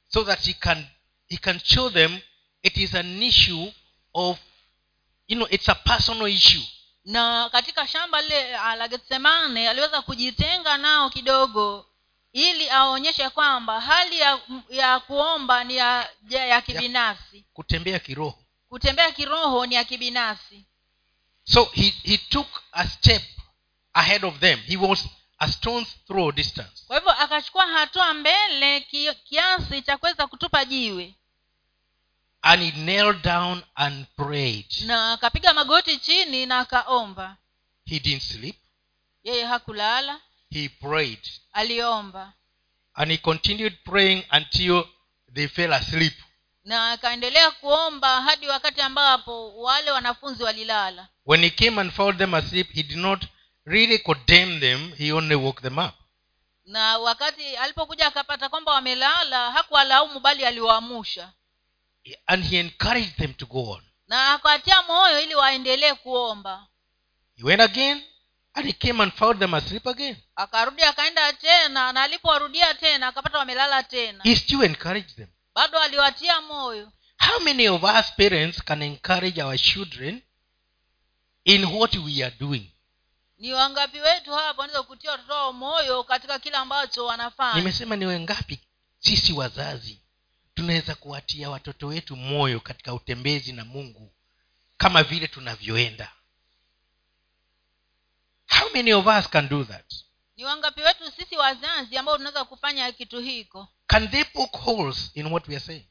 so 0.09 0.25
that 0.25 0.41
he 0.47 0.53
can 0.53 0.87
he 1.29 1.37
can 1.37 1.61
show 1.65 1.91
them 1.91 2.19
it 2.63 2.77
is 2.77 2.95
an 2.95 3.23
issue 3.23 3.73
of 4.15 4.39
you 5.29 5.37
know 5.37 5.49
it's 5.51 5.69
a 5.69 5.75
personal 5.75 6.27
issue. 6.29 6.63
Na 7.05 7.49
katika 7.53 7.87
shamba 7.87 8.23
lile 8.23 8.57
ah, 8.57 8.77
la 8.77 8.89
getsemane 8.89 9.69
aliweza 9.69 10.03
kujitenga 10.03 10.77
nao 10.77 11.11
kidogo 11.11 11.87
ili 12.33 12.71
aonyeshe 12.71 13.31
kwamba 13.31 13.81
hali 13.81 14.19
ya, 14.21 14.41
ya 14.69 15.01
kuomba 15.01 15.65
ni 15.65 15.77
ya, 15.77 16.11
ya, 16.29 16.47
ya 16.47 16.61
kibinafsi. 16.61 17.45
kutembea 17.53 17.99
kiroho 17.99 18.46
kutembea 18.69 19.13
kiroho 19.13 19.67
ni 19.67 19.75
ya 19.75 19.85
kibinafsi. 19.85 20.65
So 21.45 21.65
he, 21.65 21.91
he 22.03 22.19
took 22.19 22.63
a 22.73 22.89
step 22.89 23.23
ahead 23.93 24.25
of 24.25 24.39
them. 24.39 24.59
He 24.61 24.77
was 24.77 25.09
a 25.39 25.49
stone's 25.49 25.89
throw 26.07 26.33
distance. 26.33 26.85
Kwa 26.87 26.97
hivyo 26.97 27.13
akachukua 27.13 27.67
hatua 27.67 28.15
mbele 28.15 28.81
kiasi 29.25 29.83
cha 29.83 29.97
kuweza 29.99 30.27
kutupa 30.27 30.65
jiwe. 30.65 31.15
And 32.43 32.63
he 32.63 32.71
knelt 32.71 33.25
down 33.25 33.63
and 33.75 34.07
prayed. 34.17 34.67
Na 34.81 35.13
akapiga 35.13 35.55
magoti 35.55 35.99
chini 35.99 36.47
na 36.47 36.59
akaomba. 36.59 37.37
He 37.85 38.01
didn't 38.01 38.23
sleep. 38.23 38.57
Yeye 39.25 39.45
hakulala. 39.45 40.21
He 40.51 40.69
prayed. 40.69 41.31
Aliomba. 41.53 42.33
And 42.95 43.11
he 43.11 43.19
continued 43.19 43.77
praying 43.85 44.25
until 44.31 44.89
they 45.35 45.49
fell 45.49 45.73
asleep 45.73 46.13
na 46.67 46.93
akaendelea 46.93 47.51
kuomba 47.51 48.23
hadi 48.23 48.49
wakati 48.49 48.81
ambapo 48.81 49.57
wale 49.63 49.91
wanafunzi 49.91 50.43
walilala. 50.43 51.09
When 51.27 51.41
he 51.43 51.51
came 51.51 51.81
and 51.81 51.93
found 51.93 52.19
them 52.19 52.35
asleep 52.35 52.73
he 52.73 52.83
did 52.83 52.99
not 52.99 53.25
really 53.65 53.99
condemn 53.99 54.61
them 54.61 54.93
he 54.99 55.13
only 55.13 55.35
woke 55.35 55.63
them 55.63 55.79
up. 55.79 55.95
Na 56.65 56.99
wakati 56.99 57.57
alipokuja 57.57 58.07
akapata 58.07 58.49
kwamba 58.49 58.73
wamelala 58.73 59.51
hakuwalaumu 59.53 60.21
bali 60.21 60.47
aliwaamusha 60.47 61.33
and 62.27 62.45
he 62.45 62.61
encouraged 62.61 63.17
them 63.17 63.35
to 63.35 63.47
go 63.47 63.71
on. 63.71 63.83
Na 64.09 64.35
akawatia 64.35 64.83
moyo 64.83 65.21
ili 65.21 65.35
waendelee 65.35 65.95
kuomba. 65.95 66.67
He 67.37 67.45
went 67.45 67.61
again 67.63 68.03
and 68.55 68.67
he 68.67 68.73
came 68.73 69.03
and 69.03 69.13
found 69.13 69.39
them 69.39 69.55
asleep 69.55 69.87
again. 69.87 70.17
Akarudi 70.37 70.83
akaenda 70.83 71.33
tena 71.33 71.93
na 71.93 72.03
alipowarudia 72.03 72.75
tena 72.75 73.07
akapata 73.09 73.39
wamelala 73.39 73.83
tena. 73.83 74.25
He 74.25 74.37
still 74.37 74.63
encouraged 74.63 75.17
them 75.17 75.29
bado 75.57 75.79
aliwatia 75.79 76.41
moyo. 76.41 76.93
How 77.19 77.41
many 77.41 77.69
of 77.69 77.83
us 77.83 78.13
parents 78.17 78.63
can 78.65 78.83
encourage 78.83 79.43
our 79.43 79.59
children 79.59 80.23
in 81.45 81.65
what 81.65 81.95
we 81.95 82.23
are 82.25 82.37
doing? 82.41 82.71
Ni 83.39 83.53
wangapi 83.53 84.01
wetu 84.01 84.33
hapa 84.33 84.61
wanaweza 84.63 84.83
kutia 84.83 85.11
watoto 85.11 85.33
wao 85.33 85.53
moyo 85.53 86.05
katika 86.05 86.39
kile 86.39 86.57
ambacho 86.57 87.05
wanafanya? 87.07 87.55
Nimesema 87.55 87.97
ni 87.97 88.07
wengapi 88.07 88.61
sisi 88.99 89.33
wazazi 89.33 90.01
tunaweza 90.55 90.95
kuwatia 90.95 91.51
watoto 91.51 91.87
wetu 91.87 92.17
moyo 92.17 92.61
katika 92.61 92.95
utembezi 92.95 93.53
na 93.53 93.65
mungu 93.65 94.13
kama 94.77 95.03
vile 95.03 95.29
tunavyoenda. 95.29 96.13
How 98.59 98.71
many 98.75 98.93
of 98.93 99.07
us 99.07 99.29
can 99.31 99.49
do 99.49 99.65
that 99.65 99.95
ni 100.37 100.45
wangapi 100.45 100.81
wetu 100.81 101.11
sisi 101.11 101.37
wazazi 101.37 101.97
ambao 101.99 102.17
tunaweza 102.17 102.45
kufanya 102.45 102.93
kitu 102.93 103.21
hiko? 103.21 103.69
Can 103.87 104.11
they 104.11 104.25
poke 104.25 104.59
holes 104.59 105.11
in 105.15 105.27
what 105.27 105.49
we 105.49 105.57
are 105.57 105.65
saying? 105.65 105.87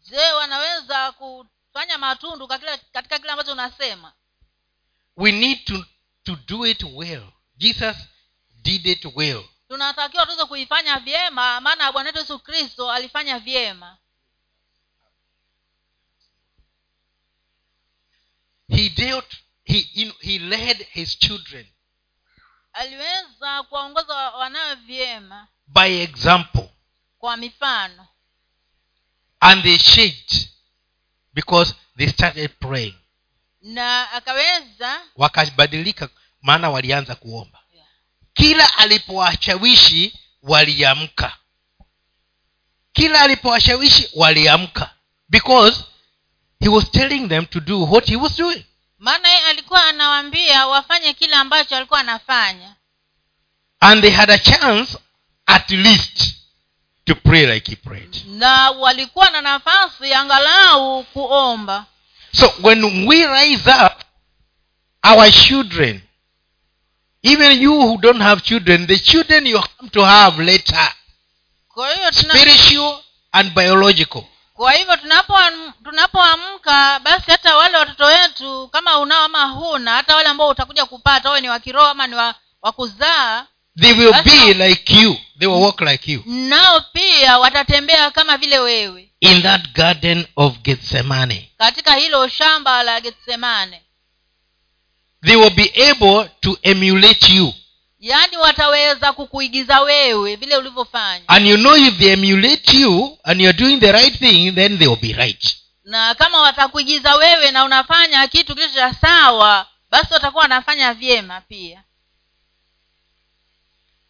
Je 0.00 0.32
wanaweza 0.32 1.12
kufanya 1.12 1.98
matundu 1.98 2.48
katika, 2.48 3.18
kile 3.18 3.30
ambacho 3.32 3.52
unasema 3.52 4.12
we 5.16 5.32
need 5.32 5.64
to, 5.64 5.84
to 6.22 6.36
do 6.36 6.66
it 6.66 6.82
well. 6.82 7.32
Jesus 7.56 7.96
did 8.62 8.86
it 8.86 9.04
well. 9.14 9.44
Tunatakiwa 9.68 10.24
tuweze 10.26 10.44
kuifanya 10.44 10.98
vyema 10.98 11.60
maana 11.60 11.92
bwana 11.92 12.08
wetu 12.08 12.18
yesu 12.18 12.38
kristo 12.38 12.90
alifanya 12.92 13.38
vyema. 13.38 13.98
He 18.68 18.88
dealt 18.88 19.36
he, 19.64 19.78
in, 19.78 20.12
he 20.20 20.38
led 20.38 20.86
his 20.90 21.18
children 21.18 21.66
aliweza 22.72 23.62
kuwaongoza 23.62 24.14
wa- 24.14 24.30
wanawe 24.38 24.74
vyema 24.74 25.48
by 25.66 26.02
example. 26.02 26.68
kwa 27.18 27.36
mifano. 27.36 28.06
And 29.40 29.62
they 29.62 29.78
changed 29.78 30.48
because 31.34 31.74
they 31.96 32.08
started 32.08 32.50
praying. 32.58 32.94
Na 33.62 34.12
akaweza 34.12 35.00
wakabadilika 35.16 36.08
maana 36.42 36.70
walianza 36.70 37.14
kuomba. 37.14 37.58
Kila 38.34 38.76
alipowashawishi 38.78 40.18
waliamka. 40.42 41.36
Kila 42.92 43.20
alipowashawishi 43.20 44.10
waliamka. 44.14 44.94
Because 45.28 45.84
he 46.60 46.68
was 46.68 46.90
telling 46.90 47.28
them 47.28 47.46
to 47.46 47.60
do 47.60 47.82
what 47.92 48.06
he 48.08 48.16
was 48.16 48.36
doing. 48.36 48.64
Maana 48.98 49.28
alikuwa 49.72 49.88
anawaambia 49.88 50.66
wafanye 50.66 51.14
kile 51.14 51.36
ambacho 51.36 51.76
alikuwa 51.76 52.00
anafanya. 52.00 52.74
And 53.80 54.02
they 54.02 54.10
had 54.10 54.32
a 54.32 54.38
chance 54.38 54.98
at 55.46 55.70
least 55.70 56.34
to 57.04 57.14
pray 57.14 57.46
like 57.46 57.70
he 57.70 57.76
prayed. 57.76 58.22
Na 58.26 58.70
walikuwa 58.70 59.30
na 59.30 59.40
nafasi 59.40 60.14
angalau 60.14 61.04
kuomba. 61.04 61.86
So 62.34 62.54
when 62.62 63.06
we 63.08 63.26
rise 63.26 63.70
up 63.70 64.02
our 65.02 65.30
children 65.30 66.00
even 67.22 67.62
you 67.62 67.72
who 67.72 67.98
don't 67.98 68.22
have 68.22 68.42
children 68.42 68.86
the 68.86 68.98
children 68.98 69.46
you 69.46 69.60
come 69.78 69.90
to 69.90 70.04
have 70.04 70.42
later 70.42 70.92
spiritual 72.12 73.02
and 73.32 73.54
biological. 73.54 74.24
Kwa 74.54 74.72
hivyo 74.72 74.96
tunapoamka 75.84 77.00
hata 77.26 77.56
wale 77.56 77.78
watoto 77.78 78.04
wetu 78.04 78.68
kama 78.68 78.98
unao 78.98 79.22
ama 79.82 79.96
hata 79.96 80.16
wale 80.16 80.28
ambao 80.28 80.48
utakuja 80.48 80.86
kupata 80.86 81.28
wawe 81.28 81.40
ni 81.40 81.48
wa 81.48 81.58
kiroho 81.60 81.86
ama 81.86 82.06
ni 82.06 82.14
wa, 82.14 82.34
wa 82.62 82.72
kuzaa 82.72 83.46
they 83.80 83.92
will 83.92 84.12
be 84.24 84.54
like 84.68 84.94
you. 84.94 85.16
They 85.38 85.48
will 85.48 85.62
walk 85.62 85.80
like 85.80 86.12
you. 86.12 86.22
nao 86.26 86.80
pia 86.92 87.38
watatembea 87.38 88.10
kama 88.10 88.36
vile 88.36 88.58
wewe. 88.58 89.08
In 89.20 89.42
that 89.42 89.72
garden 89.74 90.26
of 90.36 90.58
gethsemane 90.58 91.50
katika 91.58 91.94
hilo 91.94 92.28
shamba 92.28 92.82
la 92.82 93.00
getsemane 93.00 93.82
they 95.26 95.36
will 95.36 95.50
be 95.54 95.72
able 95.90 96.30
to 96.40 96.58
emulate 96.62 97.32
you. 97.34 97.54
Yaani 98.00 98.36
wataweza 98.36 99.12
kukuigiza 99.12 99.80
wewe 99.80 100.36
vile 100.36 100.56
ulivyofanya. 100.56 101.28
And 101.28 101.46
you 101.46 101.56
know 101.56 101.76
if 101.76 101.98
they 101.98 102.12
emulate 102.12 102.76
you 102.78 103.18
and 103.24 103.40
you're 103.40 103.58
doing 103.58 103.78
the 103.80 103.92
right 103.92 104.18
thing 104.18 104.52
then 104.52 104.78
they 104.78 104.88
will 104.88 105.00
be 105.00 105.12
right. 105.12 105.56
Na 105.84 106.14
kama 106.14 106.40
watakuigiza 106.40 107.14
wewe 107.14 107.50
na 107.50 107.64
unafanya 107.64 108.26
kitu 108.28 108.54
kilicho 108.54 108.74
cha 108.74 108.94
sawa 108.94 109.66
basi 109.92 110.14
watakuwa 110.14 110.42
wanafanya 110.42 110.94
vyema 110.94 111.40
pia. 111.40 111.84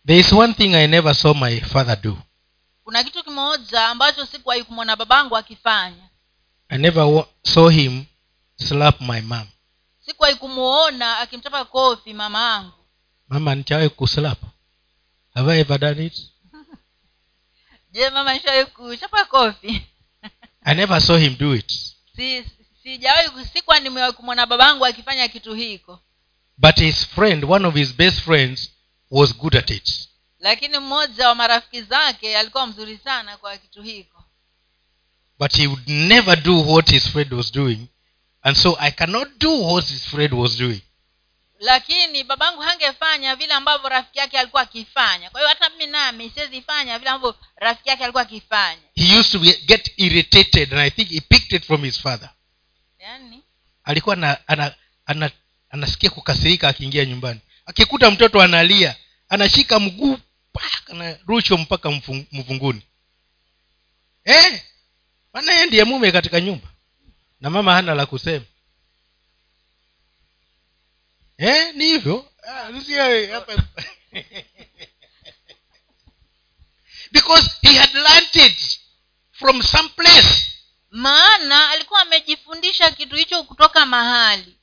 There 0.07 0.21
is 0.21 0.33
one 0.33 0.55
thing 0.55 0.75
i 0.75 0.87
never 0.87 1.15
saw 1.15 1.35
my 1.35 1.61
father 1.61 2.01
do. 2.03 2.19
Kuna 2.85 3.05
kitu 3.05 3.25
kimoja 3.25 3.89
ambacho 3.89 4.27
sikuwahi 4.27 4.65
kumwona 4.65 4.97
babangu 4.97 5.37
akifanya. 5.37 6.09
I 6.69 6.79
never 6.79 7.25
saw 7.43 7.69
him 7.69 8.05
slap 8.57 9.01
my 9.01 9.21
mom. 9.21 9.47
Sikuwahi 10.07 10.35
kumwona 10.35 11.19
akimchapa 11.19 11.65
kofi 11.65 12.13
mama 12.15 12.55
angu 12.55 12.85
mama 13.29 13.55
nichawahi 13.55 13.89
kuslap. 13.89 14.39
Have 15.35 15.53
i 15.53 15.61
ever 15.61 15.79
done 15.79 16.07
it? 16.07 16.15
Je 17.93 18.11
mama 18.11 18.35
nishawahi 18.35 18.65
kuchapa 18.67 19.25
kofi? 19.25 19.87
I 20.65 20.75
never 20.75 21.01
saw 21.01 21.17
him 21.17 21.37
do 21.39 21.55
it. 21.55 21.73
Si 22.17 22.45
sijawahi 22.83 23.29
ku- 23.29 23.45
sikuwa 23.53 23.81
nimewahi 23.81 24.13
kumwona 24.13 24.47
babangu 24.47 24.87
akifanya 24.87 25.29
kitu 25.29 25.55
hiko. 25.55 26.01
But 26.59 26.77
his 26.77 27.07
friend 27.07 27.45
one 27.45 27.69
of 27.69 27.75
his 27.75 27.95
best 27.95 28.21
friends 28.21 28.71
was 29.11 29.37
good 29.37 29.57
at 29.57 29.71
it. 29.71 30.09
Lakini 30.39 30.79
mmoja 30.79 31.29
wa 31.29 31.35
marafiki 31.35 31.83
zake 31.83 32.39
alikuwa 32.39 32.67
mzuri 32.67 32.99
sana 33.05 33.37
kwa 33.37 33.57
kitu 33.59 33.83
hiko. 33.83 34.25
But 35.39 35.57
he 35.57 35.67
would 35.67 35.89
never 35.89 36.37
do 36.43 36.61
what 36.73 36.91
his 36.91 37.09
friend 37.09 37.33
was 37.33 37.53
doing. 37.53 37.87
And 38.43 38.57
so 38.57 38.77
i 38.81 38.91
cannot 38.91 39.29
do 39.39 39.61
what 39.67 39.87
his 39.89 40.05
friend 40.09 40.33
was 40.35 40.57
doing. 40.57 40.81
Lakini 41.61 42.25
babangu 42.25 42.61
hangefanya 42.61 43.37
vile 43.37 43.55
ambavyo 43.55 43.89
rafiki 43.89 44.19
yake 44.19 44.39
alikuwa 44.39 44.63
akifanya. 44.63 45.31
Kwa 45.31 45.41
hiyo 45.41 45.49
hata 45.49 45.71
mimi 45.71 45.87
nami 45.87 46.31
siwezifanya 46.31 46.99
vile 46.99 47.11
ambavyo 47.11 47.41
rafiki 47.57 47.89
yake 47.89 48.03
alikuwa 48.05 48.23
akifanya. 48.23 48.83
He 48.95 49.19
used 49.19 49.33
to 49.33 49.39
get 49.67 49.93
irritated 49.97 50.73
and 50.75 50.81
i 50.83 50.91
think 50.91 51.09
he 51.09 51.21
picked 51.21 51.53
it 51.53 51.67
from 51.67 51.85
his 51.85 52.01
father 52.01 52.31
alikuwa 53.85 54.17
ana, 54.17 54.49
ana, 54.49 54.75
ana, 55.07 55.31
anasikia 55.71 56.11
kukasirika 56.11 56.69
akiingia 56.69 57.05
nyumbani. 57.05 57.41
Akikuta 57.67 58.11
mtoto 58.11 58.43
analia 58.43 58.97
anashika 59.29 59.81
mguu 59.81 60.19
anarushwa 60.87 61.59
mpaka 61.59 61.91
mvunguni. 62.33 62.83
Eh, 64.25 64.63
maana 65.33 65.53
yeye 65.53 65.67
ndiye 65.67 65.85
mume 65.85 66.13
katika 66.13 66.41
nyumba. 66.41 66.69
Na 67.41 67.51
mama 67.51 67.75
hana 67.75 67.95
la 67.95 68.07
kusema. 68.07 68.45
Eh, 71.39 71.75
ni 71.75 71.85
hivyo. 71.85 72.33
Ah, 72.49 72.71
because 77.13 77.51
he 77.63 77.75
had 77.75 77.95
learnt 77.95 78.37
it 78.37 78.81
from 79.33 79.63
some 79.63 79.89
place 79.89 80.52
maana 80.93 81.71
alikuwa 81.71 82.01
amejifundisha 82.01 82.91
kitu 82.91 83.17
hicho 83.17 83.43
kutoka 83.43 83.87
mahali. 83.87 84.57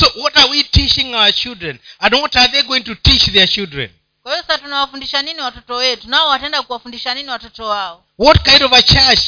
So 0.00 0.12
what 0.20 0.36
are 0.36 0.50
we 0.50 0.62
teaching 0.62 1.14
our 1.14 1.32
children? 1.32 1.78
And 1.98 2.14
what 2.14 2.36
are 2.36 2.48
they 2.52 2.62
going 2.62 2.80
to 2.80 2.94
teach 2.94 3.32
their 3.32 3.48
children? 3.48 3.90
Kwa 4.22 4.32
hiyo 4.32 4.44
sasa 4.46 4.58
tunawafundisha 4.58 5.22
nini 5.22 5.40
watoto 5.40 5.74
wetu? 5.76 6.08
Nao 6.08 6.28
wataenda 6.28 6.62
kuwafundisha 6.62 7.14
nini 7.14 7.28
watoto 7.30 7.64
wao? 7.66 8.04
What 8.18 8.42
kind 8.42 8.62
of 8.62 8.72
a 8.72 8.82
church 8.82 9.20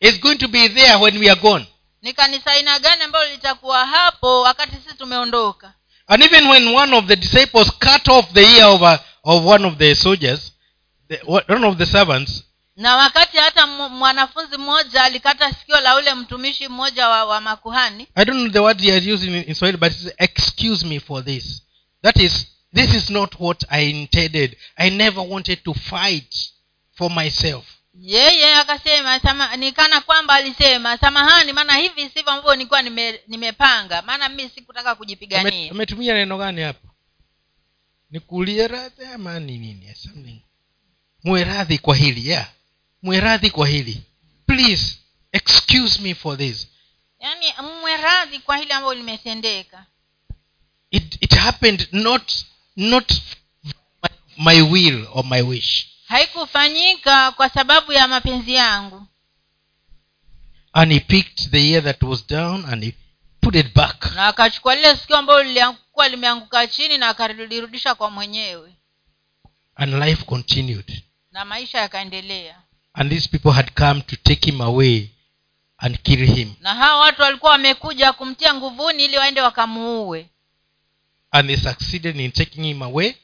is 0.00 0.20
going 0.20 0.36
to 0.36 0.48
be 0.48 0.68
there 0.68 0.94
when 0.94 1.18
we 1.18 1.30
are 1.30 1.40
gone? 1.40 1.66
Ni 2.02 2.12
kanisa 2.12 2.52
aina 2.52 2.78
gani 2.78 3.02
ambalo 3.02 3.30
litakuwa 3.30 3.86
hapo 3.86 4.40
wakati 4.42 4.76
sisi 4.76 4.96
tumeondoka? 4.96 5.72
And 6.06 6.22
even 6.22 6.46
when 6.46 6.68
one 6.74 6.96
of 6.96 7.06
the 7.06 7.16
disciples 7.16 7.70
cut 7.78 8.08
off 8.08 8.32
the 8.32 8.42
ear 8.56 8.64
of, 8.66 8.82
a, 8.82 9.00
of 9.24 9.46
one 9.46 9.66
of 9.66 9.76
the 9.76 9.94
soldiers 9.94 10.52
the, 11.08 11.20
one 11.26 11.66
of 11.66 11.76
the 11.78 11.86
servants 11.86 12.42
na 12.78 12.96
wakati 12.96 13.36
hata 13.36 13.66
mwanafunzi 13.66 14.56
mmoja 14.56 15.02
alikata 15.04 15.52
sikio 15.52 15.80
la 15.80 15.96
ule 15.96 16.14
mtumishi 16.14 16.68
mmoja 16.68 17.08
wa, 17.08 17.24
wa 17.24 17.40
makuhani. 17.40 18.06
I 18.14 18.24
don't 18.24 18.40
know 18.40 18.52
the 18.52 18.58
word 18.58 18.80
he 18.80 18.92
has 18.92 19.06
used 19.06 19.28
in, 19.28 19.34
in 19.48 19.54
swahili 19.54 19.78
but 19.78 19.92
excuse 20.18 20.86
me 20.86 21.00
for 21.00 21.24
this. 21.24 21.62
That 22.02 22.16
is 22.16 22.46
this 22.74 22.94
is 22.94 23.10
not 23.10 23.34
what 23.40 23.64
i 23.68 23.90
intended. 23.90 24.56
I 24.76 24.90
never 24.90 25.24
wanted 25.28 25.64
to 25.64 25.74
fight 25.74 26.34
for 26.92 27.10
myself. 27.10 27.64
Yeye 27.94 28.54
akasema 28.54 29.20
sama, 29.20 29.56
ni 29.56 29.72
kwamba 30.06 30.34
alisema 30.34 30.98
samahani 30.98 31.52
maana 31.52 31.76
hivi 31.76 32.08
sivyo 32.08 32.30
ambavyo 32.32 32.54
nilikuwa 32.54 32.82
nime, 32.82 33.20
nimepanga. 33.28 34.02
Maana 34.02 34.28
mimi 34.28 34.50
sikutaka 34.54 34.94
kujipigania. 34.94 35.70
ametumia 35.70 36.14
neno 36.14 36.38
gani 36.38 36.60
hapo? 36.62 36.88
Nikulie 38.10 38.68
radhi 38.68 39.04
ama 39.04 39.40
ni 39.40 39.58
nini? 39.58 39.94
Something. 39.94 40.42
Muwe 41.24 41.44
radhi 41.44 41.78
kwa 41.78 41.96
hili 41.96 42.28
yeah 42.28 42.48
muwe 43.02 43.20
radhi 43.20 43.50
kwa 43.50 43.68
hili. 43.68 44.02
Please 44.46 44.98
excuse 45.32 46.02
me 46.02 46.14
for 46.14 46.38
this. 46.38 46.68
Yaani 47.20 47.46
mweradhi 47.80 48.38
kwa 48.38 48.56
hili 48.56 48.72
ambayo 48.72 48.94
limetendeka. 48.94 49.86
It, 50.90 51.16
it 51.20 51.34
happened 51.34 51.88
not 51.92 52.32
not 52.76 53.12
my 54.36 54.62
will 54.62 55.06
or 55.12 55.24
my 55.24 55.42
wish. 55.42 55.86
Haikufanyika 56.06 57.32
kwa 57.32 57.48
sababu 57.48 57.92
ya 57.92 58.08
mapenzi 58.08 58.54
yangu. 58.54 59.06
And 60.72 60.92
he 60.92 61.00
picked 61.00 61.50
the 61.50 61.70
ear 61.70 61.84
that 61.84 62.02
was 62.02 62.26
down 62.26 62.64
and 62.64 62.84
he 62.84 62.94
put 63.40 63.54
it 63.54 63.74
back. 63.74 64.14
Na 64.14 64.26
akachukua 64.26 64.74
lile 64.74 64.96
sikio 64.96 65.16
ambalo 65.16 65.42
lilikuwa 65.42 66.08
limeanguka 66.08 66.66
chini 66.66 66.98
na 66.98 67.08
akalirudisha 67.08 67.94
kwa 67.94 68.10
mwenyewe. 68.10 68.74
And 69.74 69.94
life 69.94 70.24
continued. 70.24 71.02
Na 71.32 71.44
maisha 71.44 71.78
yakaendelea 71.78 72.62
and 72.98 73.10
these 73.10 73.28
people 73.28 73.52
had 73.52 73.70
come 73.74 74.02
to 74.02 74.16
take 74.16 74.44
him 74.50 74.60
away 74.60 75.10
and 75.80 76.02
kill 76.02 76.26
him. 76.26 76.54
Na 76.60 76.74
hawa 76.74 77.00
watu 77.00 77.22
walikuwa 77.22 77.52
wamekuja 77.52 78.12
kumtia 78.12 78.54
nguvuni 78.54 79.04
ili 79.04 79.16
waende 79.18 79.40
wakamuue. 79.40 80.26
And 81.30 81.48
they 81.48 81.56
succeeded 81.56 82.16
in 82.20 82.32
taking 82.32 82.64
him 82.64 82.82
away 82.82 83.14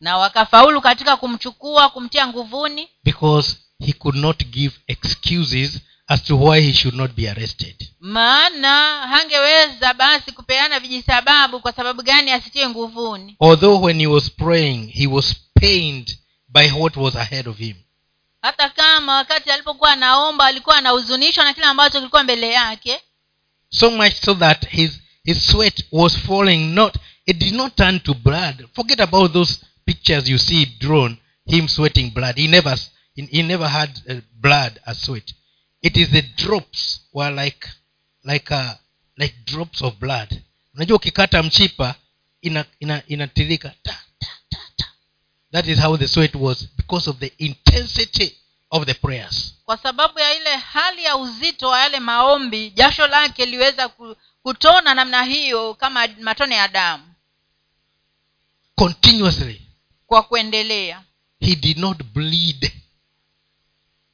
na 0.00 0.16
wakafaulu 0.16 0.80
katika 0.80 1.16
kumchukua 1.16 1.88
kumtia 1.88 2.26
nguvuni. 2.26 2.88
because 3.04 3.56
he 3.86 3.92
could 3.92 4.16
not 4.16 4.44
give 4.44 4.74
excuses 4.86 5.80
as 6.08 6.22
to 6.24 6.36
why 6.40 6.60
he 6.60 6.72
should 6.72 6.96
not 6.96 7.12
be 7.12 7.30
arrested. 7.30 7.88
Maana 8.00 9.06
hangeweza 9.06 9.94
basi 9.94 10.32
kupeana 10.32 10.80
vijisababu 10.80 11.60
kwa 11.60 11.72
sababu 11.72 12.02
gani 12.02 12.30
asitie 12.30 12.68
nguvuni. 12.68 13.36
Although 13.40 13.82
when 13.84 13.98
he 14.00 14.06
was 14.06 14.30
praying 14.30 14.90
he 14.92 15.06
was 15.06 15.34
pained 15.60 16.18
by 16.48 16.70
what 16.72 16.96
was 16.96 17.16
ahead 17.16 17.48
of 17.48 17.56
him 17.58 17.76
hata 18.42 18.68
kama 18.68 19.14
wakati 19.14 19.50
alipokuwa 19.50 19.92
anaomba 19.92 20.46
alikuwa 20.46 20.76
anahuzunishwa 20.76 21.44
na 21.44 21.54
kile 21.54 21.66
ambacho 21.66 21.98
kilikuwa 21.98 22.22
mbele 22.22 22.48
yake. 22.48 23.00
So 23.68 23.90
much 23.90 24.14
so 24.14 24.34
that 24.34 24.68
his 24.68 24.90
his 25.24 25.46
sweat 25.46 25.84
was 25.92 26.16
falling 26.18 26.74
not 26.74 26.96
it 27.26 27.38
did 27.38 27.54
not 27.54 27.74
turn 27.76 28.00
to 28.00 28.14
blood. 28.14 28.66
Forget 28.74 29.00
about 29.00 29.32
those 29.32 29.60
pictures 29.84 30.28
you 30.28 30.38
see 30.38 30.66
drawn 30.66 31.16
him 31.46 31.68
sweating 31.68 32.10
blood. 32.14 32.36
He 32.36 32.48
never 32.48 32.78
he, 33.14 33.42
never 33.42 33.68
had 33.68 33.90
uh, 34.08 34.20
blood 34.40 34.80
as 34.86 35.02
sweat. 35.02 35.32
It 35.82 35.96
is 35.96 36.10
the 36.10 36.22
drops 36.22 37.00
were 37.12 37.30
like 37.30 37.66
like 38.24 38.50
a, 38.54 38.78
like 39.16 39.34
drops 39.44 39.82
of 39.82 39.98
blood. 39.98 40.42
Unajua 40.74 40.96
ukikata 40.96 41.42
mchipa 41.42 41.94
ina 42.40 42.64
ina 42.80 43.02
inatirika 43.06 43.68
ta, 43.68 43.74
ta, 43.82 43.92
ta. 43.92 44.04
That 45.52 45.66
is 45.66 45.78
how 45.78 45.96
the 45.96 46.08
sweat 46.08 46.34
was 46.34 46.66
because 46.76 47.10
of 47.10 47.18
the 47.18 47.32
intensity 47.38 48.36
of 48.70 48.86
the 48.86 48.94
prayers. 48.94 49.54
Kwa 49.64 49.76
sababu 49.76 50.18
ya 50.18 50.34
ile 50.34 50.56
hali 50.56 51.04
ya 51.04 51.16
uzito 51.16 51.68
wa 51.68 51.80
yale 51.80 52.00
maombi 52.00 52.70
jasho 52.70 53.06
lake 53.06 53.46
liweza 53.46 53.90
kutona 54.42 54.94
namna 54.94 55.22
hiyo 55.22 55.74
kama 55.74 56.08
matone 56.20 56.54
ya 56.54 56.68
damu. 56.68 57.14
Continuously 58.74 59.62
kwa 60.06 60.22
kuendelea. 60.22 61.02
he 61.40 61.56
did 61.56 61.78
not 61.78 62.02
bleed. 62.02 62.72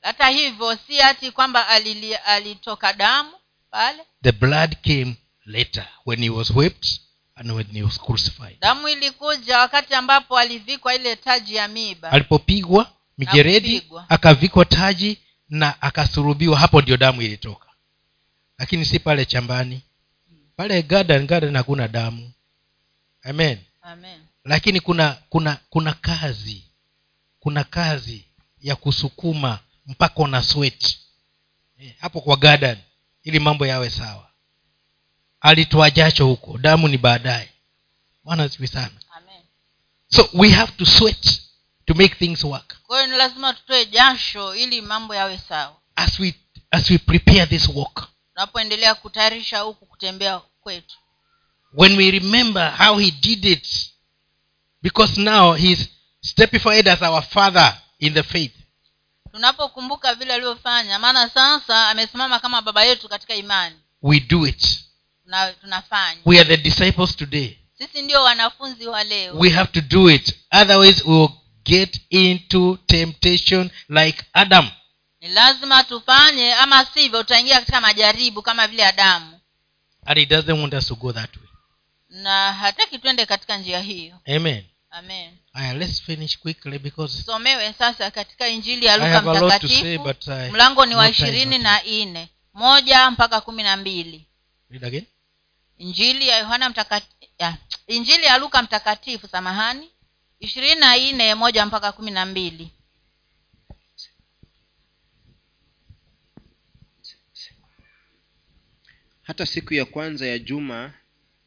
Hata 0.02 0.28
hivyo 0.28 0.76
si 0.76 0.96
hati 0.98 1.30
kwamba 1.30 1.68
alitoka 2.24 2.92
damu 2.92 3.32
pale. 3.70 4.04
The 4.22 4.32
blood 4.32 4.76
came 4.82 5.16
later 5.44 5.88
when 6.06 6.20
he 6.22 6.30
was 6.30 6.50
whipped 6.50 7.00
and 7.36 7.52
when 7.52 7.66
he 7.66 7.82
was 7.82 7.98
crucified. 7.98 8.56
Damu 8.60 8.88
ilikuja 8.88 9.58
wakati 9.58 9.94
ambapo 9.94 10.38
alivikwa 10.38 10.94
ile 10.94 11.16
taji 11.16 11.54
ya 11.54 11.68
miba 11.68 12.10
alipopigwa 12.12 12.92
mijeredi 13.18 13.82
akavikwa 14.08 14.64
taji 14.64 15.18
na 15.48 15.82
akasurubiwa 15.82 16.58
hapo 16.58 16.82
ndio 16.82 16.96
damu 16.96 17.22
ilitoka. 17.22 17.66
Lakini 18.58 18.84
si 18.84 18.98
pale 18.98 19.24
chambani. 19.24 19.82
Pale 20.56 20.82
garden 20.82 21.26
garden 21.26 21.56
hakuna 21.56 21.88
damu. 21.88 22.32
Amen. 23.22 23.58
Amen. 23.82 24.20
Lakini 24.44 24.80
kuna 24.80 25.16
kuna 25.30 25.58
kuna 25.70 25.92
kazi 25.92 26.62
kuna 27.40 27.64
kazi 27.64 28.24
ya 28.60 28.76
kusukuma 28.76 29.58
mpaka 29.86 30.22
una 30.22 30.42
sweat. 30.42 30.96
Eh, 31.78 31.94
hapo 32.00 32.20
kwa 32.20 32.36
garden 32.36 32.78
ili 33.24 33.38
mambo 33.38 33.66
yawe 33.66 33.90
sawa 33.90 34.25
alitoa 35.40 35.90
jacho 35.90 36.26
huko. 36.26 36.58
Damu 36.58 36.88
ni 36.88 36.98
baadaye. 36.98 37.50
Bwana 38.24 38.42
asifi 38.42 38.66
sana. 38.66 38.90
Amen. 39.16 39.42
So 40.08 40.28
we 40.34 40.50
have 40.50 40.72
to 40.72 40.86
sweat 40.86 41.40
to 41.86 41.94
make 41.94 42.14
things 42.14 42.44
work. 42.44 42.76
Kwayo 42.86 43.06
ni 43.06 43.16
lazima 43.16 43.54
tutoe 43.54 43.86
jasho 43.86 44.54
ili 44.54 44.82
mambo 44.82 45.14
yawe 45.14 45.38
sawa. 45.48 45.76
As 45.96 46.20
we 46.20 46.34
as 46.70 46.90
we 46.90 46.98
prepare 46.98 47.46
this 47.46 47.68
walk. 47.68 48.08
Tunapoendelea 48.34 48.94
kutayarisha 48.94 49.60
huku 49.60 49.86
kutembea 49.86 50.38
kwetu. 50.60 50.96
When 51.72 51.96
we 51.96 52.10
remember 52.10 52.74
how 52.78 52.98
he 52.98 53.10
did 53.10 53.44
it 53.44 53.68
because 54.82 55.20
now 55.20 55.54
he's 55.54 55.88
stepified 56.20 56.88
as 56.88 57.02
our 57.02 57.22
father 57.22 57.78
in 57.98 58.14
the 58.14 58.22
faith. 58.22 58.52
Tunapokumbuka 59.32 60.14
vile 60.14 60.34
alivyofanya 60.34 60.98
maana 60.98 61.28
sasa 61.28 61.88
amesimama 61.88 62.40
kama 62.40 62.62
baba 62.62 62.84
yetu 62.84 63.08
katika 63.08 63.34
imani. 63.34 63.76
We 64.02 64.20
do 64.20 64.46
it 64.46 64.85
tunafanya. 65.60 66.20
We 66.24 66.40
are 66.40 66.56
the 66.56 66.56
disciples 66.56 67.16
today. 67.16 67.58
Sisi 67.78 68.02
ndio 68.02 68.22
wanafunzi 68.22 68.86
wa 68.86 69.04
leo. 69.04 69.38
We 69.38 69.50
have 69.50 69.72
to 69.72 69.80
do 69.80 70.10
it. 70.10 70.34
Otherwise 70.50 71.02
we 71.06 71.14
will 71.18 71.30
get 71.64 72.00
into 72.10 72.78
temptation 72.86 73.70
like 73.88 74.24
adam. 74.32 74.70
Ni 75.20 75.28
lazima 75.28 75.84
tufanye 75.84 76.54
ama 76.54 76.84
sivyo 76.84 77.22
tutaingia 77.22 77.54
katika 77.60 77.80
majaribu 77.80 78.42
kama 78.42 78.66
vile 78.66 78.86
adamu. 78.86 79.40
And 80.06 80.18
he 80.18 80.26
doesn't 80.26 80.60
want 80.60 80.74
us 80.74 80.86
to 80.86 80.94
go 80.94 81.12
that 81.12 81.36
way. 81.36 81.46
Na 82.08 82.52
hataki 82.52 82.98
twende 82.98 83.26
katika 83.26 83.56
njia 83.56 83.80
hiyo. 83.80 84.18
Amen. 84.36 84.64
Amen. 84.90 85.32
Aya, 85.52 85.74
let's 85.74 86.02
finish 86.02 86.38
quickly 86.38 86.78
because 86.78 87.22
somewe 87.22 87.72
sasa 87.72 88.10
katika 88.10 88.48
injili 88.48 88.86
ya 88.86 88.96
luka 88.96 89.22
mtakatifu 89.22 90.14
mlango 90.50 90.86
ni 90.86 90.94
wa 90.94 91.08
ishirini 91.08 91.58
na 91.58 91.82
nne 91.82 92.28
moja 92.54 93.10
mpaka 93.10 93.40
kumi 93.40 93.62
na 93.62 93.76
mbili. 93.76 94.26
Read 94.70 94.84
again 94.84 95.06
injili 95.78 96.28
ya 96.28 96.38
yohana 96.38 96.74
injili 97.86 98.24
ya 98.24 98.38
luka 98.38 98.62
mtakatifu 98.62 99.28
samahani 99.28 99.90
ishirini 100.40 100.80
na 100.80 100.96
nne 100.96 101.34
moja 101.34 101.66
mpaka 101.66 101.92
kumi 101.92 102.10
na 102.10 102.26
mbili. 102.26 102.72
Hata 109.22 109.46
siku 109.46 109.74
ya 109.74 109.84
kwanza 109.84 110.26
ya 110.26 110.38
juma 110.38 110.94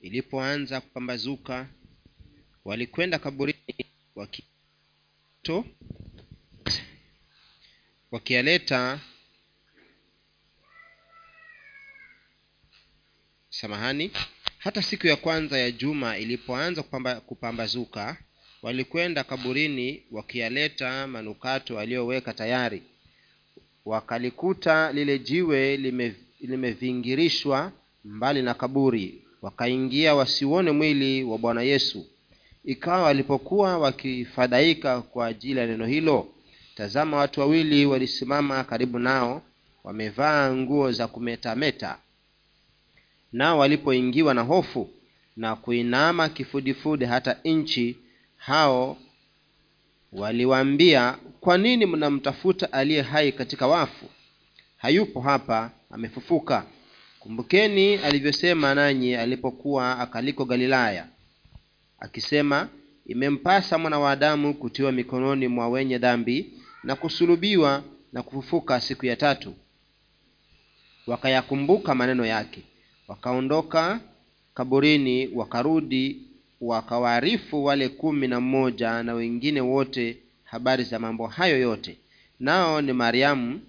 ilipoanza 0.01 0.81
kupambazuka 0.81 1.67
walikwenda 2.65 3.19
kaburini 3.19 3.85
waki 4.15 4.43
to 5.41 5.65
wakiyaleta 8.11 8.99
samahani 13.61 14.11
hata 14.57 14.81
siku 14.81 15.07
ya 15.07 15.15
kwanza 15.15 15.57
ya 15.59 15.71
juma 15.71 16.17
ilipoanza 16.17 16.83
kupamba, 16.83 17.15
kupambazuka 17.15 18.17
walikwenda 18.61 19.23
kaburini 19.23 20.03
wakiyaleta 20.11 21.07
manukato 21.07 21.79
aliyoweka 21.79 22.33
tayari. 22.33 22.83
Wakalikuta 23.85 24.91
lile 24.91 25.19
jiwe 25.19 25.77
lime, 25.77 26.15
limevingirishwa 26.41 27.71
mbali 28.05 28.41
na 28.41 28.53
kaburi. 28.53 29.21
Wakaingia 29.41 30.15
wasiuone 30.15 30.71
mwili 30.71 31.23
wa 31.23 31.37
bwana 31.37 31.61
yesu. 31.61 32.05
Ikawa 32.65 33.03
walipokuwa 33.03 33.77
wakifadhaika 33.77 35.01
kwa 35.01 35.27
ajili 35.27 35.59
ya 35.59 35.65
neno 35.67 35.85
hilo 35.85 36.27
tazama 36.75 37.17
watu 37.17 37.39
wawili 37.39 37.85
walisimama 37.85 38.63
karibu 38.63 38.99
nao 38.99 39.41
wamevaa 39.83 40.53
nguo 40.55 40.91
za 40.91 41.07
kumetameta 41.07 41.97
nao 43.33 43.57
walipoingiwa 43.59 44.33
na 44.33 44.41
hofu 44.41 44.89
na 45.37 45.55
kuinama 45.55 46.29
kifudifudi 46.29 47.05
hata 47.05 47.37
nchi 47.45 47.97
hao 48.37 48.97
waliwaambia 50.11 51.17
kwa 51.39 51.57
nini 51.57 51.85
mnamtafuta 51.85 52.73
aliye 52.73 53.01
hai 53.01 53.31
katika 53.31 53.67
wafu? 53.67 54.05
Hayupo 54.77 55.21
hapa 55.21 55.71
amefufuka. 55.91 56.65
Kumbukeni 57.19 57.95
alivyosema 57.95 58.75
nanyi 58.75 59.15
alipokuwa 59.15 59.99
akaliko 59.99 60.45
galilaya 60.45 61.07
akisema 61.99 62.69
imempasa 63.05 63.77
mwana 63.77 63.99
wa 63.99 64.11
adamu 64.11 64.53
kutiwa 64.53 64.91
mikononi 64.91 65.47
mwa 65.47 65.69
wenye 65.69 65.97
dhambi 65.97 66.53
na 66.83 66.95
kusulubiwa 66.95 67.83
na 68.13 68.23
kufufuka 68.23 68.79
siku 68.81 69.05
ya 69.05 69.15
tatu. 69.15 69.53
Wakayakumbuka 71.07 71.95
maneno 71.95 72.25
yake 72.25 72.61
wakaondoka 73.09 73.99
kaburini 74.53 75.27
wakarudi 75.27 76.21
wakawaarifu 76.61 77.63
wale 77.65 77.89
kumi 77.89 78.27
na 78.27 78.39
mmoja 78.39 79.03
na 79.03 79.13
wengine 79.13 79.61
wote 79.61 80.17
habari 80.43 80.83
za 80.83 80.99
mambo 80.99 81.27
hayo 81.27 81.59
yote. 81.59 81.97
Nao 82.39 82.81
ni 82.81 82.93
mariamu 82.93 83.61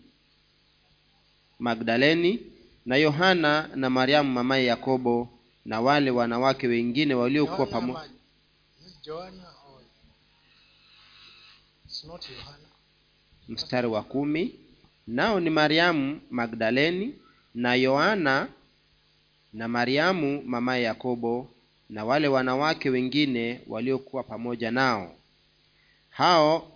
magdaleni 1.58 2.40
na 2.86 2.96
yohana 2.96 3.68
na 3.74 3.90
mariamu 3.90 4.32
mamaye 4.32 4.64
yakobo 4.66 5.28
na 5.64 5.80
wale 5.80 6.10
wanawake 6.10 6.66
wengine 6.66 7.14
waliokuwa 7.14 7.66
pamoja. 7.66 8.10
mstari 13.48 13.86
wa 13.86 14.02
kumi. 14.02 14.54
Nao 15.06 15.40
ni 15.40 15.50
mariamu 15.50 16.20
magdaleni 16.30 17.14
na 17.54 17.74
yohana 17.74 18.48
na 19.52 19.68
mariamu 19.68 20.42
mamaye 20.46 20.82
yakobo 20.82 21.50
na 21.90 22.04
wale 22.04 22.28
wanawake 22.28 22.90
wengine 22.90 23.60
waliokuwa 23.66 24.22
pamoja 24.22 24.70
nao. 24.70 25.14
Hao 26.10 26.72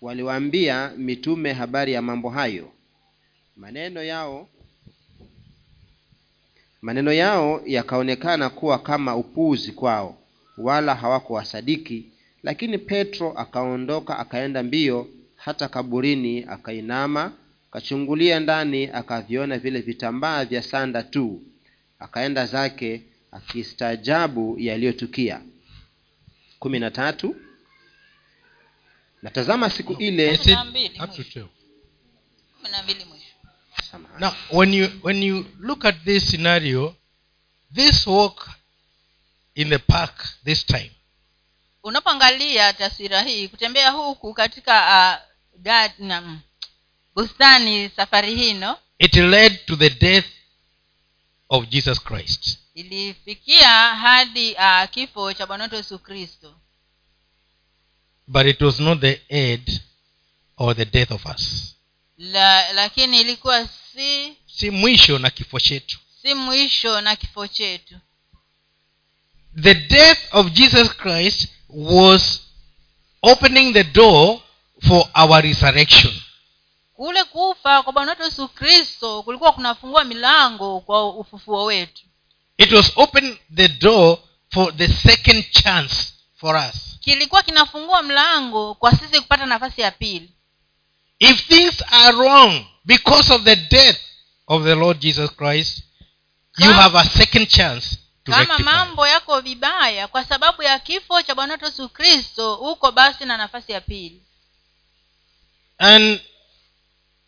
waliwaambia 0.00 0.92
mitume 0.96 1.52
habari 1.52 1.92
ya 1.92 2.02
mambo 2.02 2.30
hayo. 2.30 2.70
Maneno 3.56 4.02
yao 4.02 4.48
maneno 6.82 7.12
yao 7.12 7.62
yakaonekana 7.66 8.50
kuwa 8.50 8.78
kama 8.78 9.16
upuzi 9.16 9.72
kwao 9.72 10.18
wala 10.58 10.94
hawakuwasadiki. 10.94 12.06
Lakini 12.42 12.78
petro 12.78 13.32
akaondoka 13.32 14.18
akaenda 14.18 14.62
mbio 14.62 15.08
hata 15.36 15.68
kaburini 15.68 16.44
akainama 16.48 17.32
akachungulia 17.70 18.40
ndani 18.40 18.86
akaviona 18.86 19.58
vile 19.58 19.80
vitambaa 19.80 20.44
vya 20.44 20.62
sanda 20.62 21.02
tu 21.02 21.42
akaenda 21.98 22.46
zake 22.46 23.02
akistaajabu 23.32 24.56
yaliyotukia 24.58 25.42
kumi 26.58 26.78
na 26.78 26.90
tatu 26.90 27.36
natazama 29.22 29.70
siku 29.70 29.92
ile 29.92 30.30
I 30.30 30.36
said 30.36 30.48
na 30.56 30.64
mbili 30.64 31.00
up 31.00 31.10
to 31.10 31.16
mwisho. 31.16 31.40
12. 31.40 31.46
kumi 32.56 32.70
na 32.70 32.82
mbili 32.82 33.04
mwisho 33.04 33.24
Samahani. 33.90 34.20
Now, 34.20 34.32
when 34.50 34.74
you 34.74 34.88
when 35.02 35.22
you 35.22 35.46
look 35.58 35.84
at 35.84 36.04
this 36.04 36.28
scenario, 36.30 36.96
this 37.74 38.06
walk 38.06 38.50
in 39.54 39.68
the 39.68 39.78
park 39.78 40.24
this 40.44 40.66
time, 40.66 40.90
unapoangalia 41.82 42.72
taswira 42.72 43.22
hii 43.22 43.48
kutembea 43.48 43.90
huku 43.90 44.34
katika 44.34 45.20
uh, 45.58 46.22
bustani 47.14 47.90
safari 47.96 48.34
hino 48.34 48.78
it 48.98 49.14
led 49.14 49.66
to 49.66 49.76
the 49.76 49.90
death 49.90 50.26
of 51.54 51.68
Jesus 51.68 52.00
Christ. 52.00 52.58
ilifikia 52.74 53.68
hadi 53.94 54.52
uh, 54.54 54.90
kifo 54.90 55.32
cha 55.32 55.46
bwana 55.46 55.64
wetu 55.64 55.76
yesu 55.76 55.98
kristo 55.98 56.54
But 58.26 58.46
it 58.46 58.60
was 58.62 58.80
not 58.80 59.00
the 59.00 59.20
end 59.28 59.80
or 60.56 60.76
the 60.76 60.84
death 60.84 61.10
of 61.10 61.26
us. 61.26 61.74
La, 62.18 62.72
lakini 62.72 63.20
ilikuwa 63.20 63.68
si 63.92 64.36
Si 64.46 64.70
mwisho 64.70 65.18
na 65.18 65.30
kifo 65.30 65.60
chetu. 65.60 65.98
si 66.22 66.34
mwisho 66.34 67.00
na 67.00 67.16
kifo 67.16 67.46
chetu 67.46 67.94
The 69.62 69.74
death 69.74 70.18
of 70.30 70.50
Jesus 70.52 70.96
Christ 70.96 71.48
was 71.68 72.40
opening 73.22 73.72
the 73.72 73.84
door 73.84 74.40
for 74.88 75.08
our 75.14 75.42
resurrection. 75.42 76.20
Kule 77.04 77.24
kufa 77.24 77.82
kwa 77.82 77.92
bwana 77.92 78.10
wetu 78.12 78.22
yesu 78.22 78.48
kristo 78.48 79.22
kulikuwa 79.22 79.52
kunafungua 79.52 80.04
milango 80.04 80.80
kwa 80.80 81.08
ufufuo 81.08 81.64
wetu 81.64 82.02
It 82.58 82.72
was 82.72 82.92
open 82.96 83.38
the 83.54 83.68
door 83.68 84.18
for 84.52 84.76
the 84.76 84.88
second 84.88 85.50
chance 85.50 85.94
for 86.36 86.56
us. 86.56 86.98
kilikuwa 87.00 87.42
kinafungua 87.42 88.02
mlango 88.02 88.74
kwa 88.74 88.92
sisi 88.92 89.20
kupata 89.20 89.46
nafasi 89.46 89.80
ya 89.80 89.90
pili 89.90 90.30
If 91.18 91.46
things 91.48 91.82
are 91.90 92.16
wrong 92.16 92.64
because 92.84 93.32
of 93.34 93.42
the 93.42 93.56
death 93.56 94.00
of 94.46 94.64
the 94.64 94.74
Lord 94.74 94.98
Jesus 95.00 95.30
Christ, 95.36 95.82
you 96.58 96.72
have 96.72 96.98
a 96.98 97.04
second 97.04 97.48
chance 97.48 97.96
to 98.24 98.32
kama 98.32 98.44
rectify. 98.44 98.62
mambo 98.62 99.06
yako 99.08 99.40
vibaya 99.40 100.08
kwa 100.08 100.24
sababu 100.24 100.62
ya 100.62 100.78
kifo 100.78 101.22
cha 101.22 101.34
bwana 101.34 101.52
wetu 101.52 101.64
yesu 101.64 101.88
kristo 101.88 102.54
huko 102.54 102.92
basi 102.92 103.24
na 103.24 103.36
nafasi 103.36 103.72
ya 103.72 103.80
pili 103.80 104.22
And 105.78 106.20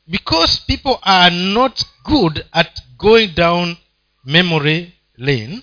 because 0.07 0.61
people 0.67 0.99
are 1.03 1.31
not 1.37 1.83
good 2.05 2.45
at 2.53 2.83
going 2.99 3.27
down 3.27 3.77
memory 4.25 4.93
lane, 5.17 5.61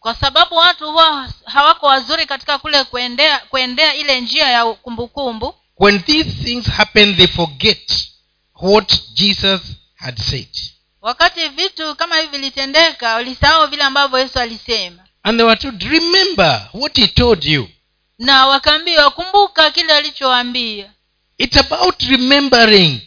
kwa 0.00 0.14
sababu 0.14 0.54
watu 0.56 0.90
huwa 0.90 1.32
hawako 1.44 1.86
wazuri 1.86 2.26
katika 2.26 2.58
kule 2.58 2.84
kuendea 2.84 3.38
kuendea 3.38 3.94
ile 3.94 4.20
njia 4.20 4.48
ya 4.48 4.64
kumbukumbu 4.66 5.54
when 5.80 6.02
these 6.02 6.30
things 6.44 6.66
happen, 6.66 7.16
they 7.16 7.26
forget 7.26 7.92
what 8.62 8.92
Jesus 9.14 9.60
had 9.94 10.20
said. 10.22 10.48
wakati 11.02 11.48
vitu 11.48 11.94
kama 11.94 12.16
hivi 12.16 12.28
vilitendeka 12.36 13.14
walisahau 13.14 13.66
vile 13.66 13.82
ambavyo 13.82 14.18
yesu 14.18 14.38
alisema 14.38 15.02
And 15.22 15.38
they 15.38 15.46
were 15.46 15.60
told, 15.60 15.82
remember 15.82 16.68
what 16.74 16.96
he 16.96 17.06
told 17.06 17.44
you. 17.44 17.68
na 18.18 18.46
wakaambiwa 18.46 19.10
kumbuka 19.10 19.70
kile 19.70 19.92
alichowaambia 19.92 20.90
It's 21.38 21.56
about 21.56 22.02
remembering. 22.02 23.00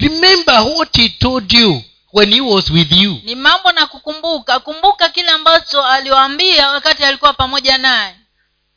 Remember 0.00 0.60
what 0.76 0.96
he 0.96 1.08
told 1.08 1.52
you 1.52 1.82
when 2.12 2.32
he 2.32 2.40
was 2.40 2.70
with 2.70 2.92
you. 2.92 3.20
ni 3.24 3.34
mambo 3.34 3.72
na 3.72 3.86
kukumbuka 3.86 4.60
kumbuka 4.60 5.08
kile 5.08 5.28
ambacho 5.30 5.84
aliwaambia 5.84 6.70
wakati 6.70 7.04
alikuwa 7.04 7.32
pamoja 7.32 7.78
naye 7.78 8.14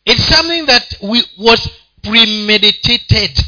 It's 0.05 0.35
something 0.37 0.65
that 0.65 0.83
we, 1.01 1.25
was 1.37 1.69
premeditated. 2.01 3.45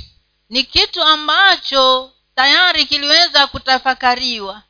ni 0.49 0.63
kitu 0.63 1.03
ambacho 1.03 2.11
tayari 2.36 2.86
kiliweza 2.86 3.47
kutafakariwa 3.47 4.61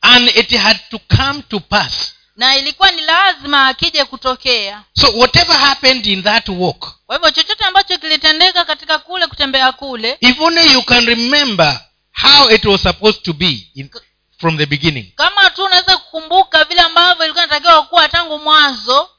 And 0.00 0.28
it 0.28 0.50
had 0.56 0.78
to 0.90 0.98
come 1.16 1.42
to 1.42 1.60
pass. 1.60 2.14
na 2.36 2.56
ilikuwa 2.56 2.90
ni 2.90 3.02
lazima 3.02 3.66
akije 3.68 4.04
kutokea 4.04 4.82
So 5.00 5.06
whatever 5.18 5.56
happened 5.56 6.06
in 6.06 6.22
that 6.22 6.48
walk, 6.48 6.94
kwa 7.06 7.16
hivyo 7.16 7.30
chochote 7.30 7.64
ambacho 7.64 7.98
kilitendeka 7.98 8.64
katika 8.64 8.98
kule 8.98 9.26
kutembea 9.26 9.72
kule 9.72 10.16
if 10.20 10.40
only 10.40 10.72
you 10.72 10.82
can 10.82 11.06
remember 11.06 11.80
how 12.22 12.50
it 12.50 12.64
was 12.64 12.82
supposed 12.82 13.22
to 13.22 13.32
be 13.32 13.70
in, 13.74 13.90
from 14.38 14.56
the 14.58 14.66
beginning, 14.66 15.12
kama 15.16 15.50
tu 15.50 15.64
unaweza 15.64 15.96
kukumbuka 15.98 16.64
vile 16.64 16.80
ambavyo 16.80 17.24
ilikuwa 17.24 17.44
inatakiwa 17.44 17.82
kuwa 17.86 18.08
tangu 18.08 18.38
mwanzo 18.38 19.10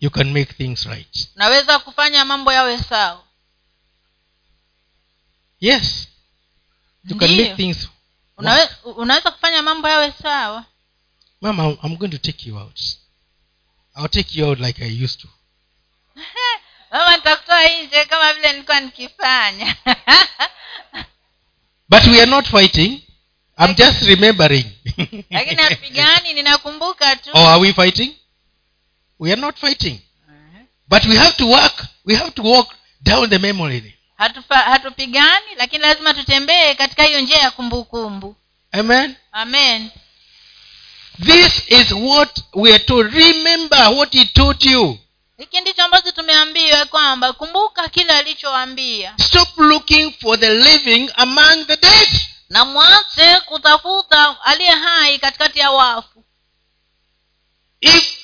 you 0.00 0.10
can 0.10 0.32
make 0.32 0.52
things 0.54 0.84
right. 0.86 1.28
naweza 1.34 1.78
kufanya 1.78 2.24
mambo 2.24 2.52
yawe 2.52 2.78
sawa 2.78 3.24
Yes. 5.60 6.08
You 7.04 7.16
can 7.16 7.30
make 7.36 7.54
things 7.56 7.88
unaweza 8.96 9.30
kufanya 9.30 9.62
mambo 9.62 9.88
yawe 9.88 10.12
sawa 10.22 10.64
Mama, 11.40 11.62
I'm- 11.64 11.78
I'm 11.86 11.96
going 11.96 12.10
to 12.10 12.18
take 12.18 12.48
you 12.48 12.58
out. 12.58 12.78
I'll 13.96 14.08
take 14.08 14.38
you 14.38 14.46
out 14.46 14.58
like 14.60 14.84
I 14.84 15.04
used 15.04 15.20
to. 15.20 15.28
Mama 16.90 17.16
nitakutoa 17.16 17.68
nje 17.68 18.04
kama 18.04 18.32
vile 18.32 18.52
nilikuwa 18.52 18.80
nikifanya 18.80 19.76
But 21.88 22.06
we 22.06 22.22
are 22.22 22.30
not 22.30 22.46
fighting. 22.46 23.02
I'm 23.58 23.74
just 23.74 24.02
remembering. 24.02 24.64
lakini 25.30 25.62
hatupigani 25.62 26.32
ninakumbuka 26.32 27.16
tu 27.16 27.30
or 27.32 27.48
are 27.48 27.60
we 27.60 27.72
fighting? 27.72 28.14
We 29.18 29.32
are 29.32 29.40
not 29.40 29.58
fighting. 29.58 30.00
But 30.88 31.04
we 31.04 31.16
have 31.16 31.36
to 31.36 31.46
work. 31.48 31.86
We 32.04 32.14
have 32.14 32.30
to 32.30 32.42
walk 32.42 32.74
down 33.02 33.30
the 33.30 33.38
memory 33.38 33.94
hatupigani 34.64 35.46
lakini 35.56 35.82
lazima 35.82 36.14
tutembee 36.14 36.74
katika 36.74 37.02
hiyo 37.02 37.20
njia 37.20 37.38
ya 37.38 37.50
kumbukumbu 37.50 38.36
Amen. 38.72 39.14
amen 39.32 39.90
this 41.24 41.62
is 41.68 41.92
what 41.92 42.40
we 42.54 42.74
are 42.74 42.84
to 42.84 43.02
remember 43.02 43.88
what 43.88 44.12
he 44.12 44.24
taught 44.24 44.64
you 44.64 44.98
hiki 45.40 45.60
ndicho 45.60 45.84
ambacho 45.84 46.10
tumeambiwa 46.12 46.86
kwamba 46.86 47.32
kumbuka 47.32 47.88
kile 47.88 48.12
alichoambia 48.12 49.14
stop 49.18 49.58
looking 49.58 50.12
for 50.20 50.40
the 50.40 50.54
living 50.54 51.10
among 51.16 51.64
the 51.66 51.76
dead. 51.76 52.08
Na 52.48 52.64
mwache 52.64 53.40
kutafuta 53.40 54.40
aliye 54.44 54.70
hai 54.70 55.18
katikati 55.18 55.58
ya 55.58 55.70
wafu. 55.70 56.24
If 57.80 58.18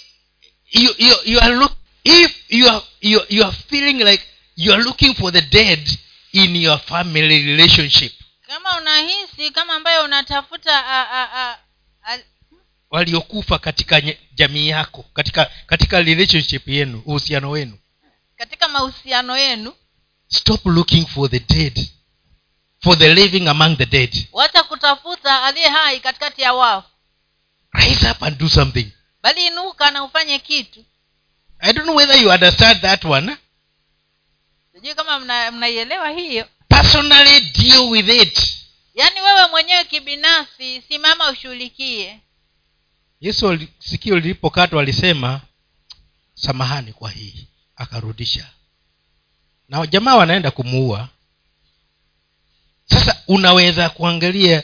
you 0.71 0.95
you, 0.99 1.17
you 1.25 1.41
are 1.41 1.55
look 1.55 1.73
if 2.05 2.37
you 2.49 2.69
are 2.71 2.81
you, 3.01 3.21
you 3.29 3.45
are 3.45 3.57
feeling 3.71 4.05
like 4.05 4.25
you 4.57 4.73
are 4.73 4.83
looking 4.83 5.14
for 5.14 5.33
the 5.33 5.41
dead 5.41 5.99
in 6.33 6.57
your 6.57 6.79
family 6.79 7.43
relationship. 7.43 8.12
Kama 8.47 8.79
unahisi 8.79 9.51
kama 9.51 9.75
ambayo 9.75 10.05
unatafuta 10.05 10.87
a, 10.87 11.11
a, 11.11 11.33
a, 11.43 11.59
a, 12.05 12.19
waliokufa 12.97 13.59
katika 13.59 14.01
nye- 14.01 14.18
jamii 14.34 14.68
yako 14.68 15.05
katika 15.12 15.51
katika 15.66 16.01
relationship 16.01 16.68
yenu 16.68 17.03
uhusiano 17.07 17.51
wenu. 17.51 17.78
Katika 18.36 18.68
mahusiano 18.68 19.38
yenu 19.38 19.74
stop 20.28 20.66
looking 20.66 21.07
for 21.07 21.30
the 21.30 21.40
dead 21.40 21.88
for 22.82 22.99
the 22.99 23.14
living 23.14 23.49
among 23.49 23.76
the 23.76 23.86
dead. 23.86 24.26
wacha 24.32 24.62
kutafuta 24.62 25.42
aliye 25.42 25.68
hai 25.68 26.01
katikati 26.01 26.42
ya 26.42 26.53
wafu 26.53 26.88
rise 27.72 28.11
up 28.11 28.22
and 28.22 28.38
do 28.38 28.49
something. 28.49 28.92
Bali 29.22 29.47
inuka 29.47 29.90
na 29.90 30.05
ufanye 30.05 30.38
kitu. 30.38 30.84
I 31.59 31.72
don't 31.72 31.84
know 31.84 31.97
whether 31.97 32.22
you 32.22 32.30
understand 32.30 32.80
that 32.80 33.05
one. 33.05 33.36
Sijui 34.74 34.94
kama 34.94 35.18
mna- 35.20 35.51
mnaielewa 35.53 36.11
hiyo. 36.11 36.49
Personally 36.68 37.40
deal 37.40 37.80
with 37.90 38.09
it. 38.09 38.40
Yaani 38.94 39.20
wewe 39.20 39.47
mwenyewe 39.51 39.84
kibinafsi 39.84 40.82
simama 40.88 41.30
ushughulikie 41.30 42.20
yesu 43.21 43.59
sikio 43.79 44.14
lilipokatwa 44.19 44.83
alisema 44.83 45.41
samahani 46.35 46.93
kwa 46.93 47.11
hii 47.11 47.47
akarudisha. 47.77 48.47
Na 49.69 49.87
jamaa 49.87 50.14
wanaenda 50.17 50.51
kumuua. 50.51 51.09
Sasa 52.85 53.23
unaweza 53.29 53.91
kuangalia 53.91 54.62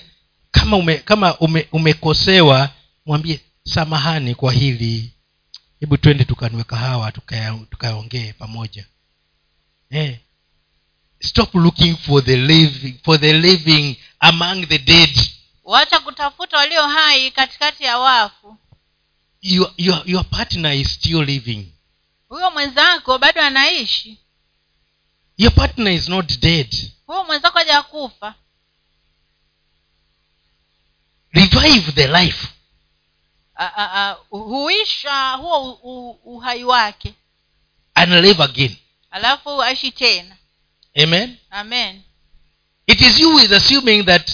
kama 0.51 0.77
ume, 0.77 0.95
kama 0.97 1.39
ume, 1.39 1.69
umekosewa 1.73 2.71
mwambie 3.07 3.41
samahani 3.65 4.35
kwa 4.35 4.53
hili. 4.53 5.13
Hebu 5.81 5.97
twende 5.97 6.25
tukanwe 6.25 6.65
kahawa 6.65 7.13
tukaongee 7.13 8.27
tuka 8.27 8.39
pamoja. 8.39 8.87
Eh. 9.91 10.19
stop 11.23 11.55
looking 11.55 11.97
for 11.97 12.25
the 12.25 12.37
living 12.37 12.95
for 13.05 13.21
the 13.21 13.33
living 13.33 13.97
among 14.21 14.67
the 14.67 14.79
dead 14.79 15.11
wacha 15.65 16.01
kutafuta 16.01 16.57
walio 16.57 16.87
hai 16.89 17.31
katikati 17.31 17.85
ya 17.85 17.99
wafu. 17.99 18.57
Your, 19.41 19.73
your, 19.77 20.03
your 20.07 20.25
partner 20.31 20.73
is 20.73 20.95
still 20.95 21.25
living. 21.25 21.73
Huyo 22.29 22.51
mwenzako 22.51 23.19
bado 23.19 23.43
anaishi. 23.43 24.19
Your 25.37 25.55
partner 25.55 25.93
is 25.93 26.09
not 26.09 26.39
dead. 26.39 26.91
Huyo 27.07 27.25
mwenzako 27.25 27.59
hajakufa. 27.59 28.35
Revive 31.33 31.93
the 31.93 32.07
life. 32.07 32.49
Huisha 34.31 35.33
huo 35.33 35.73
uhai 36.25 36.65
wake. 36.65 37.15
And 37.95 38.13
live 38.13 38.43
again. 38.43 38.77
Alafu 39.11 39.63
aishi 39.63 39.91
tena. 39.93 40.37
Amen? 41.03 41.37
Amen. 41.51 42.03
It 42.87 43.01
is 43.01 43.21
you 43.21 43.39
is 43.39 43.53
assuming 43.53 44.05
that 44.05 44.31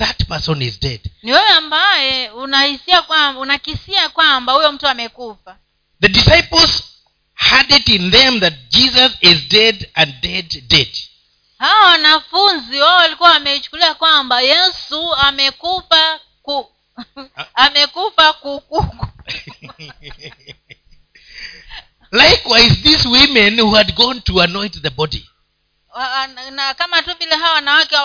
that 0.00 0.26
person 0.26 0.62
is 0.62 0.80
dead. 0.80 1.00
Ni 1.22 1.32
wewe 1.32 1.46
ambaye 1.48 2.30
unahisia 2.30 3.02
kwamba 3.02 3.40
unakisia 3.40 4.08
kwamba 4.08 4.52
huyo 4.52 4.72
mtu 4.72 4.88
amekufa. 4.88 5.56
The 6.00 6.08
disciples 6.08 6.82
had 7.34 7.76
it 7.76 7.88
in 7.88 8.10
them 8.10 8.40
that 8.40 8.54
jesus 8.68 9.12
is 9.20 9.48
dead 9.48 9.90
and 9.94 10.20
dead 10.20 10.68
dead. 10.68 10.88
Hawa 11.58 11.84
wanafunzi 11.90 12.80
wao 12.80 12.96
walikuwa 12.96 13.30
wameichukulia 13.30 13.94
kwamba 13.94 14.40
yesu 14.40 15.14
amekufa 15.14 16.20
ku 16.42 16.72
amekufa 17.54 18.32
kukuku 18.32 18.86
likewise 22.12 22.74
these 22.82 23.08
women 23.08 23.60
who 23.60 23.74
had 23.74 23.92
gone 23.94 24.20
to 24.20 24.42
anoint 24.42 24.82
the 24.82 24.90
body 24.90 25.30
na- 26.50 26.74
kama 26.74 27.02
tu 27.02 27.10
vile 27.18 27.36
hawa 27.36 27.52
wanawake 27.54 27.96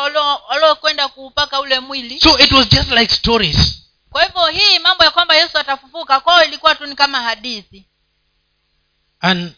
waliokwenda 0.49 1.07
kuupaka 1.07 1.59
ule 1.59 1.79
mwili. 1.79 2.19
So 2.19 2.39
it 2.39 2.51
was 2.51 2.69
just 2.69 2.91
like 2.91 3.15
stories. 3.15 3.81
Kwa 4.09 4.23
hivyo 4.23 4.45
hii 4.47 4.79
mambo 4.79 5.03
ya 5.03 5.11
kwamba 5.11 5.35
yesu 5.35 5.57
atafufuka 5.57 6.19
kwao 6.19 6.43
ilikuwa 6.45 6.75
tu 6.75 6.85
ni 6.85 6.95
kama 6.95 7.21
hadithi. 7.21 7.85
And 9.19 9.53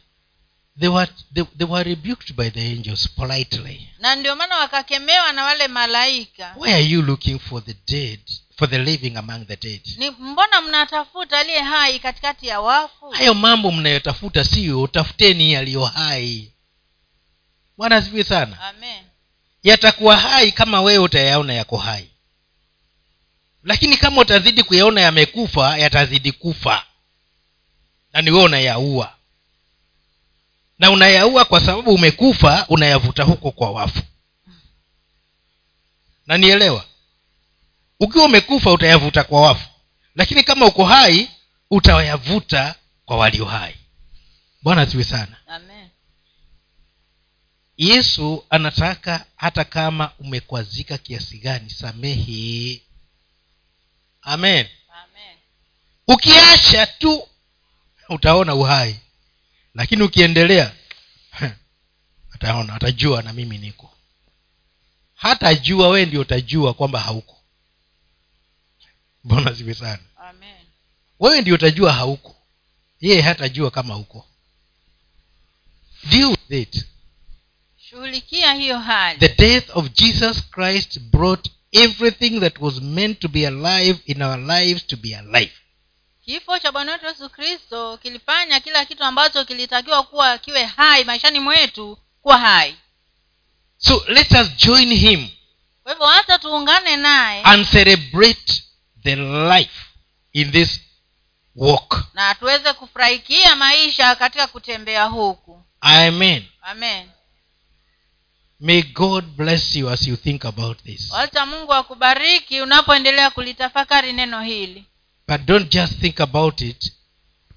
they 0.79 0.89
were 0.89 1.11
they, 1.33 1.43
they 1.57 1.67
were 1.67 1.83
rebuked 1.89 2.35
by 2.35 2.49
the 2.49 2.61
angels 2.71 3.09
politely. 3.09 3.89
Na 3.99 4.15
ndio 4.15 4.35
maana 4.35 4.57
wakakemewa 4.57 5.31
na 5.33 5.43
wale 5.43 5.67
malaika. 5.67 6.53
Why 6.57 6.73
are 6.73 6.83
you 6.85 7.01
looking 7.01 7.39
for 7.39 7.65
the 7.65 7.75
dead 7.87 8.19
for 8.57 8.69
the 8.69 8.77
living 8.77 9.17
among 9.17 9.45
the 9.45 9.55
dead? 9.55 9.81
Ni 9.97 10.09
mbona 10.09 10.61
mnatafuta 10.61 11.39
aliye 11.39 11.61
hai 11.61 11.99
katikati 11.99 12.47
ya 12.47 12.61
wafu? 12.61 13.09
Hayo 13.09 13.33
mambo 13.33 13.71
mnayotafuta 13.71 14.43
siyo 14.43 14.87
tafuteni 14.87 15.55
aliyo 15.55 15.85
hai 15.85 16.51
bwana 17.77 17.95
asifiwe 17.95 18.23
sana. 18.23 18.61
Amen. 18.61 19.03
Yatakuwa 19.63 20.17
hai 20.17 20.51
kama 20.51 20.81
wewe 20.81 20.97
utayaona 21.03 21.53
yako 21.53 21.77
hai. 21.77 22.09
Lakini 23.63 23.97
kama 23.97 24.21
utazidi 24.21 24.63
kuyaona 24.63 25.01
yamekufa 25.01 25.77
yatazidi 25.77 26.31
kufa. 26.31 26.85
Na 28.13 28.21
ni 28.21 28.31
wewe 28.31 28.43
unayaua. 28.43 29.13
Na 30.79 30.91
unayaua 30.91 31.45
kwa 31.45 31.59
sababu 31.59 31.93
umekufa 31.93 32.65
unayavuta 32.69 33.23
huko 33.23 33.51
kwa 33.51 33.71
wafu. 33.71 34.01
Na 36.27 36.37
nielewa? 36.37 36.85
Ukiwa 37.99 38.25
umekufa 38.25 38.71
utayavuta 38.71 39.23
kwa 39.23 39.41
wafu. 39.41 39.69
Lakini 40.15 40.43
kama 40.43 40.65
uko 40.65 40.85
hai 40.85 41.31
utayavuta 41.71 42.75
kwa 43.05 43.17
walio 43.17 43.45
hai. 43.45 43.75
Bwana 44.61 44.81
asiwe 44.81 45.03
sana. 45.03 45.37
Amen 45.47 45.66
yesu 47.77 48.45
anataka 48.49 49.25
hata 49.35 49.63
kama 49.63 50.11
umekwazika 50.19 50.97
kiasi 50.97 51.37
gani 51.37 51.69
samehe. 51.69 52.81
Amen. 54.21 54.67
Amen. 55.03 55.37
Ukiacha 56.07 56.87
tu 56.87 57.27
utaona 58.09 58.55
uhai. 58.55 58.99
Lakini 59.75 60.03
ukiendelea 60.03 60.73
ataona 62.33 62.73
atajua 62.73 63.21
na 63.21 63.33
mimi 63.33 63.57
niko. 63.57 63.93
Hatajua 65.15 65.89
wee 65.89 66.05
ndio 66.05 66.21
utajua 66.21 66.73
kwamba 66.73 66.99
hauko. 66.99 67.37
Mbona 69.23 69.53
ziwe 69.53 69.73
sana. 69.73 70.03
Amen. 70.17 70.65
Wewe 71.19 71.41
ndio 71.41 71.55
utajua 71.55 71.93
hauko. 71.93 72.35
Yeye 73.01 73.21
hatajua 73.21 73.71
kama 73.71 73.93
huko 73.93 74.27
deal 76.03 76.29
with 76.29 76.51
it 76.51 76.85
shughulikia 77.89 78.53
hiyo 78.53 78.79
hali. 78.79 79.19
The 79.19 79.29
death 79.29 79.69
of 79.73 79.89
jesus 79.93 80.49
christ 80.51 80.99
brought 80.99 81.49
everything 81.71 82.39
that 82.39 82.59
was 82.59 82.81
meant 82.81 83.19
to 83.19 83.27
be 83.27 83.47
alive 83.47 83.99
in 84.05 84.21
our 84.21 84.39
lives 84.39 84.87
to 84.87 84.97
be 84.97 85.15
alive. 85.15 85.51
Kifo 86.25 86.59
cha 86.59 86.71
bwana 86.71 86.91
wetu 86.91 87.05
yesu 87.05 87.29
kristo 87.29 87.97
kilifanya 87.97 88.59
kila 88.59 88.85
kitu 88.85 89.03
ambacho 89.03 89.45
kilitakiwa 89.45 90.03
kuwa 90.03 90.37
kiwe 90.37 90.65
hai 90.65 91.03
maishani 91.03 91.39
mwetu 91.39 91.97
kuwa 92.21 92.37
hai. 92.37 92.75
So 93.77 94.05
let 94.07 94.31
us 94.31 94.47
join 94.57 94.93
him 94.93 95.27
kwa 95.83 95.91
hivyo 95.91 96.07
hata 96.07 96.39
tuungane 96.39 96.97
naye 96.97 97.41
and 97.43 97.71
celebrate 97.71 98.63
the 99.03 99.15
life 99.15 99.85
in 100.33 100.51
this 100.51 100.79
walk. 101.55 102.03
na 102.13 102.35
tuweze 102.35 102.73
kufurahikia 102.73 103.55
maisha 103.55 104.15
katika 104.15 104.47
kutembea 104.47 105.03
huku. 105.05 105.63
Amen. 105.81 106.45
Amen 106.61 107.09
may 108.59 108.81
god 108.81 109.25
bless 109.25 109.75
you 109.75 109.89
as 109.89 110.07
you 110.07 110.15
think 110.17 110.45
about 110.45 110.83
this. 110.83 111.11
Wacha 111.11 111.45
mungu 111.45 111.73
akubariki 111.73 112.61
unapoendelea 112.61 113.29
kulitafakari 113.29 114.13
neno 114.13 114.41
hili. 114.41 114.85
But 115.27 115.41
don't 115.41 115.73
just 115.73 115.99
think 115.99 116.21
about 116.21 116.61
it 116.61 116.93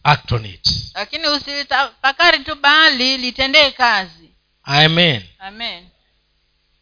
act 0.02 0.32
on 0.32 0.46
it. 0.46 0.68
Lakini 0.94 1.28
usilitafakari 1.28 2.38
tu 2.38 2.54
bali 2.54 3.18
litendee 3.18 3.70
kazi. 3.70 4.30
Amen. 4.64 5.22
Amen 5.38 5.84